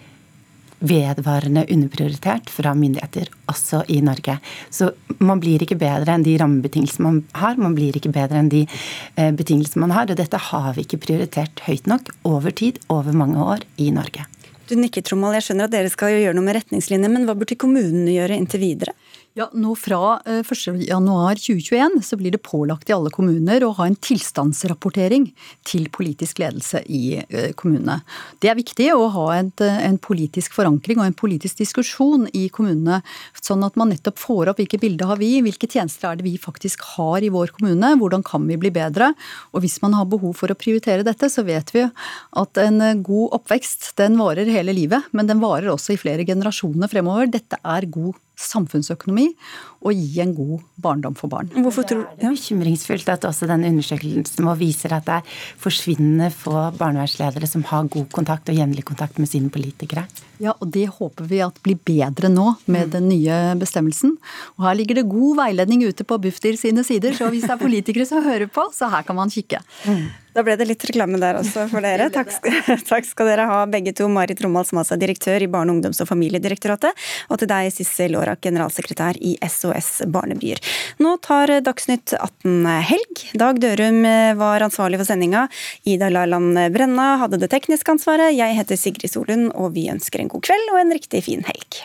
vedvarende 0.84 1.64
underprioritert 1.72 2.50
fra 2.52 2.74
myndigheter, 2.76 3.30
også 3.48 3.84
i 3.88 4.00
Norge. 4.04 4.36
Så 4.70 4.90
man 5.18 5.40
blir 5.40 5.62
ikke 5.64 5.78
bedre 5.80 6.16
enn 6.16 6.26
de 6.26 6.36
rammebetingelsene 6.40 7.06
man 7.06 7.22
har, 7.40 7.56
man 7.60 7.76
blir 7.76 7.96
ikke 7.96 8.12
bedre 8.12 8.42
enn 8.42 8.50
de 8.52 8.64
eh, 8.66 9.30
betingelsene 9.32 9.86
man 9.86 9.94
har. 9.96 10.10
Og 10.10 10.18
dette 10.20 10.40
har 10.50 10.72
vi 10.76 10.84
ikke 10.84 11.00
prioritert 11.06 11.64
høyt 11.68 11.88
nok 11.90 12.12
over 12.28 12.52
tid, 12.52 12.82
over 12.92 13.16
mange 13.16 13.40
år, 13.40 13.64
i 13.80 13.90
Norge. 13.94 14.26
Du 14.68 14.76
nikker, 14.80 15.04
Trommel. 15.04 15.36
Jeg 15.38 15.48
skjønner 15.48 15.68
at 15.68 15.74
dere 15.74 15.92
skal 15.92 16.14
gjøre 16.16 16.36
noe 16.36 16.46
med 16.46 16.58
retningslinjer, 16.58 17.12
men 17.12 17.26
hva 17.28 17.36
burde 17.36 17.58
kommunene 17.60 18.14
gjøre 18.14 18.36
inntil 18.40 18.64
videre? 18.64 18.94
Ja, 19.34 19.48
nå 19.50 19.72
Fra 19.74 20.20
1.1.2021 20.24 21.74
eh, 21.74 22.02
så 22.06 22.16
blir 22.16 22.30
det 22.30 22.38
pålagt 22.46 22.86
i 22.86 22.92
alle 22.94 23.10
kommuner 23.10 23.64
å 23.66 23.72
ha 23.74 23.88
en 23.88 23.96
tilstandsrapportering 23.98 25.24
til 25.66 25.88
politisk 25.90 26.38
ledelse 26.38 26.84
i 26.86 27.16
eh, 27.18 27.48
kommunene. 27.58 27.96
Det 28.38 28.52
er 28.52 28.54
viktig 28.54 28.86
å 28.94 29.08
ha 29.10 29.24
eh, 29.34 29.80
en 29.88 29.98
politisk 29.98 30.54
forankring 30.54 31.00
og 31.02 31.08
en 31.08 31.18
politisk 31.18 31.58
diskusjon 31.64 32.28
i 32.30 32.44
kommunene, 32.46 33.00
sånn 33.42 33.66
at 33.66 33.74
man 33.74 33.90
nettopp 33.90 34.22
får 34.22 34.52
opp 34.52 34.62
hvilke 34.62 34.78
bilder 34.78 35.10
har 35.10 35.18
vi, 35.18 35.32
hvilke 35.42 35.66
tjenester 35.66 36.12
er 36.12 36.20
det 36.20 36.28
vi 36.28 36.38
faktisk 36.38 36.86
har 36.94 37.26
i 37.26 37.34
vår 37.34 37.56
kommune, 37.58 37.90
hvordan 37.98 38.22
kan 38.22 38.46
vi 38.46 38.60
bli 38.62 38.70
bedre. 38.70 39.16
Og 39.50 39.66
hvis 39.66 39.80
man 39.82 39.98
har 39.98 40.06
behov 40.14 40.38
for 40.38 40.54
å 40.54 40.60
prioritere 40.60 41.02
dette, 41.02 41.26
så 41.26 41.42
vet 41.42 41.74
vi 41.74 41.88
at 41.90 42.62
en 42.62 43.02
god 43.02 43.34
oppvekst 43.40 43.96
den 43.98 44.14
varer 44.22 44.46
hele 44.46 44.78
livet, 44.78 45.10
men 45.10 45.26
den 45.26 45.42
varer 45.42 45.74
også 45.74 45.96
i 45.96 46.02
flere 46.06 46.22
generasjoner 46.22 46.94
fremover. 46.94 47.34
Dette 47.34 47.58
er 47.58 47.90
god 47.90 48.14
samfunnsøkonomi 48.40 49.28
og 49.84 49.92
gi 49.94 50.20
en 50.22 50.32
god 50.34 50.62
barndom 50.80 51.16
for 51.18 51.30
barn. 51.30 51.50
Hvorfor 51.54 51.86
tror 51.86 52.06
Det 52.18 52.26
er 52.26 52.34
bekymringsfullt 52.34 53.08
at 53.12 53.26
også 53.28 53.46
den 53.46 53.66
undersøkelsen 53.68 54.48
viser 54.58 54.94
at 54.96 55.06
det 55.06 55.18
er 55.20 55.36
forsvinnende 55.60 56.30
få 56.34 56.70
barnevernsledere 56.78 57.46
som 57.46 57.64
har 57.68 57.84
god 57.92 58.08
kontakt 58.10 58.48
og 58.48 58.56
jevnlig 58.56 58.84
kontakt 58.84 59.18
med 59.18 59.28
sine 59.28 59.50
politikere. 59.50 60.06
Ja, 60.42 60.56
og 60.58 60.72
det 60.74 60.88
håper 60.96 61.28
vi 61.30 61.40
at 61.44 61.60
blir 61.62 61.78
bedre 61.78 62.28
nå 62.32 62.54
med 62.66 62.90
den 62.96 63.08
nye 63.08 63.54
bestemmelsen. 63.60 64.16
Og 64.58 64.66
her 64.66 64.74
ligger 64.80 65.00
det 65.00 65.08
god 65.10 65.38
veiledning 65.44 65.86
ute 65.86 66.04
på 66.04 66.18
Bufdir 66.18 66.58
sine 66.58 66.84
sider, 66.84 67.14
så 67.14 67.30
hvis 67.30 67.46
det 67.46 67.54
er 67.54 67.62
politikere 67.62 68.08
som 68.08 68.24
hører 68.24 68.50
på, 68.50 68.66
så 68.74 68.90
her 68.90 69.06
kan 69.06 69.16
man 69.16 69.30
kikke. 69.30 69.62
Da 70.34 70.42
ble 70.42 70.56
det 70.58 70.66
litt 70.66 70.84
reklame 70.88 71.20
der 71.22 71.38
også 71.38 71.68
for 71.70 71.84
dere. 71.84 72.08
Takk, 72.14 72.32
takk 72.90 73.06
skal 73.06 73.30
dere 73.30 73.46
ha 73.50 73.60
begge 73.70 73.94
to. 73.96 74.08
Marit 74.10 74.42
Rommald, 74.44 74.68
som 74.68 74.80
altså 74.82 74.96
er 74.96 75.02
direktør 75.04 75.44
i 75.46 75.48
Barne-, 75.50 75.74
ungdoms- 75.76 76.02
og 76.02 76.10
familiedirektoratet, 76.10 77.04
og 77.30 77.40
til 77.40 77.50
deg, 77.50 77.70
Sissel 77.74 78.18
Aarak, 78.18 78.42
generalsekretær 78.44 79.18
i 79.22 79.36
SOS 79.46 80.04
Barnebyer. 80.10 80.60
Nå 81.02 81.16
tar 81.24 81.54
Dagsnytt 81.64 82.16
18 82.18 82.68
helg. 82.90 83.24
Dag 83.40 83.62
Dørum 83.62 84.02
var 84.40 84.66
ansvarlig 84.66 85.00
for 85.00 85.08
sendinga. 85.08 85.46
Ida 85.88 86.10
Laland 86.12 86.58
Brenna 86.74 87.14
hadde 87.22 87.40
det 87.42 87.52
tekniske 87.54 87.94
ansvaret. 87.96 88.34
Jeg 88.34 88.58
heter 88.58 88.80
Sigrid 88.80 89.14
Solund, 89.14 89.52
og 89.54 89.74
vi 89.78 89.88
ønsker 89.92 90.22
en 90.22 90.32
god 90.34 90.46
kveld 90.50 90.72
og 90.74 90.82
en 90.82 90.96
riktig 90.98 91.24
fin 91.30 91.46
helg. 91.46 91.84